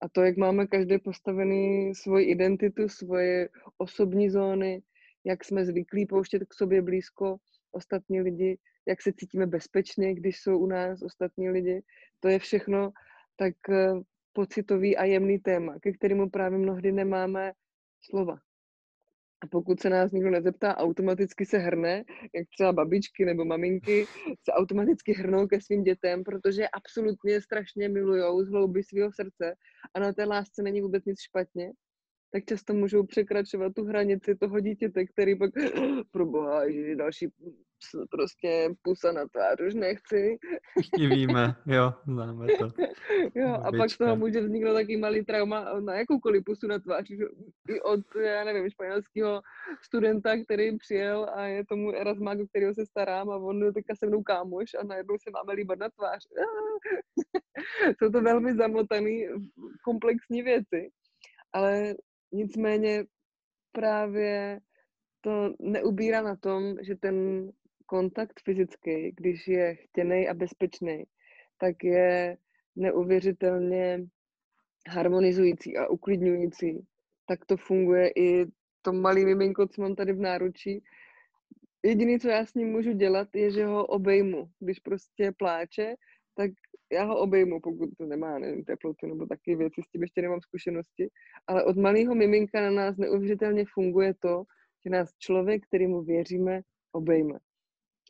A 0.00 0.08
to, 0.08 0.22
jak 0.22 0.36
máme 0.36 0.66
každý 0.66 0.98
postavený 0.98 1.94
svoji 1.94 2.26
identitu, 2.26 2.88
svoje 2.88 3.48
osobní 3.78 4.30
zóny, 4.30 4.82
jak 5.24 5.44
jsme 5.44 5.64
zvyklí 5.64 6.06
pouštět 6.06 6.44
k 6.48 6.54
sobě 6.54 6.82
blízko 6.82 7.36
ostatní 7.72 8.20
lidi, 8.20 8.58
jak 8.88 9.02
se 9.02 9.12
cítíme 9.12 9.46
bezpečně, 9.46 10.14
když 10.14 10.40
jsou 10.40 10.58
u 10.58 10.66
nás 10.66 11.02
ostatní 11.02 11.50
lidi. 11.50 11.82
To 12.20 12.28
je 12.28 12.38
všechno 12.38 12.92
tak 13.36 13.54
eh, 13.70 13.92
pocitový 14.32 14.96
a 14.96 15.04
jemný 15.04 15.38
téma, 15.38 15.78
ke 15.80 15.92
kterému 15.92 16.30
právě 16.30 16.58
mnohdy 16.58 16.92
nemáme 16.92 17.52
slova. 18.00 18.38
A 19.44 19.46
pokud 19.46 19.80
se 19.80 19.90
nás 19.90 20.12
nikdo 20.12 20.30
nezeptá, 20.30 20.76
automaticky 20.76 21.46
se 21.46 21.58
hrne, 21.58 22.04
jak 22.34 22.48
třeba 22.48 22.72
babičky 22.72 23.24
nebo 23.24 23.44
maminky 23.44 24.06
se 24.44 24.52
automaticky 24.52 25.12
hrnou 25.12 25.46
ke 25.46 25.60
svým 25.60 25.82
dětem, 25.82 26.24
protože 26.24 26.68
absolutně 26.68 27.40
strašně 27.40 27.88
milujou 27.88 28.44
z 28.44 28.48
hlouby 28.48 28.82
svého 28.82 29.12
srdce 29.12 29.54
a 29.94 30.00
na 30.00 30.12
té 30.12 30.24
lásce 30.24 30.62
není 30.62 30.80
vůbec 30.80 31.04
nic 31.04 31.20
špatně. 31.20 31.72
Tak 32.32 32.44
často 32.44 32.74
můžou 32.74 33.06
překračovat 33.06 33.72
tu 33.74 33.84
hranici 33.84 34.34
toho 34.34 34.60
dítěte, 34.60 35.04
který 35.06 35.38
pak, 35.38 35.50
pro 36.10 36.26
boha, 36.26 36.70
že 36.70 36.96
další 36.96 37.28
prostě 38.10 38.74
pusa 38.82 39.12
na 39.12 39.28
tvář, 39.28 39.60
už 39.66 39.74
nechci. 39.74 40.38
Všichni 40.80 41.08
víme, 41.08 41.54
jo, 41.66 41.92
známe 42.06 42.46
to. 42.58 42.68
jo, 43.34 43.54
a 43.54 43.72
pak 43.72 43.90
z 43.90 43.98
toho 43.98 44.16
může 44.16 44.40
vzniknout 44.40 44.74
taky 44.74 44.96
malý 44.96 45.24
trauma 45.24 45.80
na 45.80 45.94
jakoukoliv 45.94 46.44
pusu 46.44 46.66
na 46.66 46.78
tvář. 46.78 47.10
I 47.68 47.80
od, 47.80 48.00
já 48.24 48.44
nevím, 48.44 48.70
španělského 48.70 49.42
studenta, 49.82 50.36
který 50.44 50.78
přijel 50.78 51.30
a 51.34 51.46
je 51.46 51.66
tomu 51.66 51.92
Erasmák, 51.92 52.40
o 52.40 52.46
kterého 52.46 52.74
se 52.74 52.86
starám 52.86 53.30
a 53.30 53.36
on 53.36 53.64
je 53.64 53.72
teďka 53.72 53.94
se 53.94 54.06
mnou 54.06 54.22
kámoš 54.22 54.74
a 54.74 54.84
najednou 54.84 55.14
se 55.18 55.30
máme 55.30 55.52
líbat 55.52 55.78
na 55.78 55.88
tvář. 55.88 56.22
Jsou 57.98 58.10
to 58.10 58.20
velmi 58.20 58.54
zamotané 58.54 59.10
komplexní 59.84 60.42
věci, 60.42 60.90
ale 61.52 61.94
Nicméně 62.34 63.04
právě 63.72 64.60
to 65.20 65.54
neubírá 65.60 66.22
na 66.22 66.36
tom, 66.36 66.74
že 66.82 66.94
ten 66.94 67.48
kontakt 67.86 68.40
fyzický, 68.44 69.12
když 69.16 69.48
je 69.48 69.74
chtěný 69.74 70.28
a 70.28 70.34
bezpečný, 70.34 71.04
tak 71.58 71.84
je 71.84 72.36
neuvěřitelně 72.76 74.06
harmonizující 74.88 75.76
a 75.76 75.86
uklidňující. 75.86 76.86
Tak 77.26 77.44
to 77.44 77.56
funguje 77.56 78.10
i 78.16 78.46
to 78.82 78.92
malý 78.92 79.24
miminko, 79.24 79.68
co 79.68 79.82
mám 79.82 79.94
tady 79.94 80.12
v 80.12 80.20
náručí. 80.20 80.84
Jediné, 81.84 82.18
co 82.18 82.28
já 82.28 82.46
s 82.46 82.54
ním 82.54 82.68
můžu 82.68 82.92
dělat, 82.92 83.28
je, 83.34 83.50
že 83.50 83.66
ho 83.66 83.86
obejmu. 83.86 84.50
Když 84.60 84.78
prostě 84.78 85.32
pláče, 85.32 85.94
tak 86.34 86.50
já 86.92 87.04
ho 87.04 87.18
obejmu, 87.18 87.60
pokud 87.60 87.90
to 87.98 88.06
nemá, 88.06 88.38
nevím, 88.38 88.64
teplotu 88.64 89.06
nebo 89.06 89.26
taky 89.26 89.56
věci, 89.56 89.82
s 89.82 89.88
tím 89.88 90.02
ještě 90.02 90.22
nemám 90.22 90.40
zkušenosti, 90.40 91.08
ale 91.46 91.64
od 91.64 91.76
malého 91.76 92.14
miminka 92.14 92.60
na 92.60 92.70
nás 92.70 92.96
neuvěřitelně 92.96 93.64
funguje 93.74 94.14
to, 94.14 94.44
že 94.84 94.90
nás 94.90 95.10
člověk, 95.18 95.66
kterýmu 95.66 96.02
věříme, 96.02 96.60
obejme. 96.92 97.38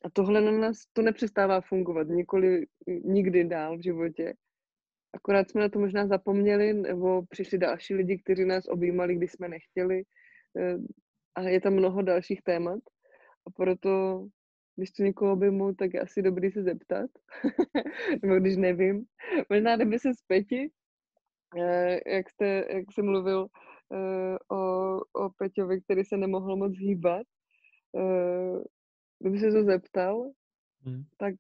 A 0.04 0.10
tohle 0.10 0.40
na 0.40 0.50
nás 0.50 0.86
to 0.92 1.02
nepřestává 1.02 1.60
fungovat 1.60 2.08
nikoli, 2.08 2.66
nikdy 3.04 3.44
dál 3.44 3.78
v 3.78 3.82
životě. 3.82 4.34
Akorát 5.14 5.50
jsme 5.50 5.60
na 5.60 5.68
to 5.68 5.78
možná 5.78 6.06
zapomněli, 6.06 6.74
nebo 6.74 7.26
přišli 7.26 7.58
další 7.58 7.94
lidi, 7.94 8.18
kteří 8.18 8.44
nás 8.44 8.64
objímali, 8.68 9.14
když 9.14 9.32
jsme 9.32 9.48
nechtěli. 9.48 10.02
Eh, 10.58 10.76
a 11.34 11.42
je 11.42 11.60
tam 11.60 11.72
mnoho 11.72 12.02
dalších 12.02 12.42
témat. 12.42 12.80
A 13.46 13.50
proto 13.50 14.26
když 14.76 14.90
to 14.90 15.02
někoho 15.02 15.32
objemu, 15.32 15.74
tak 15.74 15.94
je 15.94 16.00
asi 16.00 16.22
dobrý 16.22 16.50
se 16.50 16.62
zeptat. 16.62 17.10
Nebo 18.22 18.34
když 18.34 18.56
nevím. 18.56 19.04
Možná 19.50 19.76
kdyby 19.76 19.98
se 19.98 20.14
zpěti, 20.14 20.70
eh, 21.58 22.00
jak, 22.06 22.30
jste, 22.30 22.64
jak 22.70 22.92
jsem 22.92 23.06
mluvil 23.06 23.46
eh, 23.92 24.54
o, 24.54 24.96
o 24.96 25.30
Peťovi, 25.38 25.80
který 25.80 26.04
se 26.04 26.16
nemohl 26.16 26.56
moc 26.56 26.72
hýbat, 26.78 27.26
kdyby 29.18 29.38
se 29.38 29.50
to 29.50 29.64
zeptal, 29.64 30.30
hmm. 30.80 31.02
tak 31.16 31.34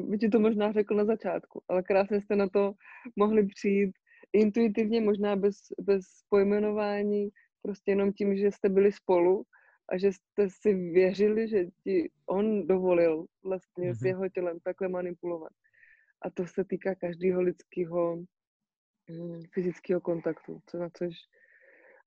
by 0.00 0.18
ti 0.18 0.28
to 0.28 0.40
možná 0.40 0.72
řekl 0.72 0.94
na 0.94 1.04
začátku, 1.04 1.62
ale 1.68 1.82
krásně 1.82 2.20
jste 2.20 2.36
na 2.36 2.48
to 2.48 2.72
mohli 3.16 3.46
přijít 3.46 3.92
intuitivně, 4.32 5.00
možná 5.00 5.36
bez, 5.36 5.56
bez 5.80 6.04
pojmenování, 6.28 7.28
prostě 7.62 7.90
jenom 7.90 8.12
tím, 8.12 8.36
že 8.36 8.52
jste 8.52 8.68
byli 8.68 8.92
spolu 8.92 9.44
a 9.88 9.98
že 9.98 10.12
jste 10.12 10.48
si 10.50 10.74
věřili, 10.74 11.48
že 11.48 11.64
ti 11.84 12.10
on 12.26 12.66
dovolil 12.66 13.26
vlastně 13.44 13.90
mm-hmm. 13.90 13.94
s 13.94 14.00
mhm. 14.00 14.06
jeho 14.06 14.28
tělem 14.28 14.60
takhle 14.60 14.88
manipulovat. 14.88 15.52
A 16.22 16.30
to 16.30 16.46
se 16.46 16.64
týká 16.64 16.94
každého 16.94 17.42
lidského 17.42 18.16
hm, 19.10 19.42
fyzického 19.54 20.00
kontaktu, 20.00 20.60
co 20.66 20.78
na 20.78 20.90
což 20.90 21.14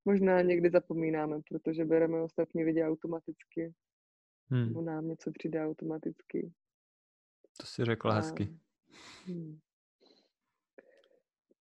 možná 0.05 0.41
někdy 0.41 0.69
zapomínáme, 0.69 1.39
protože 1.49 1.85
bereme 1.85 2.21
ostatní 2.21 2.63
lidi 2.63 2.83
automaticky. 2.83 3.73
Hmm. 4.49 4.67
Nebo 4.67 4.81
nám 4.81 5.07
něco 5.07 5.31
přijde 5.31 5.65
automaticky. 5.65 6.53
To 7.57 7.65
si 7.65 7.85
řekla 7.85 8.13
a, 8.13 8.15
hezky. 8.15 8.59
Hmm. 9.25 9.59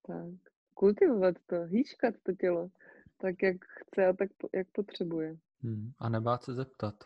Tak. 0.07 0.53
Kultivovat 0.74 1.34
to, 1.47 1.57
hýčkat 1.64 2.14
to 2.22 2.32
tělo, 2.32 2.70
tak 3.16 3.43
jak 3.43 3.57
chce 3.64 4.07
a 4.07 4.12
tak 4.12 4.30
jak 4.55 4.68
potřebuje. 4.72 5.39
Hmm. 5.61 5.93
A 5.99 6.09
nebát 6.09 6.43
se 6.43 6.55
zeptat. 6.55 7.05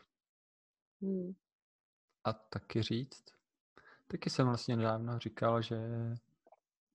Hmm. 1.03 1.35
A 2.25 2.33
taky 2.33 2.83
říct. 2.83 3.25
Taky 4.07 4.31
jsem 4.31 4.47
vlastně 4.47 4.77
nedávno 4.77 5.19
říkal, 5.19 5.63
že 5.63 5.79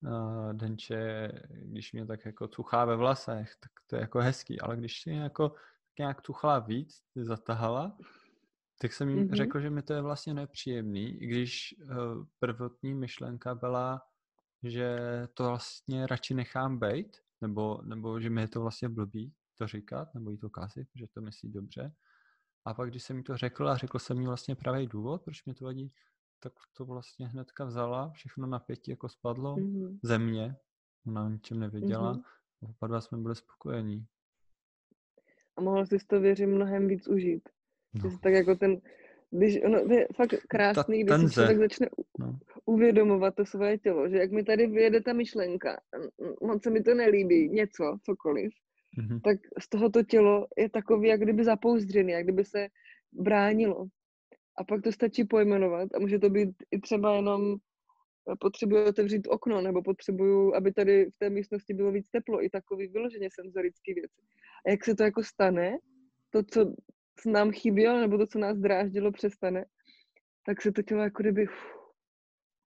uh, 0.02 0.54
Denče, 0.54 1.32
když 1.50 1.94
mě 1.94 2.06
tak 2.06 2.26
jako 2.26 2.48
cuchá 2.48 2.86
ve 2.86 2.96
vlasech, 2.96 3.56
tak 3.56 3.72
to 3.88 3.96
je 3.96 4.02
jako 4.02 4.20
hezký, 4.20 4.62
ale 4.62 4.78
když 4.78 5.02
si 5.02 5.12
jako 5.12 5.56
nějak 6.00 6.22
tuchala 6.22 6.60
víc, 6.60 7.04
zatahala, 7.16 7.98
tak 8.82 8.94
jsem 8.94 9.10
jim 9.10 9.28
mm-hmm. 9.28 9.36
řekl, 9.36 9.60
že 9.60 9.70
mi 9.70 9.82
to 9.82 9.94
je 9.94 10.02
vlastně 10.02 10.34
nepříjemný, 10.34 11.24
i 11.24 11.28
když 11.28 11.76
uh, 11.82 12.26
prvotní 12.40 12.94
myšlenka 12.94 13.56
byla, 13.56 14.02
že 14.64 14.98
to 15.34 15.44
vlastně 15.44 16.08
radši 16.08 16.34
nechám 16.34 16.80
bejt, 16.80 17.18
nebo, 17.42 17.82
nebo 17.84 18.20
že 18.20 18.30
mi 18.30 18.42
je 18.42 18.48
to 18.48 18.62
vlastně 18.62 18.90
blbý, 18.90 19.34
to 19.58 19.68
říkat, 19.68 20.14
nebo 20.14 20.32
jí 20.32 20.38
to 20.38 20.50
kazit, 20.50 20.88
že 20.96 21.08
to 21.08 21.22
myslí 21.22 21.52
dobře. 21.52 21.94
A 22.66 22.74
pak, 22.74 22.90
když 22.90 23.04
jsem 23.04 23.18
jí 23.18 23.24
to 23.24 23.38
řekl 23.38 23.70
a 23.70 23.78
řekl 23.78 24.00
jsem 24.00 24.20
jí 24.20 24.28
vlastně 24.28 24.56
pravý 24.56 24.88
důvod, 24.88 25.24
proč 25.24 25.46
mi 25.46 25.54
to 25.54 25.66
vadí, 25.66 25.94
tak 26.40 26.54
to 26.74 26.86
vlastně 26.86 27.28
hnedka 27.28 27.66
vzala, 27.66 28.10
všechno 28.10 28.48
napětí 28.48 28.92
jako 28.92 29.10
spadlo, 29.10 29.56
mm-hmm. 29.56 30.00
země, 30.04 30.56
ona 31.08 31.26
o 31.26 31.30
ničem 31.30 31.60
nevěděla, 31.60 32.14
mm-hmm. 32.14 32.24
a 32.64 32.70
oba 32.70 32.88
dva 32.88 33.02
jsme 33.02 33.18
byli 33.18 33.36
spokojení. 33.36 34.08
A 35.58 35.62
mohl 35.62 35.86
jsi 35.86 35.98
to 36.08 36.20
věřit 36.20 36.48
mnohem 36.48 36.88
víc 36.88 37.08
užít. 37.08 37.50
No. 38.04 38.18
Tak 38.22 38.34
jako 38.34 38.56
ten, 38.56 38.82
když 39.32 39.60
ono, 39.64 39.78
je 39.78 40.08
fakt 40.16 40.36
krásný, 40.48 41.06
Ta, 41.06 41.18
když 41.18 41.30
si 41.30 41.34
člověk 41.34 41.58
začne 41.58 41.90
no. 42.20 42.40
uvědomovat 42.66 43.36
to 43.36 43.46
svoje 43.46 43.78
tělo, 43.78 44.10
že 44.10 44.18
jak 44.18 44.32
mi 44.32 44.44
tady 44.44 44.68
vyjede 44.68 45.02
ta 45.02 45.14
myšlenka, 45.14 45.80
moc 46.42 46.64
se 46.64 46.70
mi 46.70 46.84
to 46.84 46.94
nelíbí, 46.94 47.50
něco, 47.50 47.98
cokoliv, 48.04 48.52
mm-hmm. 49.00 49.22
tak 49.22 49.38
z 49.60 49.70
tohoto 49.70 50.04
tělo 50.04 50.48
je 50.58 50.70
takový, 50.70 51.08
jak 51.08 51.22
kdyby 51.22 51.44
zapouzdřený, 51.44 52.12
jak 52.12 52.24
kdyby 52.24 52.46
se 52.46 52.68
bránilo. 53.12 53.88
A 54.58 54.64
pak 54.64 54.82
to 54.82 54.92
stačí 54.92 55.24
pojmenovat 55.24 55.96
a 55.96 56.00
může 56.00 56.20
to 56.20 56.30
být 56.30 56.50
i 56.72 56.80
třeba 56.80 57.16
jenom 57.16 57.56
eh, 58.32 58.36
potřebuji 58.40 58.86
otevřít 58.86 59.28
okno, 59.28 59.62
nebo 59.62 59.82
potřebuju, 59.82 60.56
aby 60.56 60.74
tady 60.74 61.06
v 61.06 61.18
té 61.18 61.30
místnosti 61.30 61.74
bylo 61.74 61.92
víc 61.92 62.10
teplo, 62.10 62.44
i 62.44 62.50
takový 62.50 62.88
vyloženě 62.88 63.30
senzorický 63.32 63.94
věci. 63.94 64.22
A 64.66 64.70
jak 64.70 64.86
se 64.86 64.96
to 64.96 65.04
jako 65.04 65.24
stane, 65.24 65.78
to, 66.30 66.44
co 66.44 66.74
nám 67.26 67.52
chybělo, 67.52 68.00
nebo 68.00 68.18
to, 68.18 68.28
co 68.28 68.40
nás 68.40 68.58
dráždilo, 68.58 69.12
přestane, 69.12 69.66
tak 70.46 70.62
se 70.62 70.72
to 70.72 70.82
tělo 70.82 71.02
jako 71.02 71.24
kdyby 71.24 71.44
uf, 71.44 71.78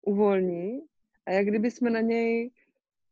uvolní. 0.01 0.79
A 1.25 1.31
jak 1.31 1.47
kdyby 1.47 1.71
jsme 1.71 1.89
na 1.89 2.01
něj 2.01 2.51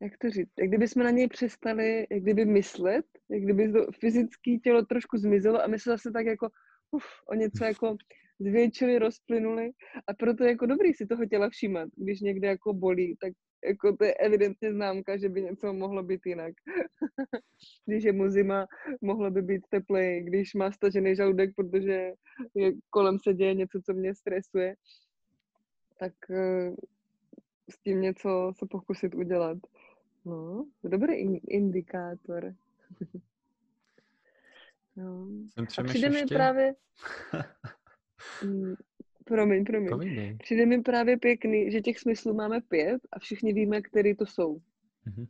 jak 0.02 0.18
to 0.18 0.30
říct, 0.30 0.52
jak 0.60 0.68
kdyby 0.68 0.88
jsme 0.88 1.04
na 1.04 1.10
něj 1.10 1.28
přestali, 1.28 2.08
jak 2.12 2.24
kdyby 2.24 2.46
myslet, 2.46 3.06
jak 3.30 3.42
kdyby 3.42 3.72
to 3.72 3.92
fyzické 3.92 4.58
tělo 4.64 4.86
trošku 4.86 5.18
zmizelo 5.18 5.64
a 5.64 5.68
my 5.68 5.80
se 5.80 5.90
zase 5.90 6.12
tak 6.12 6.26
jako 6.26 6.50
uf, 6.92 7.04
o 7.30 7.34
něco 7.34 7.64
jako 7.64 7.98
zvětšili, 8.40 9.00
rozplynuli. 9.00 9.72
A 10.08 10.14
proto 10.14 10.44
je 10.44 10.50
jako 10.50 10.66
dobrý 10.66 10.94
si 10.94 11.06
toho 11.06 11.26
těla 11.26 11.50
všímat, 11.50 11.90
když 11.96 12.22
někde 12.22 12.48
jako 12.48 12.74
bolí, 12.74 13.18
tak 13.22 13.34
jako 13.66 13.98
to 13.98 14.04
je 14.04 14.14
evidentně 14.14 14.74
známka, 14.74 15.18
že 15.18 15.30
by 15.30 15.42
něco 15.42 15.74
mohlo 15.74 16.04
být 16.04 16.26
jinak. 16.26 16.54
když 17.86 18.04
je 18.04 18.14
mu 18.14 18.30
zima, 18.30 18.68
mohlo 19.02 19.32
by 19.32 19.42
být 19.42 19.68
teplej, 19.70 20.24
když 20.24 20.54
má 20.54 20.72
stažený 20.72 21.16
žaludek, 21.16 21.56
protože 21.56 22.14
je, 22.56 22.72
kolem 22.90 23.20
se 23.20 23.34
děje 23.34 23.54
něco, 23.54 23.82
co 23.86 23.94
mě 23.94 24.16
stresuje, 24.16 24.76
tak 26.00 26.14
uh, 26.30 26.76
s 27.70 27.80
tím 27.80 28.02
něco 28.02 28.52
se 28.58 28.66
pokusit 28.70 29.16
udělat. 29.16 29.58
No, 30.26 30.66
dobrý 30.84 31.16
indikátor. 31.48 32.54
no. 34.96 35.28
A 35.78 35.84
přijde 35.84 36.10
mi 36.10 36.26
právě... 36.26 36.76
Promiň, 39.30 39.64
promiň. 39.64 39.90
Povídej. 39.90 40.38
Přijde 40.40 40.66
mi 40.66 40.82
právě 40.82 41.18
pěkný, 41.18 41.72
že 41.72 41.82
těch 41.82 42.00
smyslů 42.00 42.34
máme 42.34 42.62
pět 42.62 43.02
a 43.12 43.20
všichni 43.20 43.54
víme, 43.54 43.82
který 43.82 44.16
to 44.16 44.26
jsou. 44.26 44.56
Mm-hmm. 44.56 45.28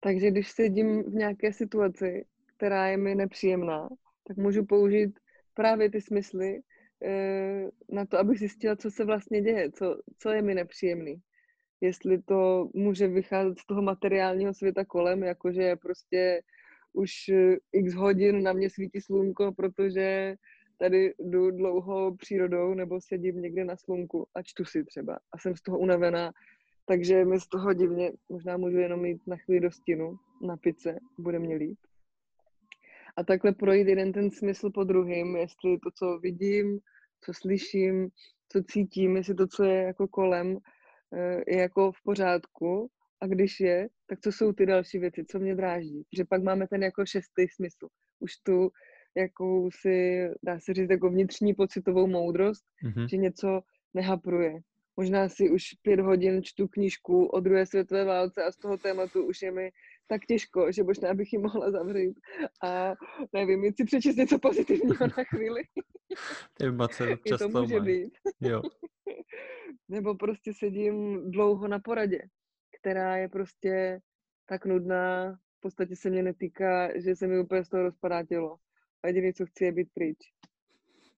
Takže 0.00 0.30
když 0.30 0.50
sedím 0.50 1.02
v 1.02 1.14
nějaké 1.14 1.52
situaci, 1.52 2.24
která 2.56 2.88
je 2.88 2.96
mi 2.96 3.14
nepříjemná, 3.14 3.88
tak 4.26 4.36
můžu 4.36 4.64
použít 4.64 5.18
právě 5.54 5.90
ty 5.90 6.00
smysly 6.00 6.60
eh, 7.04 7.68
na 7.88 8.06
to, 8.06 8.18
abych 8.18 8.38
zjistila, 8.38 8.76
co 8.76 8.90
se 8.90 9.04
vlastně 9.04 9.42
děje, 9.42 9.72
co, 9.72 9.96
co 10.18 10.30
je 10.30 10.42
mi 10.42 10.54
nepříjemný. 10.54 11.16
Jestli 11.80 12.22
to 12.22 12.68
může 12.74 13.08
vycházet 13.08 13.58
z 13.58 13.66
toho 13.66 13.82
materiálního 13.82 14.54
světa 14.54 14.84
kolem, 14.84 15.22
jakože 15.22 15.76
prostě 15.76 16.40
už 16.92 17.28
eh, 17.28 17.56
x 17.72 17.94
hodin 17.94 18.42
na 18.42 18.52
mě 18.52 18.70
svítí 18.70 19.00
slunko, 19.00 19.52
protože 19.52 20.34
tady 20.78 21.14
jdu 21.18 21.50
dlouho 21.50 22.16
přírodou 22.16 22.74
nebo 22.74 23.00
sedím 23.00 23.42
někde 23.42 23.64
na 23.64 23.76
slunku 23.76 24.26
a 24.34 24.42
čtu 24.42 24.64
si 24.64 24.84
třeba 24.84 25.18
a 25.32 25.38
jsem 25.38 25.56
z 25.56 25.62
toho 25.62 25.78
unavená, 25.78 26.32
takže 26.86 27.24
mi 27.24 27.40
z 27.40 27.48
toho 27.48 27.72
divně, 27.72 28.12
možná 28.28 28.56
můžu 28.56 28.76
jenom 28.76 29.04
jít 29.04 29.26
na 29.26 29.36
chvíli 29.36 29.60
do 29.60 29.70
stínu, 29.70 30.16
na 30.42 30.56
pice, 30.56 30.98
bude 31.18 31.38
mě 31.38 31.56
líp. 31.56 31.78
A 33.16 33.24
takhle 33.24 33.52
projít 33.52 33.88
jeden 33.88 34.12
ten 34.12 34.30
smysl 34.30 34.70
po 34.70 34.84
druhým, 34.84 35.36
jestli 35.36 35.78
to, 35.78 35.90
co 35.90 36.18
vidím, 36.18 36.80
co 37.20 37.32
slyším, 37.34 38.08
co 38.48 38.62
cítím, 38.62 39.16
jestli 39.16 39.34
to, 39.34 39.46
co 39.46 39.64
je 39.64 39.82
jako 39.82 40.08
kolem, 40.08 40.58
eh, 41.14 41.42
je 41.46 41.58
jako 41.58 41.92
v 41.92 42.02
pořádku 42.04 42.90
a 43.20 43.26
když 43.26 43.60
je, 43.60 43.88
tak 44.06 44.20
co 44.20 44.32
jsou 44.32 44.52
ty 44.52 44.66
další 44.66 44.98
věci, 44.98 45.24
co 45.24 45.38
mě 45.38 45.54
dráždí. 45.54 46.02
Že 46.16 46.24
pak 46.24 46.42
máme 46.42 46.68
ten 46.68 46.82
jako 46.82 47.06
šestý 47.06 47.48
smysl. 47.48 47.88
Už 48.20 48.36
tu 48.36 48.70
jakousi, 49.16 50.28
dá 50.42 50.60
se 50.60 50.74
říct, 50.74 50.90
jako 50.90 51.10
vnitřní 51.10 51.54
pocitovou 51.54 52.06
moudrost, 52.06 52.64
mm-hmm. 52.84 53.08
že 53.08 53.16
něco 53.16 53.60
nehapruje. 53.94 54.60
Možná 54.96 55.28
si 55.28 55.50
už 55.50 55.62
pět 55.82 56.00
hodin 56.00 56.42
čtu 56.42 56.68
knížku 56.68 57.26
o 57.26 57.40
druhé 57.40 57.66
světové 57.66 58.04
válce 58.04 58.44
a 58.44 58.52
z 58.52 58.56
toho 58.56 58.78
tématu 58.78 59.26
už 59.26 59.42
je 59.42 59.50
mi 59.50 59.70
tak 60.06 60.26
těžko, 60.26 60.72
že 60.72 60.82
možná 60.82 61.14
bych 61.14 61.32
ji 61.32 61.38
mohla 61.38 61.70
zavřít 61.70 62.14
a 62.64 62.94
nevím, 63.32 63.64
jít 63.64 63.76
si 63.76 63.84
přečíst 63.84 64.16
něco 64.16 64.38
pozitivního 64.38 65.06
na 65.06 65.24
chvíli. 65.24 65.62
Emoce 66.60 67.16
často 67.28 67.48
to 67.48 67.60
může 67.60 67.80
být. 67.80 68.12
Jo. 68.40 68.62
Nebo 69.88 70.14
prostě 70.14 70.52
sedím 70.54 71.30
dlouho 71.30 71.68
na 71.68 71.78
poradě, 71.78 72.18
která 72.80 73.16
je 73.16 73.28
prostě 73.28 74.00
tak 74.48 74.66
nudná, 74.66 75.32
v 75.32 75.60
podstatě 75.60 75.96
se 75.96 76.10
mě 76.10 76.22
netýká, 76.22 77.00
že 77.00 77.16
se 77.16 77.26
mi 77.26 77.40
úplně 77.40 77.64
z 77.64 77.68
toho 77.68 77.82
rozpadá 77.82 78.24
tělo 78.24 78.56
a 79.04 79.06
jediné, 79.06 79.32
co 79.32 79.46
chci, 79.46 79.64
je 79.64 79.72
být 79.72 79.88
pryč. 79.94 80.18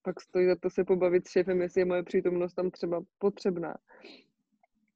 Pak 0.03 0.21
stojí 0.21 0.47
za 0.47 0.57
to 0.57 0.71
se 0.71 0.85
pobavit 0.85 1.27
s 1.27 1.31
šéfem, 1.31 1.61
jestli 1.61 1.81
je 1.81 1.85
moje 1.85 2.03
přítomnost 2.03 2.55
tam 2.55 2.71
třeba 2.71 3.03
potřebná. 3.19 3.75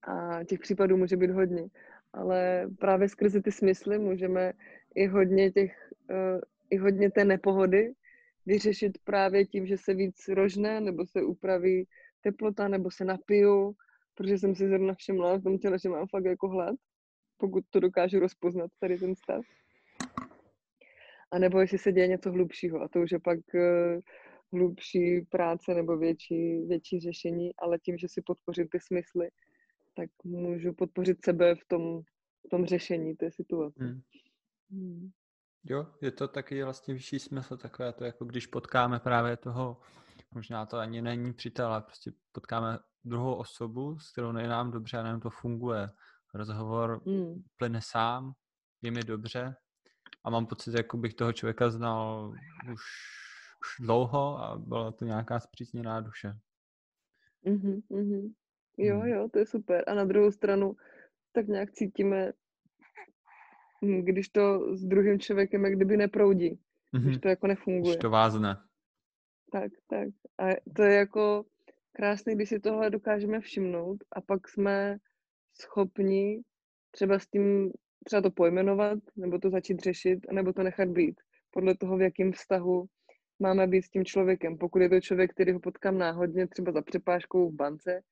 A 0.02 0.44
těch 0.44 0.60
případů 0.60 0.96
může 0.96 1.16
být 1.16 1.30
hodně. 1.30 1.68
Ale 2.12 2.68
právě 2.78 3.08
skrze 3.08 3.42
ty 3.42 3.52
smysly 3.52 3.98
můžeme 3.98 4.52
i 4.94 5.06
hodně 5.06 5.50
těch, 5.50 5.92
uh, 6.10 6.40
i 6.70 6.76
hodně 6.76 7.10
té 7.10 7.24
nepohody 7.24 7.92
vyřešit 8.46 8.98
právě 9.04 9.46
tím, 9.46 9.66
že 9.66 9.78
se 9.78 9.94
víc 9.94 10.28
rožne, 10.28 10.80
nebo 10.80 11.06
se 11.06 11.22
upraví 11.22 11.86
teplota, 12.20 12.68
nebo 12.68 12.90
se 12.90 13.04
napiju, 13.04 13.76
protože 14.14 14.38
jsem 14.38 14.54
si 14.54 14.68
zrovna 14.68 14.94
všimla 14.94 15.36
v 15.36 15.42
tom 15.42 15.58
těle, 15.58 15.78
že 15.78 15.88
mám 15.88 16.06
fakt 16.06 16.24
jako 16.24 16.48
hlad, 16.48 16.76
pokud 17.36 17.64
to 17.70 17.80
dokážu 17.80 18.20
rozpoznat, 18.20 18.70
tady 18.80 18.98
ten 18.98 19.16
stav 19.16 19.44
anebo 21.30 21.60
jestli 21.60 21.78
se 21.78 21.92
děje 21.92 22.08
něco 22.08 22.32
hlubšího 22.32 22.82
a 22.82 22.88
to 22.88 23.00
už 23.00 23.10
je 23.10 23.20
pak 23.20 23.38
uh, 23.54 24.00
hlubší 24.52 25.20
práce 25.20 25.74
nebo 25.74 25.96
větší, 25.96 26.66
větší 26.66 27.00
řešení, 27.00 27.50
ale 27.56 27.78
tím, 27.78 27.98
že 27.98 28.08
si 28.08 28.22
podpořím 28.22 28.68
ty 28.68 28.80
smysly, 28.80 29.28
tak 29.96 30.10
můžu 30.24 30.72
podpořit 30.72 31.24
sebe 31.24 31.54
v 31.54 31.64
tom, 31.68 32.02
v 32.46 32.48
tom 32.50 32.66
řešení 32.66 33.16
té 33.16 33.30
situace. 33.30 33.84
Hmm. 33.84 34.00
Hmm. 34.70 35.10
Jo, 35.64 35.86
je 36.02 36.10
to 36.10 36.28
taky 36.28 36.62
vlastně 36.64 36.94
vyšší 36.94 37.18
smysl, 37.18 37.56
takové 37.56 37.92
to, 37.92 38.04
jako 38.04 38.24
když 38.24 38.46
potkáme 38.46 39.00
právě 39.00 39.36
toho, 39.36 39.80
možná 40.34 40.66
to 40.66 40.76
ani 40.76 41.02
není 41.02 41.32
přítel, 41.32 41.66
ale 41.66 41.80
prostě 41.80 42.12
potkáme 42.32 42.78
druhou 43.04 43.34
osobu, 43.34 43.98
s 43.98 44.12
kterou 44.12 44.36
je 44.36 44.48
nám 44.48 44.70
dobře 44.70 44.98
a 44.98 45.02
nám 45.02 45.20
to 45.20 45.30
funguje. 45.30 45.90
Rozhovor 46.34 47.02
hmm. 47.06 47.42
plyne 47.56 47.80
sám, 47.82 48.32
je 48.82 48.90
mi 48.90 49.00
dobře, 49.00 49.54
a 50.24 50.30
mám 50.30 50.46
pocit, 50.46 50.74
jako 50.74 50.96
bych 50.96 51.14
toho 51.14 51.32
člověka 51.32 51.70
znal 51.70 52.32
už, 52.72 52.80
už 53.60 53.86
dlouho 53.86 54.38
a 54.38 54.58
byla 54.58 54.92
to 54.92 55.04
nějaká 55.04 55.40
zpřízněná 55.40 56.00
duše. 56.00 56.32
Mm-hmm, 57.46 57.82
mm-hmm. 57.90 58.32
Jo, 58.78 58.98
hmm. 58.98 59.08
jo, 59.08 59.28
to 59.32 59.38
je 59.38 59.46
super. 59.46 59.84
A 59.86 59.94
na 59.94 60.04
druhou 60.04 60.30
stranu 60.30 60.76
tak 61.32 61.46
nějak 61.46 61.72
cítíme, 61.72 62.32
hm, 63.84 64.02
když 64.04 64.28
to 64.28 64.76
s 64.76 64.84
druhým 64.84 65.18
člověkem 65.18 65.64
jak 65.64 65.74
kdyby 65.74 65.96
neproudí, 65.96 66.50
mm-hmm. 66.94 67.04
když 67.04 67.18
to 67.18 67.28
jako 67.28 67.46
nefunguje. 67.46 67.92
Když 67.92 67.96
to 67.96 68.10
vázne. 68.10 68.56
Tak, 69.52 69.72
tak. 69.88 70.08
A 70.38 70.56
to 70.76 70.82
je 70.82 70.94
jako 70.94 71.44
krásné, 71.92 72.34
když 72.34 72.48
si 72.48 72.60
tohle 72.60 72.90
dokážeme 72.90 73.40
všimnout 73.40 74.04
a 74.12 74.20
pak 74.20 74.48
jsme 74.48 74.98
schopni 75.60 76.42
třeba 76.90 77.18
s 77.18 77.26
tím 77.26 77.72
třeba 78.04 78.22
to 78.22 78.30
pojmenovat, 78.30 78.98
nebo 79.16 79.38
to 79.38 79.50
začít 79.50 79.80
řešit, 79.80 80.18
nebo 80.32 80.52
to 80.52 80.62
nechat 80.62 80.88
být. 80.88 81.20
Podle 81.50 81.74
toho, 81.76 81.96
v 81.96 82.02
jakém 82.02 82.32
vztahu 82.32 82.86
máme 83.38 83.66
být 83.66 83.82
s 83.82 83.90
tím 83.90 84.04
člověkem. 84.04 84.58
Pokud 84.58 84.82
je 84.82 84.88
to 84.88 85.00
člověk, 85.00 85.30
který 85.30 85.52
ho 85.52 85.60
potkám 85.60 85.98
náhodně, 85.98 86.46
třeba 86.46 86.72
za 86.72 86.82
přepážkou 86.82 87.50
v 87.50 87.54
bance, 87.54 88.02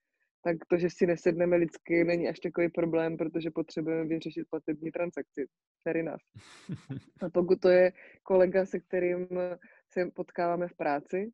tak 0.45 0.57
to, 0.69 0.79
že 0.79 0.91
si 0.91 1.07
nesedneme 1.07 1.57
lidsky, 1.57 2.05
není 2.05 2.29
až 2.29 2.41
takový 2.41 2.69
problém, 2.69 3.17
protože 3.17 3.51
potřebujeme 3.51 4.05
vyřešit 4.05 4.47
platební 4.51 4.91
transakci. 4.91 5.47
Fair 5.83 5.97
enough. 5.97 6.23
A 7.23 7.31
pokud 7.31 7.61
to 7.61 7.69
je 7.69 7.93
kolega, 8.23 8.67
se 8.67 8.81
kterým 8.81 9.29
se 9.89 10.11
potkáváme 10.15 10.69
v 10.69 10.77
práci, 10.77 11.31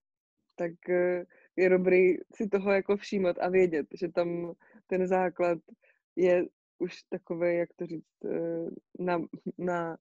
tak 0.57 0.73
eh, 0.89 1.25
je 1.57 1.69
dobrý 1.69 2.17
si 2.35 2.49
toho 2.49 2.73
jako 2.73 2.97
všímat 2.97 3.37
a 3.41 3.49
vědět, 3.49 3.87
že 4.01 4.09
tam 4.09 4.53
ten 4.87 5.07
základ 5.07 5.59
je 6.17 6.45
už 6.79 7.03
takové, 7.03 7.55
jak 7.55 7.69
to 7.77 7.87
říct, 7.87 8.25
eh, 8.25 8.71
na, 8.99 9.23
na 9.59 9.97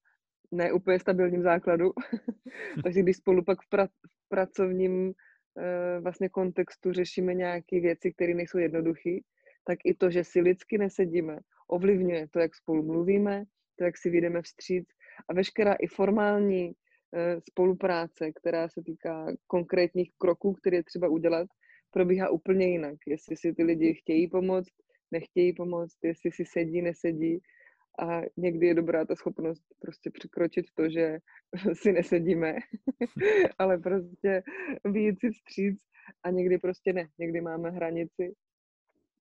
neúplně 0.51 0.99
stabilním 0.99 1.41
základu. 1.41 1.91
Takže 2.83 3.01
když 3.01 3.17
spolu 3.17 3.43
pak 3.43 3.61
v, 3.61 3.69
pra, 3.69 3.87
v 3.87 4.29
pracovním 4.29 5.13
eh, 5.57 5.99
vlastně 5.99 6.29
kontextu 6.29 6.93
řešíme 6.93 7.33
nějaké 7.33 7.79
věci, 7.79 8.13
které 8.13 8.33
nejsou 8.33 8.57
jednoduché, 8.57 9.17
tak 9.65 9.79
i 9.85 9.93
to, 9.93 10.11
že 10.11 10.23
si 10.23 10.41
lidsky 10.41 10.77
nesedíme, 10.77 11.39
ovlivňuje 11.67 12.27
to, 12.27 12.39
jak 12.39 12.55
spolu 12.55 12.83
mluvíme, 12.83 13.43
to, 13.75 13.83
jak 13.83 13.97
si 13.97 14.09
vyjdeme 14.09 14.41
vstříc 14.41 14.87
a 15.29 15.33
veškerá 15.33 15.73
i 15.73 15.87
formální 15.87 16.71
eh, 17.15 17.41
spolupráce, 17.49 18.31
která 18.31 18.69
se 18.69 18.81
týká 18.85 19.25
konkrétních 19.47 20.11
kroků, 20.17 20.53
které 20.53 20.77
je 20.77 20.83
třeba 20.83 21.07
udělat, 21.07 21.47
probíhá 21.91 22.29
úplně 22.29 22.67
jinak. 22.67 22.95
Jestli 23.07 23.37
si 23.37 23.53
ty 23.53 23.63
lidi 23.63 23.93
chtějí 23.93 24.27
pomoct, 24.27 24.73
nechtějí 25.13 25.53
pomoct, 25.53 25.97
jestli 26.03 26.31
si 26.31 26.45
sedí, 26.45 26.81
nesedí. 26.81 27.39
A 27.99 28.21
někdy 28.37 28.67
je 28.67 28.73
dobrá 28.73 29.05
ta 29.05 29.15
schopnost 29.15 29.63
prostě 29.79 30.09
překročit 30.09 30.65
to, 30.75 30.89
že 30.89 31.19
si 31.73 31.91
nesedíme, 31.91 32.55
ale 33.57 33.77
prostě 33.77 34.43
vyjít 34.85 35.19
si 35.19 35.31
vstříc 35.31 35.79
a 36.23 36.29
někdy 36.29 36.57
prostě 36.57 36.93
ne. 36.93 37.07
Někdy 37.19 37.41
máme 37.41 37.69
hranici. 37.69 38.33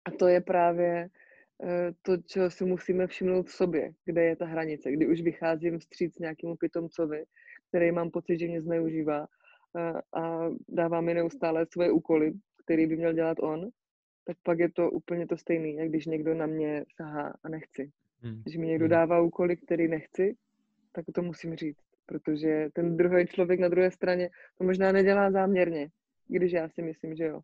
A 0.04 0.10
to 0.10 0.28
je 0.28 0.40
právě 0.40 1.08
eh, 1.64 1.92
to, 2.02 2.16
čeho 2.16 2.50
si 2.50 2.64
musíme 2.64 3.06
všimnout 3.06 3.46
v 3.46 3.52
sobě, 3.52 3.92
kde 4.04 4.24
je 4.24 4.36
ta 4.36 4.46
hranice, 4.46 4.92
kdy 4.92 5.06
už 5.06 5.20
vycházím 5.20 5.78
vstříc 5.78 6.18
nějakému 6.18 6.56
pitomcovi, 6.56 7.24
který 7.68 7.92
mám 7.92 8.10
pocit, 8.10 8.38
že 8.38 8.48
mě 8.48 8.60
zneužívá 8.60 9.26
eh, 9.26 10.18
a 10.20 10.50
dává 10.68 11.00
mi 11.00 11.14
neustále 11.14 11.66
svoje 11.66 11.90
úkoly, 11.92 12.32
který 12.64 12.86
by 12.86 12.96
měl 12.96 13.12
dělat 13.12 13.38
on 13.40 13.70
tak 14.24 14.36
pak 14.42 14.58
je 14.58 14.72
to 14.72 14.90
úplně 14.90 15.26
to 15.26 15.36
stejné, 15.36 15.68
jak 15.68 15.88
když 15.88 16.06
někdo 16.06 16.34
na 16.34 16.46
mě 16.46 16.84
sahá 16.96 17.34
a 17.42 17.48
nechci. 17.48 17.90
Hmm. 18.20 18.42
Když 18.42 18.56
mi 18.56 18.66
někdo 18.66 18.84
hmm. 18.84 18.90
dává 18.90 19.20
úkoly, 19.20 19.56
který 19.56 19.88
nechci, 19.88 20.36
tak 20.92 21.04
to 21.14 21.22
musím 21.22 21.56
říct, 21.56 21.82
protože 22.06 22.68
ten 22.72 22.96
druhý 22.96 23.26
člověk 23.26 23.60
na 23.60 23.68
druhé 23.68 23.90
straně 23.90 24.30
to 24.58 24.64
možná 24.64 24.92
nedělá 24.92 25.30
záměrně, 25.30 25.88
když 26.28 26.52
já 26.52 26.68
si 26.68 26.82
myslím, 26.82 27.14
že 27.14 27.24
jo. 27.24 27.40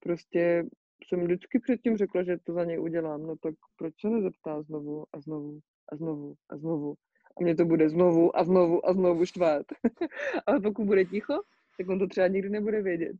Prostě 0.00 0.64
jsem 1.08 1.20
vždycky 1.20 1.58
předtím 1.58 1.96
řekla, 1.96 2.22
že 2.22 2.38
to 2.44 2.52
za 2.52 2.64
něj 2.64 2.80
udělám, 2.80 3.22
no 3.22 3.36
tak 3.36 3.54
proč 3.76 3.94
se 4.00 4.10
nezeptá 4.10 4.62
znovu 4.62 5.04
a 5.12 5.20
znovu 5.20 5.60
a 5.92 5.96
znovu 5.96 6.34
a 6.48 6.56
znovu. 6.56 6.94
A 7.36 7.42
mě 7.42 7.54
to 7.54 7.64
bude 7.64 7.88
znovu 7.88 8.36
a 8.36 8.44
znovu 8.44 8.88
a 8.88 8.92
znovu 8.92 9.26
štvát. 9.26 9.66
Ale 10.46 10.60
pokud 10.60 10.84
bude 10.84 11.04
ticho, 11.04 11.34
tak 11.78 11.88
on 11.88 11.98
to 11.98 12.06
třeba 12.06 12.28
nikdy 12.28 12.48
nebude 12.48 12.82
vědět. 12.82 13.16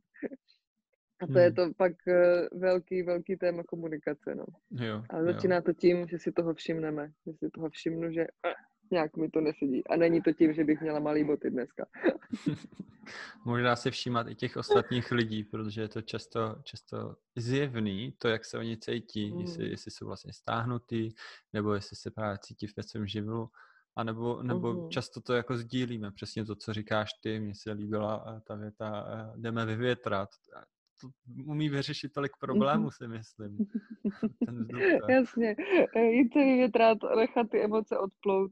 A 1.21 1.27
to 1.27 1.33
hmm. 1.33 1.41
je 1.41 1.51
to 1.51 1.73
pak 1.77 1.91
uh, 2.07 2.59
velký, 2.59 3.03
velký 3.03 3.35
téma 3.35 3.63
komunikace, 3.63 4.35
no. 4.35 4.45
Jo, 4.85 5.03
Ale 5.09 5.23
začíná 5.23 5.55
jo. 5.55 5.61
to 5.61 5.73
tím, 5.73 6.07
že 6.07 6.19
si 6.19 6.31
toho 6.31 6.53
všimneme, 6.53 7.11
že 7.25 7.33
si 7.33 7.49
toho 7.49 7.69
všimnu, 7.69 8.11
že 8.11 8.21
uh, 8.21 8.51
nějak 8.91 9.17
mi 9.17 9.29
to 9.29 9.41
nesedí. 9.41 9.87
A 9.87 9.95
není 9.95 10.21
to 10.21 10.33
tím, 10.33 10.53
že 10.53 10.63
bych 10.63 10.81
měla 10.81 10.99
malý 10.99 11.23
boty 11.23 11.49
dneska. 11.49 11.85
Možná 13.45 13.75
se 13.75 13.91
všímat 13.91 14.27
i 14.27 14.35
těch 14.35 14.57
ostatních 14.57 15.11
lidí, 15.11 15.43
protože 15.43 15.81
je 15.81 15.89
to 15.89 16.01
často, 16.01 16.55
často 16.63 17.15
zjevný, 17.35 18.15
to, 18.17 18.27
jak 18.27 18.45
se 18.45 18.57
oni 18.57 18.77
cítí, 18.77 19.31
hmm. 19.31 19.41
jestli, 19.41 19.69
jestli 19.69 19.91
jsou 19.91 20.05
vlastně 20.05 20.33
stáhnutý, 20.33 21.11
nebo 21.53 21.73
jestli 21.73 21.95
se 21.95 22.11
právě 22.11 22.37
cítí 22.41 22.67
ve 22.77 22.83
svém 22.83 23.07
živlu. 23.07 23.49
A 23.97 24.03
nebo, 24.03 24.43
nebo 24.43 24.73
uh-huh. 24.73 24.89
často 24.89 25.21
to 25.21 25.33
jako 25.33 25.57
sdílíme, 25.57 26.11
přesně 26.11 26.45
to, 26.45 26.55
co 26.55 26.73
říkáš 26.73 27.09
ty, 27.23 27.39
mně 27.39 27.53
se 27.55 27.71
líbila 27.71 28.41
ta 28.47 28.55
věta, 28.55 29.07
jdeme 29.35 29.65
vyvětrat. 29.65 30.29
To 31.01 31.07
umí 31.45 31.69
vyřešit 31.69 32.13
tolik 32.13 32.31
problémů, 32.39 32.91
si 32.91 33.07
myslím. 33.07 33.57
Ten 34.45 34.59
vzduch, 34.59 34.81
Jasně, 35.09 35.55
jít 35.95 36.33
se 36.33 36.39
vyvětrat, 36.39 36.97
nechat 37.17 37.49
ty 37.49 37.63
emoce 37.63 37.97
odplout. 37.97 38.51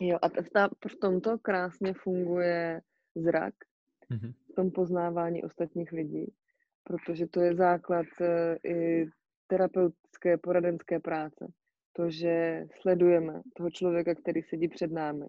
Jo, 0.00 0.18
a 0.22 0.28
ta, 0.28 0.68
v 0.68 0.96
tomto 1.00 1.38
krásně 1.38 1.94
funguje 1.94 2.80
zrak, 3.14 3.54
mm-hmm. 4.10 4.32
v 4.52 4.54
tom 4.54 4.70
poznávání 4.70 5.44
ostatních 5.44 5.92
lidí, 5.92 6.32
protože 6.84 7.26
to 7.26 7.40
je 7.40 7.54
základ 7.54 8.06
eh, 8.20 8.56
i 8.64 9.06
terapeutické, 9.46 10.38
poradenské 10.38 11.00
práce. 11.00 11.52
To, 11.92 12.10
že 12.10 12.64
sledujeme 12.80 13.42
toho 13.56 13.70
člověka, 13.70 14.14
který 14.14 14.42
sedí 14.42 14.68
před 14.68 14.92
námi. 14.92 15.26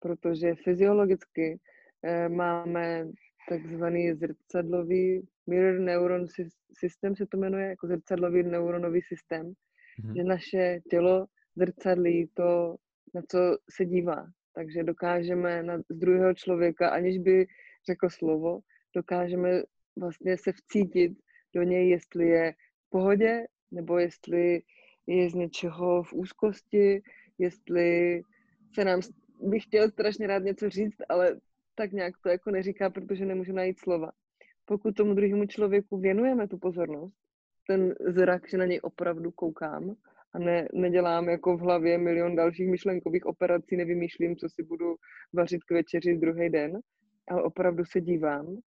Protože 0.00 0.54
fyziologicky 0.54 1.60
eh, 2.02 2.28
máme 2.28 3.06
takzvaný 3.50 4.14
zrcadlový 4.14 5.28
mirror 5.46 5.80
neuron 5.80 6.26
systém, 6.78 7.16
se 7.16 7.26
to 7.26 7.36
jmenuje, 7.36 7.66
jako 7.66 7.86
zrcadlový 7.86 8.42
neuronový 8.42 9.02
systém, 9.02 9.46
mm-hmm. 9.46 10.16
že 10.16 10.24
naše 10.24 10.80
tělo 10.90 11.26
zrcadlí 11.56 12.30
to, 12.34 12.76
na 13.14 13.22
co 13.28 13.38
se 13.70 13.84
dívá. 13.84 14.26
Takže 14.54 14.82
dokážeme 14.82 15.62
na, 15.62 15.78
z 15.78 15.96
druhého 15.96 16.34
člověka, 16.34 16.88
aniž 16.88 17.18
by 17.18 17.46
řekl 17.86 18.08
slovo, 18.10 18.60
dokážeme 18.96 19.62
vlastně 19.98 20.38
se 20.38 20.52
vcítit 20.52 21.12
do 21.54 21.62
něj, 21.62 21.88
jestli 21.88 22.28
je 22.28 22.52
v 22.86 22.90
pohodě, 22.90 23.46
nebo 23.70 23.98
jestli 23.98 24.62
je 25.06 25.30
z 25.30 25.34
něčeho 25.34 26.02
v 26.02 26.12
úzkosti, 26.12 27.02
jestli 27.38 28.22
se 28.74 28.84
nám, 28.84 29.00
bych 29.42 29.62
chtěl 29.62 29.90
strašně 29.90 30.26
rád 30.26 30.42
něco 30.42 30.70
říct, 30.70 30.98
ale 31.08 31.40
tak 31.74 31.92
nějak 31.92 32.14
to 32.22 32.28
jako 32.28 32.50
neříká, 32.50 32.90
protože 32.90 33.24
nemůžu 33.24 33.52
najít 33.52 33.78
slova. 33.78 34.10
Pokud 34.64 34.94
tomu 34.94 35.14
druhému 35.14 35.46
člověku 35.46 35.98
věnujeme 35.98 36.48
tu 36.48 36.58
pozornost, 36.58 37.14
ten 37.66 37.94
zrak, 38.06 38.48
že 38.48 38.58
na 38.58 38.64
něj 38.64 38.80
opravdu 38.82 39.30
koukám 39.30 39.94
a 40.32 40.38
ne, 40.38 40.68
nedělám 40.72 41.28
jako 41.28 41.56
v 41.56 41.60
hlavě 41.60 41.98
milion 41.98 42.36
dalších 42.36 42.70
myšlenkových 42.70 43.26
operací, 43.26 43.76
nevymýšlím, 43.76 44.36
co 44.36 44.48
si 44.48 44.62
budu 44.62 44.94
vařit 45.32 45.64
k 45.64 45.72
večeři 45.72 46.16
druhý 46.16 46.50
den, 46.50 46.80
ale 47.28 47.42
opravdu 47.42 47.84
se 47.84 48.00
dívám 48.00 48.58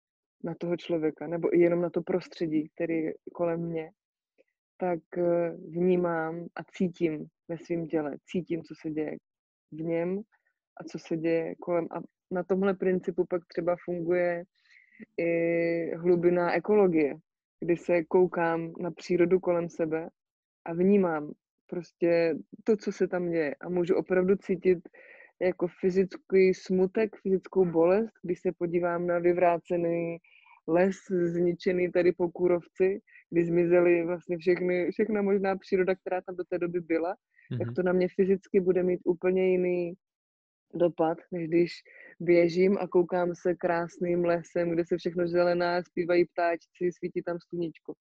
na 0.44 0.55
toho 0.55 0.76
člověka, 0.76 1.26
nebo 1.26 1.57
i 1.57 1.61
jenom 1.61 1.80
na 1.80 1.90
to 1.90 2.03
prostředí, 2.03 2.68
který 2.74 2.94
je 2.94 3.14
kolem 3.34 3.61
mě, 3.61 3.90
tak 4.76 5.00
eh, 5.18 5.50
vnímám 5.68 6.46
a 6.57 6.64
cítím 6.64 7.26
ve 7.48 7.59
svém 7.59 7.86
těle, 7.86 8.16
cítím, 8.26 8.62
co 8.62 8.74
se 8.80 8.90
děje 8.90 9.16
v 9.72 9.82
něm 9.82 10.20
a 10.80 10.84
co 10.84 10.98
se 10.98 11.16
děje 11.16 11.55
kolem. 11.55 11.86
A 11.90 12.00
na 12.33 12.43
tomhle 12.43 12.74
principu 12.74 13.24
pak 13.24 13.43
třeba 13.47 13.76
funguje 13.85 14.45
i 15.18 15.95
hlubiná 15.97 16.53
ekologie, 16.53 17.14
kdy 17.61 17.76
se 17.76 18.05
koukám 18.05 18.72
na 18.80 18.91
přírodu 18.91 19.41
kolem 19.41 19.68
sebe 19.68 20.09
a 20.64 20.72
vnímám 20.72 21.33
prostě 21.66 22.35
to, 22.64 22.76
co 22.76 22.93
se 22.93 23.09
tam 23.09 23.30
děje 23.30 23.55
a 23.55 23.68
můžu 23.68 23.95
opravdu 23.95 24.37
cítit 24.37 24.78
jako 25.43 25.68
fyzický 25.80 26.55
smutek, 26.55 27.16
fyzickou 27.16 27.64
bolest, 27.64 28.12
když 28.22 28.41
se 28.41 28.53
podívám 28.59 29.07
na 29.07 29.18
vyvrácený 29.18 30.18
les 30.68 30.97
zničený 31.11 31.93
tady 31.93 32.12
po 32.12 32.30
kůrovci, 32.30 33.01
kdy 33.30 33.45
zmizely 33.45 34.05
vlastně 34.05 34.39
všechny, 34.39 34.91
všechna 34.91 35.22
možná 35.22 35.57
příroda, 35.57 35.95
která 35.95 36.20
tam 36.20 36.37
do 36.37 36.45
té 36.45 36.59
doby 36.59 36.80
byla, 36.80 37.14
mm-hmm. 37.14 37.59
tak 37.59 37.74
to 37.74 37.83
na 37.83 37.93
mě 37.93 38.09
fyzicky 38.16 38.61
bude 38.61 38.83
mít 38.83 39.01
úplně 39.05 39.51
jiný 39.51 39.95
dopad, 40.75 41.18
než 41.33 41.49
když 41.49 41.73
běžím 42.20 42.79
a 42.79 42.89
koukám 42.89 43.35
se 43.35 43.55
krásným 43.55 44.25
lesem, 44.25 44.70
kde 44.70 44.85
se 44.87 44.97
všechno 44.97 45.29
zelená, 45.29 45.83
zpívají 45.83 46.25
ptáčci, 46.25 46.93
svítí 46.99 47.23
tam 47.23 47.39
sluníčko. 47.49 47.95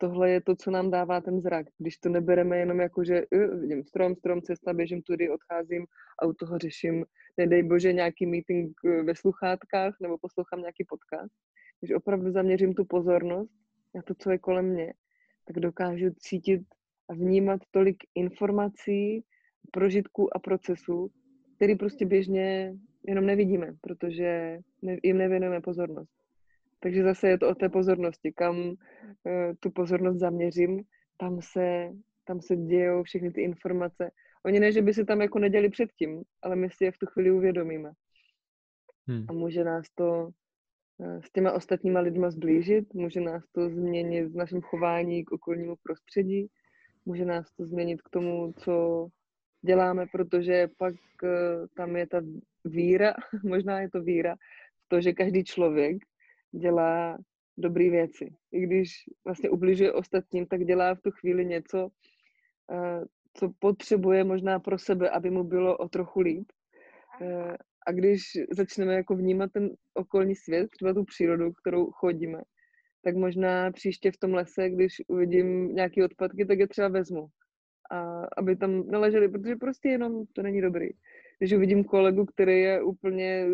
Tohle 0.00 0.30
je 0.30 0.40
to, 0.40 0.56
co 0.56 0.70
nám 0.70 0.90
dává 0.90 1.20
ten 1.20 1.40
zrak. 1.40 1.66
Když 1.78 1.98
to 1.98 2.08
nebereme 2.08 2.58
jenom 2.58 2.80
jako, 2.80 3.04
že 3.04 3.22
uh, 3.32 3.60
vidím 3.60 3.84
strom, 3.84 4.14
strom, 4.16 4.42
cesta, 4.42 4.72
běžím 4.72 5.02
tudy, 5.02 5.30
odcházím 5.30 5.86
a 6.22 6.26
u 6.26 6.32
toho 6.32 6.58
řeším, 6.58 7.04
nedej 7.38 7.62
bože, 7.62 7.92
nějaký 7.92 8.26
meeting 8.26 8.72
eh, 8.86 9.02
ve 9.02 9.14
sluchátkách 9.14 9.94
nebo 10.02 10.18
poslouchám 10.18 10.60
nějaký 10.60 10.84
podcast. 10.88 11.32
Když 11.80 11.96
opravdu 11.96 12.32
zaměřím 12.32 12.74
tu 12.74 12.84
pozornost 12.84 13.52
na 13.94 14.02
to, 14.02 14.14
co 14.14 14.30
je 14.30 14.38
kolem 14.38 14.66
mě, 14.66 14.94
tak 15.46 15.60
dokážu 15.60 16.06
cítit 16.18 16.62
a 17.10 17.14
vnímat 17.14 17.60
tolik 17.70 17.96
informací, 18.14 19.24
prožitků 19.72 20.36
a 20.36 20.38
procesů, 20.38 21.10
který 21.58 21.76
prostě 21.76 22.06
běžně 22.06 22.74
jenom 23.06 23.26
nevidíme, 23.26 23.74
protože 23.80 24.58
jim 25.02 25.18
nevěnujeme 25.18 25.60
pozornost. 25.60 26.12
Takže 26.80 27.02
zase 27.02 27.28
je 27.28 27.38
to 27.38 27.48
o 27.48 27.54
té 27.54 27.68
pozornosti, 27.68 28.32
kam 28.32 28.58
uh, 28.58 28.74
tu 29.60 29.70
pozornost 29.70 30.18
zaměřím, 30.18 30.82
tam 31.16 31.38
se, 31.42 31.90
tam 32.24 32.40
se 32.40 32.56
dějou 32.56 33.02
všechny 33.02 33.30
ty 33.30 33.42
informace. 33.42 34.10
Oni 34.44 34.60
ne, 34.60 34.72
že 34.72 34.82
by 34.82 34.94
se 34.94 35.04
tam 35.04 35.20
jako 35.20 35.38
neděli 35.38 35.68
předtím, 35.68 36.22
ale 36.42 36.56
my 36.56 36.70
si 36.70 36.84
je 36.84 36.92
v 36.92 36.98
tu 36.98 37.06
chvíli 37.06 37.30
uvědomíme. 37.30 37.90
Hmm. 39.06 39.26
A 39.28 39.32
může 39.32 39.64
nás 39.64 39.86
to 39.94 40.30
uh, 40.98 41.20
s 41.20 41.32
těma 41.32 41.52
ostatníma 41.52 42.00
lidma 42.00 42.30
zblížit, 42.30 42.94
může 42.94 43.20
nás 43.20 43.42
to 43.52 43.70
změnit 43.70 44.24
v 44.24 44.36
našem 44.36 44.60
chování 44.60 45.24
k 45.24 45.32
okolnímu 45.32 45.74
prostředí, 45.82 46.46
může 47.06 47.24
nás 47.24 47.52
to 47.52 47.66
změnit 47.66 48.02
k 48.02 48.10
tomu, 48.10 48.52
co 48.52 49.06
děláme, 49.62 50.06
protože 50.12 50.68
pak 50.78 50.94
uh, 51.22 51.30
tam 51.76 51.96
je 51.96 52.06
ta 52.06 52.20
víra, 52.64 53.14
možná 53.44 53.80
je 53.80 53.90
to 53.90 54.02
víra, 54.02 54.34
v 54.84 54.88
to, 54.88 55.00
že 55.00 55.12
každý 55.12 55.44
člověk 55.44 55.96
dělá 56.52 57.18
dobré 57.58 57.90
věci. 57.90 58.34
I 58.52 58.60
když 58.60 58.90
vlastně 59.24 59.50
ubližuje 59.50 59.92
ostatním, 59.92 60.46
tak 60.46 60.64
dělá 60.64 60.94
v 60.94 61.00
tu 61.00 61.10
chvíli 61.10 61.46
něco, 61.46 61.84
uh, 61.86 63.04
co 63.34 63.52
potřebuje 63.58 64.24
možná 64.24 64.58
pro 64.60 64.78
sebe, 64.78 65.10
aby 65.10 65.30
mu 65.30 65.44
bylo 65.44 65.76
o 65.76 65.88
trochu 65.88 66.20
líp. 66.20 66.52
Uh, 67.20 67.54
a 67.86 67.92
když 67.92 68.22
začneme 68.50 68.94
jako 68.94 69.16
vnímat 69.16 69.52
ten 69.52 69.70
okolní 69.94 70.34
svět, 70.34 70.70
třeba 70.70 70.94
tu 70.94 71.04
přírodu, 71.04 71.52
kterou 71.52 71.90
chodíme, 71.90 72.42
tak 73.04 73.16
možná 73.16 73.70
příště 73.70 74.12
v 74.12 74.16
tom 74.16 74.34
lese, 74.34 74.70
když 74.70 74.92
uvidím 75.08 75.74
nějaké 75.74 76.04
odpadky, 76.04 76.46
tak 76.46 76.58
je 76.58 76.68
třeba 76.68 76.88
vezmu 76.88 77.28
a 77.90 78.26
aby 78.36 78.56
tam 78.56 78.90
neleželi, 78.90 79.28
protože 79.28 79.56
prostě 79.56 79.88
jenom 79.88 80.26
to 80.26 80.42
není 80.42 80.60
dobrý. 80.60 80.88
Když 81.38 81.52
uvidím 81.52 81.84
kolegu, 81.84 82.26
který 82.26 82.60
je 82.60 82.82
úplně 82.82 83.46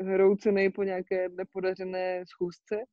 hroucený 0.00 0.70
po 0.70 0.82
nějaké 0.82 1.28
nepodařené 1.28 2.24
schůzce, 2.26 2.84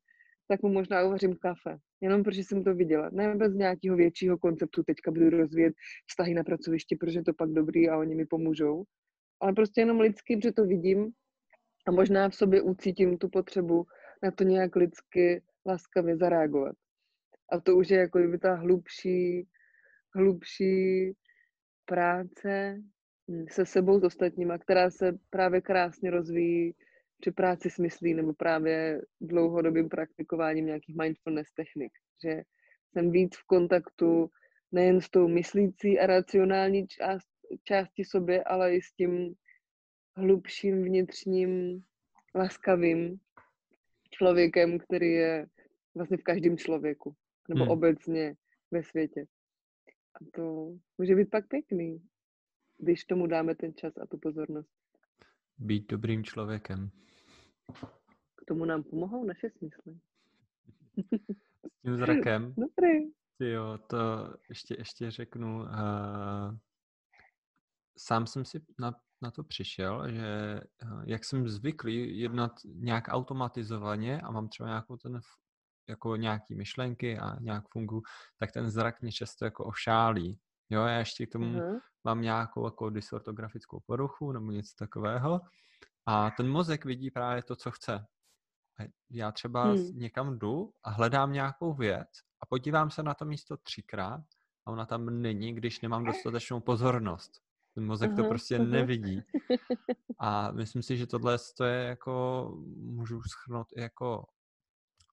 tak 0.48 0.62
mu 0.62 0.70
možná 0.70 1.04
uvařím 1.04 1.36
kafe. 1.36 1.78
Jenom 2.02 2.24
protože 2.24 2.44
jsem 2.44 2.64
to 2.64 2.76
viděla. 2.76 3.10
Ne 3.14 3.36
bez 3.36 3.54
nějakého 3.54 3.98
většího 3.98 4.38
konceptu, 4.38 4.84
teďka 4.84 5.12
budu 5.12 5.30
rozvíjet 5.30 5.74
vztahy 6.08 6.34
na 6.34 6.44
pracovišti, 6.44 6.96
protože 6.96 7.22
to 7.22 7.34
pak 7.34 7.50
dobrý 7.50 7.90
a 7.90 7.98
oni 7.98 8.16
mi 8.16 8.26
pomůžou. 8.26 8.84
Ale 9.42 9.54
prostě 9.54 9.82
jenom 9.82 10.00
lidsky, 10.00 10.38
protože 10.38 10.52
to 10.52 10.66
vidím 10.66 11.12
a 11.88 11.92
možná 11.92 12.30
v 12.30 12.36
sobě 12.36 12.62
ucítím 12.62 13.18
tu 13.18 13.30
potřebu 13.30 13.86
na 14.24 14.32
to 14.32 14.44
nějak 14.44 14.76
lidsky 14.76 15.42
laskavě 15.66 16.18
zareagovat. 16.18 16.76
A 17.52 17.60
to 17.60 17.76
už 17.76 17.90
je 17.90 18.00
jako 18.00 18.20
kdyby 18.20 18.38
ta 18.38 18.56
hlubší 18.56 19.48
hlubší 20.16 21.14
práce 21.86 22.78
hm, 23.32 23.46
se 23.50 23.66
sebou, 23.66 24.00
s 24.00 24.04
ostatníma, 24.04 24.58
která 24.58 24.92
se 24.92 25.18
právě 25.30 25.62
krásně 25.62 26.12
rozvíjí 26.12 26.76
při 27.22 27.32
práci 27.32 27.70
s 27.70 27.78
myslí 27.78 28.14
nebo 28.14 28.34
právě 28.34 29.02
dlouhodobým 29.22 29.90
praktikováním 29.90 30.66
nějakých 30.66 30.96
mindfulness 30.96 31.54
technik. 31.54 31.92
Že 32.24 32.44
jsem 32.92 33.12
víc 33.12 33.38
v 33.38 33.44
kontaktu 33.44 34.30
nejen 34.72 35.02
s 35.02 35.10
tou 35.10 35.28
myslící 35.28 36.00
a 36.00 36.06
racionální 36.06 36.88
část, 36.88 37.28
částí 37.64 38.06
sobě, 38.06 38.44
ale 38.44 38.76
i 38.76 38.82
s 38.82 38.92
tím 38.92 39.34
hlubším 40.16 40.84
vnitřním 40.84 41.82
laskavým 42.36 43.20
člověkem, 44.12 44.80
který 44.80 45.12
je 45.12 45.48
vlastně 45.96 46.18
v 46.18 46.24
každém 46.24 46.58
člověku, 46.58 47.16
nebo 47.50 47.64
hmm. 47.64 47.72
obecně 47.72 48.36
ve 48.72 48.84
světě. 48.84 49.26
A 50.16 50.20
to 50.34 50.74
může 50.98 51.16
být 51.16 51.30
pak 51.30 51.48
pěkný, 51.48 52.10
když 52.78 53.06
tomu 53.06 53.28
dáme 53.28 53.56
ten 53.56 53.74
čas 53.74 53.98
a 53.98 54.06
tu 54.06 54.18
pozornost. 54.18 54.70
Být 55.58 55.90
dobrým 55.90 56.24
člověkem. 56.24 56.90
K 58.36 58.46
tomu 58.48 58.66
nám 58.66 58.84
pomohou 58.84 59.24
naše 59.24 59.50
smysly. 59.50 60.00
S 61.68 61.82
tím 61.82 61.98
zrakem. 61.98 62.54
Dobrý. 62.58 63.12
Jo, 63.40 63.78
to 63.88 63.98
ještě, 64.50 64.76
ještě 64.78 65.12
řeknu. 65.12 65.60
Uh, 65.60 66.58
sám 67.98 68.28
jsem 68.28 68.46
si 68.46 68.62
na, 68.80 68.96
na 69.22 69.32
to 69.32 69.44
přišel, 69.44 70.12
že 70.12 70.62
uh, 70.84 71.04
jak 71.06 71.26
jsem 71.26 71.50
zvyklý 71.50 72.20
jednat 72.20 72.52
nějak 72.66 73.04
automatizovaně 73.08 74.22
a 74.22 74.32
mám 74.32 74.50
třeba 74.50 74.70
nějakou 74.70 74.98
ten 74.98 75.20
jako 75.90 76.16
nějaký 76.16 76.56
myšlenky 76.56 77.20
a 77.20 77.40
nějak 77.40 77.64
funguji, 77.70 78.02
tak 78.38 78.52
ten 78.52 78.70
zrak 78.70 79.02
mě 79.02 79.12
často 79.12 79.46
jako 79.46 79.66
ošálí. 79.66 80.40
Jo, 80.70 80.82
já 80.82 80.98
ještě 80.98 81.26
k 81.26 81.32
tomu 81.32 81.60
uh-huh. 81.60 81.80
mám 82.04 82.22
nějakou 82.22 82.66
jako 82.66 82.90
dysortografickou 82.90 83.80
poruchu 83.80 84.32
nebo 84.32 84.52
něco 84.52 84.76
takového 84.80 85.40
a 86.06 86.32
ten 86.32 86.50
mozek 86.50 86.86
vidí 86.86 87.12
právě 87.12 87.44
to, 87.44 87.56
co 87.56 87.72
chce. 87.72 88.06
Já 89.10 89.32
třeba 89.32 89.64
hmm. 89.64 89.86
někam 89.94 90.40
jdu 90.40 90.72
a 90.84 90.90
hledám 90.90 91.34
nějakou 91.34 91.74
věc 91.74 92.10
a 92.42 92.46
podívám 92.46 92.92
se 92.92 93.04
na 93.04 93.14
to 93.14 93.26
místo 93.26 93.58
třikrát 93.58 94.22
a 94.66 94.72
ona 94.72 94.86
tam 94.86 95.22
není, 95.22 95.54
když 95.54 95.82
nemám 95.82 96.06
dostatečnou 96.06 96.60
pozornost. 96.60 97.32
Ten 97.76 97.86
mozek 97.86 98.12
uh-huh, 98.12 98.24
to 98.24 98.30
prostě 98.30 98.58
uh-huh. 98.58 98.70
nevidí. 98.70 99.22
A 100.20 100.52
myslím 100.52 100.84
si, 100.84 100.98
že 100.98 101.08
tohle 101.08 101.38
to 101.58 101.64
je 101.64 101.84
jako, 101.84 102.46
můžu 102.76 103.22
schrnout 103.22 103.68
jako 103.78 104.26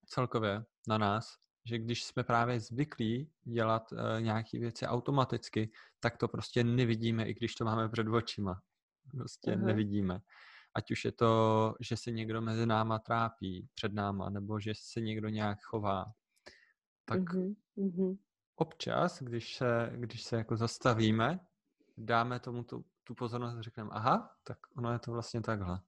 celkově 0.07 0.64
na 0.88 0.98
nás, 0.98 1.36
že 1.64 1.78
když 1.78 2.04
jsme 2.04 2.24
právě 2.24 2.61
zvyklí 2.61 3.30
dělat 3.44 3.92
uh, 3.92 3.98
nějaké 4.20 4.59
věci 4.59 4.86
automaticky, 4.86 5.70
tak 6.00 6.16
to 6.16 6.28
prostě 6.28 6.64
nevidíme, 6.64 7.28
i 7.28 7.34
když 7.34 7.54
to 7.54 7.64
máme 7.64 7.88
před 7.88 8.09
očima. 8.09 8.62
Prostě 9.11 9.50
uh-huh. 9.50 9.64
nevidíme. 9.64 10.20
Ať 10.74 10.90
už 10.90 11.04
je 11.04 11.12
to, 11.12 11.74
že 11.80 11.96
se 11.96 12.11
někdo 12.11 12.40
mezi 12.40 12.66
náma 12.66 12.98
trápí, 12.98 13.68
před 13.74 13.94
náma, 13.94 14.30
nebo 14.30 14.61
že 14.61 14.72
se 14.74 15.00
někdo 15.00 15.28
nějak 15.28 15.59
chová. 15.62 16.04
Tak 17.04 17.20
uh-huh. 17.20 18.18
občas, 18.57 19.22
když 19.22 19.57
se, 19.57 19.92
když 19.94 20.22
se 20.22 20.36
jako 20.36 20.57
zastavíme, 20.57 21.40
dáme 21.96 22.40
tomu 22.40 22.64
tu, 22.64 22.84
tu 23.04 23.14
pozornost 23.14 23.57
a 23.57 23.62
řekneme, 23.62 23.90
aha, 23.92 24.36
tak 24.44 24.59
ono 24.76 24.92
je 24.92 24.98
to 24.98 25.12
vlastně 25.12 25.40
takhle. 25.40 25.80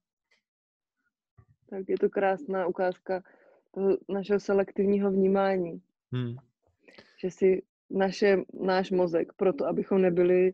Tak 1.69 1.89
je 1.89 1.97
to 1.97 2.09
krásná 2.09 2.67
ukázka 2.67 3.23
našeho 4.09 4.39
selektivního 4.39 5.11
vnímání. 5.11 5.81
Hmm. 6.11 6.35
Že 7.21 7.31
si 7.31 7.61
naše, 7.89 8.37
náš 8.53 8.91
mozek, 8.91 9.33
proto 9.33 9.65
abychom 9.65 10.01
nebyli 10.01 10.47
e, 10.47 10.53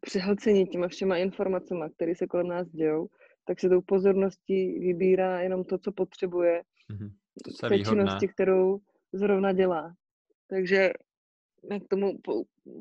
přihlceni 0.00 0.66
těma 0.66 0.88
všema 0.88 1.16
informacemi, 1.16 1.84
které 1.96 2.14
se 2.14 2.26
kolem 2.26 2.48
nás 2.48 2.68
dějou, 2.68 3.08
tak 3.44 3.60
se 3.60 3.68
tou 3.68 3.80
pozorností 3.80 4.78
vybírá 4.78 5.40
jenom 5.40 5.64
to, 5.64 5.78
co 5.78 5.92
potřebuje 5.92 6.62
mm-hmm. 6.90 7.10
to 7.44 7.68
té 7.68 7.78
činnosti, 7.78 8.28
kterou 8.28 8.80
zrovna 9.12 9.52
dělá. 9.52 9.94
Takže 10.48 10.92
jak 11.70 11.82
tomu 11.88 12.18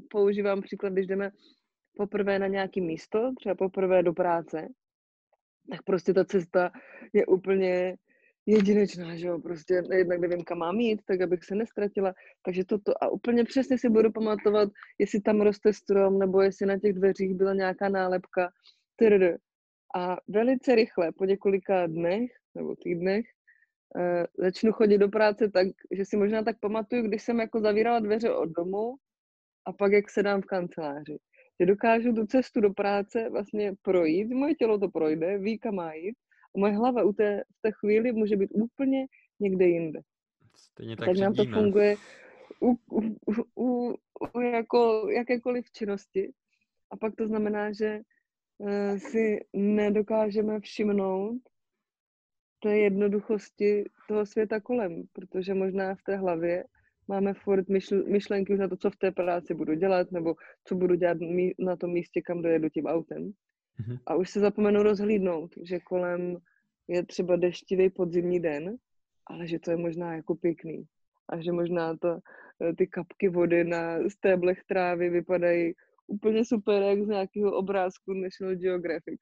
používám 0.09 0.61
příklad, 0.61 0.93
když 0.93 1.07
jdeme 1.07 1.31
poprvé 1.97 2.39
na 2.39 2.47
nějaké 2.47 2.81
místo, 2.81 3.31
třeba 3.39 3.55
poprvé 3.55 4.03
do 4.03 4.13
práce, 4.13 4.67
tak 5.71 5.83
prostě 5.83 6.13
ta 6.13 6.25
cesta 6.25 6.71
je 7.13 7.25
úplně 7.25 7.97
jedinečná, 8.45 9.15
že 9.15 9.27
jo, 9.27 9.39
prostě 9.39 9.73
jednak 9.73 10.19
nevím, 10.19 10.43
kam 10.43 10.57
mám 10.57 10.79
jít, 10.79 11.01
tak 11.05 11.21
abych 11.21 11.43
se 11.43 11.55
nestratila, 11.55 12.13
takže 12.45 12.65
toto 12.65 13.03
a 13.03 13.09
úplně 13.09 13.43
přesně 13.43 13.77
si 13.77 13.89
budu 13.89 14.11
pamatovat, 14.11 14.69
jestli 14.99 15.21
tam 15.21 15.41
roste 15.41 15.73
strom, 15.73 16.19
nebo 16.19 16.41
jestli 16.41 16.65
na 16.65 16.79
těch 16.79 16.93
dveřích 16.93 17.35
byla 17.35 17.53
nějaká 17.53 17.89
nálepka, 17.89 18.49
trr. 18.95 19.37
A 19.95 20.17
velice 20.27 20.75
rychle, 20.75 21.11
po 21.11 21.25
několika 21.25 21.87
dnech 21.87 22.31
nebo 22.55 22.75
týdnech, 22.75 23.25
uh, 23.95 24.25
začnu 24.37 24.71
chodit 24.71 24.97
do 24.97 25.09
práce 25.09 25.51
tak, 25.51 25.67
že 25.91 26.05
si 26.05 26.17
možná 26.17 26.43
tak 26.43 26.59
pamatuju, 26.59 27.03
když 27.03 27.23
jsem 27.23 27.39
jako 27.39 27.61
zavírala 27.61 27.99
dveře 27.99 28.31
od 28.31 28.49
domu 28.49 28.95
a 29.65 29.73
pak 29.73 29.91
jak 29.91 30.09
sedám 30.09 30.41
v 30.41 30.45
kanceláři. 30.45 31.17
Že 31.59 31.65
dokážu 31.65 32.13
tu 32.13 32.25
cestu 32.25 32.61
do 32.61 32.73
práce 32.73 33.29
vlastně 33.29 33.73
projít, 33.81 34.27
moje 34.33 34.55
tělo 34.55 34.79
to 34.79 34.89
projde, 34.89 35.37
ví, 35.37 35.59
kam 35.59 35.75
má 35.75 35.93
jít, 35.93 36.15
moje 36.55 36.73
hlava 36.73 37.03
u 37.03 37.13
té, 37.13 37.43
v 37.57 37.61
té 37.61 37.71
chvíli 37.71 38.11
může 38.11 38.35
být 38.35 38.51
úplně 38.53 39.07
někde 39.39 39.65
jinde. 39.65 39.99
Stejně 40.57 40.95
tak, 40.95 41.05
tak 41.05 41.17
nám 41.17 41.33
to 41.33 41.45
funguje 41.45 41.95
u, 42.61 42.75
u, 42.91 43.01
u, 43.55 43.95
u 44.35 44.39
jako 44.41 45.09
jakékoliv 45.15 45.71
činnosti. 45.71 46.33
A 46.91 46.97
pak 46.97 47.15
to 47.15 47.27
znamená, 47.27 47.71
že 47.71 47.99
uh, 48.57 48.97
si 48.97 49.39
nedokážeme 49.53 50.59
všimnout 50.59 51.39
té 52.63 52.77
jednoduchosti 52.77 53.83
toho 54.07 54.25
světa 54.25 54.59
kolem, 54.59 55.03
protože 55.13 55.53
možná 55.53 55.95
v 55.95 56.03
té 56.03 56.15
hlavě 56.15 56.63
máme 57.07 57.33
furt 57.33 57.69
myšl, 57.69 58.03
myšlenky 58.03 58.53
už 58.53 58.59
na 58.59 58.67
to, 58.67 58.77
co 58.77 58.89
v 58.89 58.95
té 58.95 59.11
práci 59.11 59.53
budu 59.53 59.73
dělat, 59.73 60.11
nebo 60.11 60.35
co 60.63 60.75
budu 60.75 60.95
dělat 60.95 61.17
na 61.59 61.75
tom 61.75 61.91
místě, 61.91 62.21
kam 62.21 62.41
dojedu 62.41 62.69
tím 62.69 62.85
autem. 62.85 63.31
Mm-hmm. 63.79 63.99
A 64.05 64.15
už 64.15 64.29
se 64.29 64.39
zapomenu 64.39 64.83
rozhlídnout, 64.83 65.55
že 65.61 65.79
kolem 65.79 66.37
je 66.87 67.05
třeba 67.05 67.35
deštivý 67.35 67.89
podzimní 67.89 68.39
den, 68.39 68.77
ale 69.27 69.47
že 69.47 69.59
to 69.59 69.71
je 69.71 69.77
možná 69.77 70.15
jako 70.15 70.35
pěkný. 70.35 70.85
A 71.29 71.41
že 71.41 71.51
možná 71.51 71.97
to, 71.97 72.19
eh, 72.61 72.73
ty 72.73 72.87
kapky 72.87 73.29
vody 73.29 73.63
na 73.63 74.09
stéblech 74.09 74.63
trávy 74.67 75.09
vypadají 75.09 75.73
úplně 76.07 76.45
super, 76.45 76.83
jak 76.83 77.03
z 77.03 77.07
nějakého 77.07 77.51
obrázku 77.51 78.13
National 78.13 78.55
Geographic. 78.55 79.19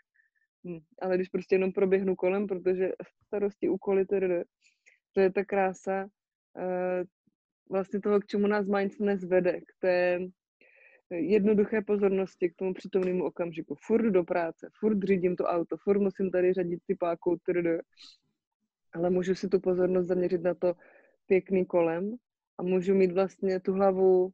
Hm. 0.68 0.80
Ale 1.02 1.16
když 1.16 1.30
prostě 1.30 1.56
jenom 1.56 1.72
proběhnu 1.72 2.16
kolem, 2.16 2.48
protože 2.48 2.92
starosti, 3.28 3.70
úkoly, 3.70 4.06
to 4.06 5.20
je 5.20 5.32
ta 5.32 5.46
krása 5.46 6.04
uh, 6.04 7.04
vlastně 7.70 8.02
toho, 8.02 8.20
k 8.20 8.26
čemu 8.26 8.48
nás 8.48 8.68
mindfulness 8.68 9.24
vede, 9.24 9.62
k 9.62 9.74
té 9.80 10.20
jednoduché 11.14 11.82
pozornosti, 11.82 12.50
k 12.50 12.56
tomu 12.56 12.74
přítomnému 12.74 13.26
okamžiku. 13.26 13.76
Furt 13.76 14.12
do 14.12 14.24
práce, 14.24 14.70
furt 14.80 15.04
řídím 15.04 15.36
to 15.36 15.44
auto, 15.44 15.78
furt 15.78 16.00
musím 16.00 16.32
tady 16.32 16.54
řadit 16.54 16.80
typákou, 16.88 17.36
trd, 17.36 17.82
ale 18.94 19.10
můžu 19.10 19.36
si 19.36 19.50
tu 19.50 19.60
pozornost 19.60 20.08
zaměřit 20.08 20.42
na 20.42 20.54
to 20.54 20.74
pěkný 21.28 21.66
kolem 21.66 22.16
a 22.58 22.64
můžu 22.64 22.96
mít 22.96 23.12
vlastně 23.12 23.60
tu 23.60 23.74
hlavu 23.74 24.34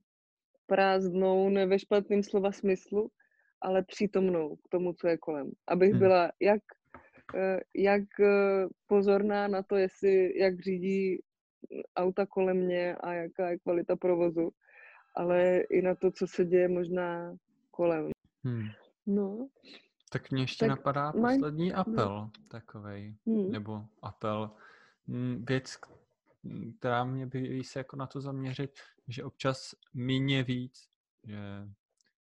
prázdnou, 0.65 1.49
ne 1.49 1.65
ve 1.65 1.80
špatném 1.80 2.23
slova 2.23 2.51
smyslu, 2.51 3.09
ale 3.61 3.84
přítomnou 3.84 4.55
k 4.55 4.69
tomu, 4.69 4.93
co 4.93 5.07
je 5.07 5.17
kolem. 5.17 5.51
Abych 5.67 5.89
hmm. 5.89 5.99
byla 5.99 6.32
jak, 6.39 6.61
eh, 7.36 7.59
jak 7.75 8.03
eh, 8.19 8.67
pozorná 8.88 9.47
na 9.47 9.63
to, 9.63 9.75
jestli, 9.75 10.39
jak 10.39 10.59
řídí 10.59 11.21
auta 11.95 12.25
kolem 12.25 12.57
mě 12.57 12.95
a 12.95 13.13
jaká 13.13 13.49
je 13.49 13.59
kvalita 13.59 13.95
provozu, 13.95 14.49
ale 15.16 15.60
i 15.60 15.82
na 15.82 15.95
to, 15.95 16.12
co 16.12 16.28
se 16.28 16.45
děje 16.45 16.68
možná 16.68 17.36
kolem. 17.72 18.10
Hmm. 18.43 18.68
No. 19.05 19.49
Tak 20.12 20.32
mě 20.32 20.43
ještě 20.43 20.66
tak 20.66 20.70
napadá 20.70 21.12
maj... 21.12 21.36
poslední 21.36 21.74
apel 21.74 22.10
no. 22.10 22.32
takovej, 22.47 23.16
hmm. 23.28 23.51
nebo 23.51 23.86
apel. 24.01 24.51
Hmm, 25.07 25.45
věc, 25.45 25.76
která 26.80 27.03
mě 27.03 27.26
by 27.26 27.64
se 27.64 27.80
jako 27.80 27.95
na 27.95 28.07
to 28.07 28.22
zaměřit, 28.22 28.80
že 29.07 29.24
občas 29.24 29.76
méně 29.93 30.43
víc, 30.43 30.89
že 31.24 31.38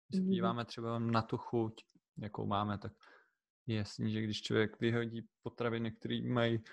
když 0.07 0.15
se 0.15 0.21
hmm. 0.21 0.27
podíváme 0.27 0.65
třeba 0.65 0.99
na 0.99 1.21
tu 1.21 1.37
chuť, 1.37 1.73
jakou 2.17 2.45
máme, 2.45 2.77
tak 2.77 2.93
je 3.67 3.77
jasný, 3.77 4.11
že 4.11 4.21
když 4.21 4.41
člověk 4.41 4.79
vyhodí 4.79 5.27
potraviny, 5.43 5.91
které 5.91 6.21
mají 6.21 6.63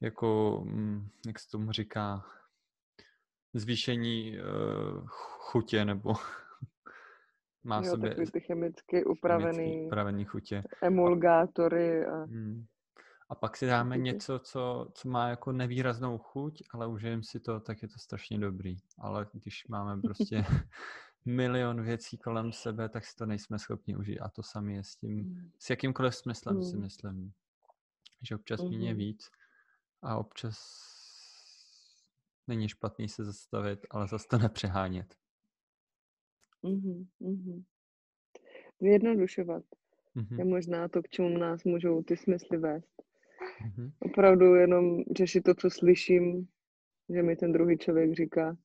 jako, 0.00 0.60
mm, 0.64 1.08
jak 1.26 1.38
se 1.38 1.50
tomu 1.50 1.72
říká, 1.72 2.24
zvýšení 3.54 4.38
uh, 4.38 5.06
chutě 5.38 5.84
nebo 5.84 6.14
má 7.64 7.76
jo, 7.76 7.90
sobě 7.90 8.10
takový 8.10 8.30
ty 8.30 8.40
chemicky 8.40 9.04
upravený, 9.04 9.58
chemicky 9.58 9.86
upravený 9.86 10.24
chutě. 10.24 10.62
Emulgátory. 10.82 12.06
A... 12.06 12.24
Hmm. 12.24 12.64
A 13.28 13.34
pak 13.34 13.56
si 13.56 13.66
dáme 13.66 13.98
něco, 13.98 14.38
co, 14.38 14.88
co 14.92 15.08
má 15.08 15.28
jako 15.28 15.52
nevýraznou 15.52 16.18
chuť, 16.18 16.62
ale 16.70 16.86
užijeme 16.86 17.22
si 17.22 17.40
to, 17.40 17.60
tak 17.60 17.82
je 17.82 17.88
to 17.88 17.98
strašně 17.98 18.38
dobrý. 18.38 18.76
Ale 18.98 19.26
když 19.32 19.66
máme 19.68 20.02
prostě 20.02 20.44
milion 21.24 21.82
věcí 21.82 22.18
kolem 22.18 22.52
sebe, 22.52 22.88
tak 22.88 23.04
si 23.04 23.16
to 23.16 23.26
nejsme 23.26 23.58
schopni 23.58 23.96
užít. 23.96 24.20
A 24.20 24.28
to 24.28 24.42
sami 24.42 24.74
je 24.74 24.84
s 24.84 24.96
tím, 24.96 25.50
s 25.58 25.70
jakýmkoliv 25.70 26.14
smyslem 26.14 26.62
si 26.62 26.72
hmm. 26.72 26.82
myslím, 26.82 27.32
že 28.22 28.34
občas 28.34 28.60
mm-hmm. 28.60 28.70
méně 28.70 28.94
víc 28.94 29.30
a 30.02 30.16
občas 30.16 30.56
není 32.46 32.68
špatný 32.68 33.08
se 33.08 33.24
zastavit, 33.24 33.80
ale 33.90 34.08
zase 34.08 34.26
to 34.30 34.38
nepřehánět. 34.38 35.14
Mm-hmm, 36.64 37.06
mm-hmm. 37.20 37.64
Zjednodušovat 38.80 39.64
mm-hmm. 40.16 40.38
je 40.38 40.44
možná 40.44 40.88
to, 40.88 41.02
k 41.02 41.08
čemu 41.08 41.38
nás 41.38 41.64
můžou 41.64 42.02
ty 42.02 42.16
smysly 42.16 42.58
vést. 42.58 43.02
Mm-hmm. 43.66 43.92
Opravdu 44.00 44.54
jenom 44.54 45.02
řešit 45.16 45.40
to, 45.40 45.54
co 45.54 45.70
slyším, 45.70 46.48
že 47.08 47.22
mi 47.22 47.36
ten 47.36 47.52
druhý 47.52 47.78
člověk 47.78 48.12
říká. 48.12 48.56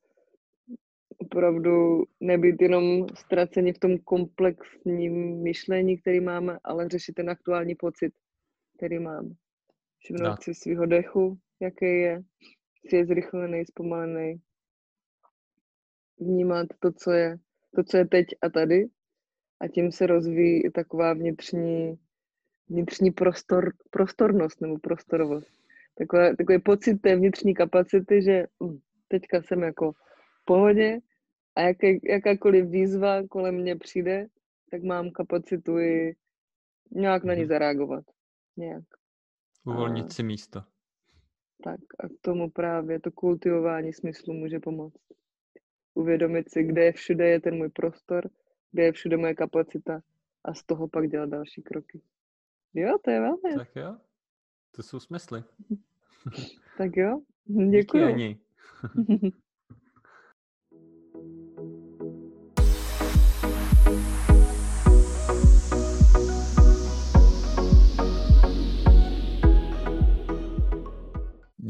Opravdu 1.17 2.03
nebýt 2.19 2.61
jenom 2.61 3.07
ztraceni 3.15 3.73
v 3.73 3.79
tom 3.79 3.97
komplexním 3.97 5.43
myšlení, 5.43 5.97
který 5.97 6.19
máme, 6.19 6.59
ale 6.63 6.89
řešit 6.89 7.13
ten 7.13 7.29
aktuální 7.29 7.75
pocit, 7.75 8.13
který 8.77 8.99
mám. 8.99 9.35
Všimnout 9.99 10.43
si 10.43 10.53
svého 10.53 10.85
dechu, 10.85 11.39
jaký 11.59 11.85
je, 11.85 12.23
jestli 12.83 12.97
je 12.97 13.05
zrychlený, 13.05 13.65
zpomalený. 13.65 14.41
Vnímat 16.19 16.67
to, 16.79 16.91
co 16.91 17.11
je, 17.11 17.37
to, 17.75 17.83
co 17.83 17.97
je 17.97 18.07
teď 18.07 18.27
a 18.41 18.49
tady. 18.49 18.87
A 19.59 19.67
tím 19.67 19.91
se 19.91 20.07
rozvíjí 20.07 20.65
i 20.65 20.69
taková 20.71 21.13
vnitřní, 21.13 21.99
vnitřní 22.69 23.11
prostor, 23.11 23.73
prostornost 23.89 24.61
nebo 24.61 24.79
prostorovost. 24.79 25.51
Taková, 25.97 26.35
takový 26.35 26.59
pocit 26.59 26.95
té 27.01 27.15
vnitřní 27.15 27.53
kapacity, 27.53 28.21
že 28.21 28.45
hm, 28.63 28.79
teďka 29.07 29.41
jsem 29.41 29.61
jako 29.61 29.91
v 29.91 30.45
pohodě 30.45 30.99
a 31.55 31.61
jaké, 31.61 31.93
jakákoliv 32.03 32.65
výzva 32.69 33.27
kolem 33.27 33.55
mě 33.55 33.75
přijde, 33.75 34.27
tak 34.71 34.83
mám 34.83 35.11
kapacitu 35.11 35.79
i 35.79 36.15
nějak 36.91 37.23
na 37.23 37.33
ní 37.33 37.39
Mhm. 37.41 37.49
zareagovat. 37.49 38.03
Nějak. 38.57 38.83
Uvolnit 39.65 40.05
A- 40.05 40.09
si 40.09 40.23
místo. 40.23 40.63
Tak 41.63 41.79
a 41.99 42.07
k 42.07 42.11
tomu 42.21 42.49
právě 42.49 42.99
to 42.99 43.11
kultivování 43.11 43.93
smyslu 43.93 44.33
může 44.33 44.59
pomoct. 44.59 45.01
Uvědomit 45.93 46.51
si, 46.51 46.63
kde 46.63 46.83
je 46.83 46.91
všude 46.91 47.29
je 47.29 47.39
ten 47.39 47.55
můj 47.55 47.69
prostor, 47.69 48.29
kde 48.71 48.83
je 48.83 48.91
všude 48.91 49.17
moje 49.17 49.35
kapacita 49.35 50.01
a 50.43 50.53
z 50.53 50.63
toho 50.63 50.87
pak 50.87 51.09
dělat 51.09 51.29
další 51.29 51.61
kroky. 51.61 52.01
Jo, 52.73 52.97
to 53.03 53.11
je 53.11 53.19
velmi. 53.19 53.55
Tak, 53.57 53.75
jo, 53.75 53.97
to 54.71 54.83
jsou 54.83 54.99
smysly. 54.99 55.43
tak 56.77 56.97
jo, 56.97 57.21
Díky, 57.45 57.69
děkuji. 57.69 58.03
Ani. 58.03 58.39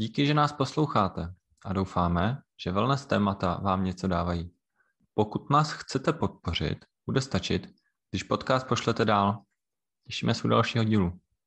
Díky, 0.00 0.26
že 0.26 0.34
nás 0.34 0.52
posloucháte 0.52 1.34
a 1.64 1.72
doufáme, 1.72 2.42
že 2.64 2.72
wellness 2.72 3.06
témata 3.06 3.60
vám 3.62 3.84
něco 3.84 4.08
dávají. 4.08 4.50
Pokud 5.14 5.50
nás 5.50 5.72
chcete 5.72 6.12
podpořit, 6.12 6.84
bude 7.06 7.20
stačit, 7.20 7.74
když 8.10 8.22
podcast 8.22 8.66
pošlete 8.66 9.04
dál. 9.04 9.42
Těšíme 10.06 10.34
se 10.34 10.44
u 10.44 10.48
dalšího 10.48 10.84
dílu. 10.84 11.20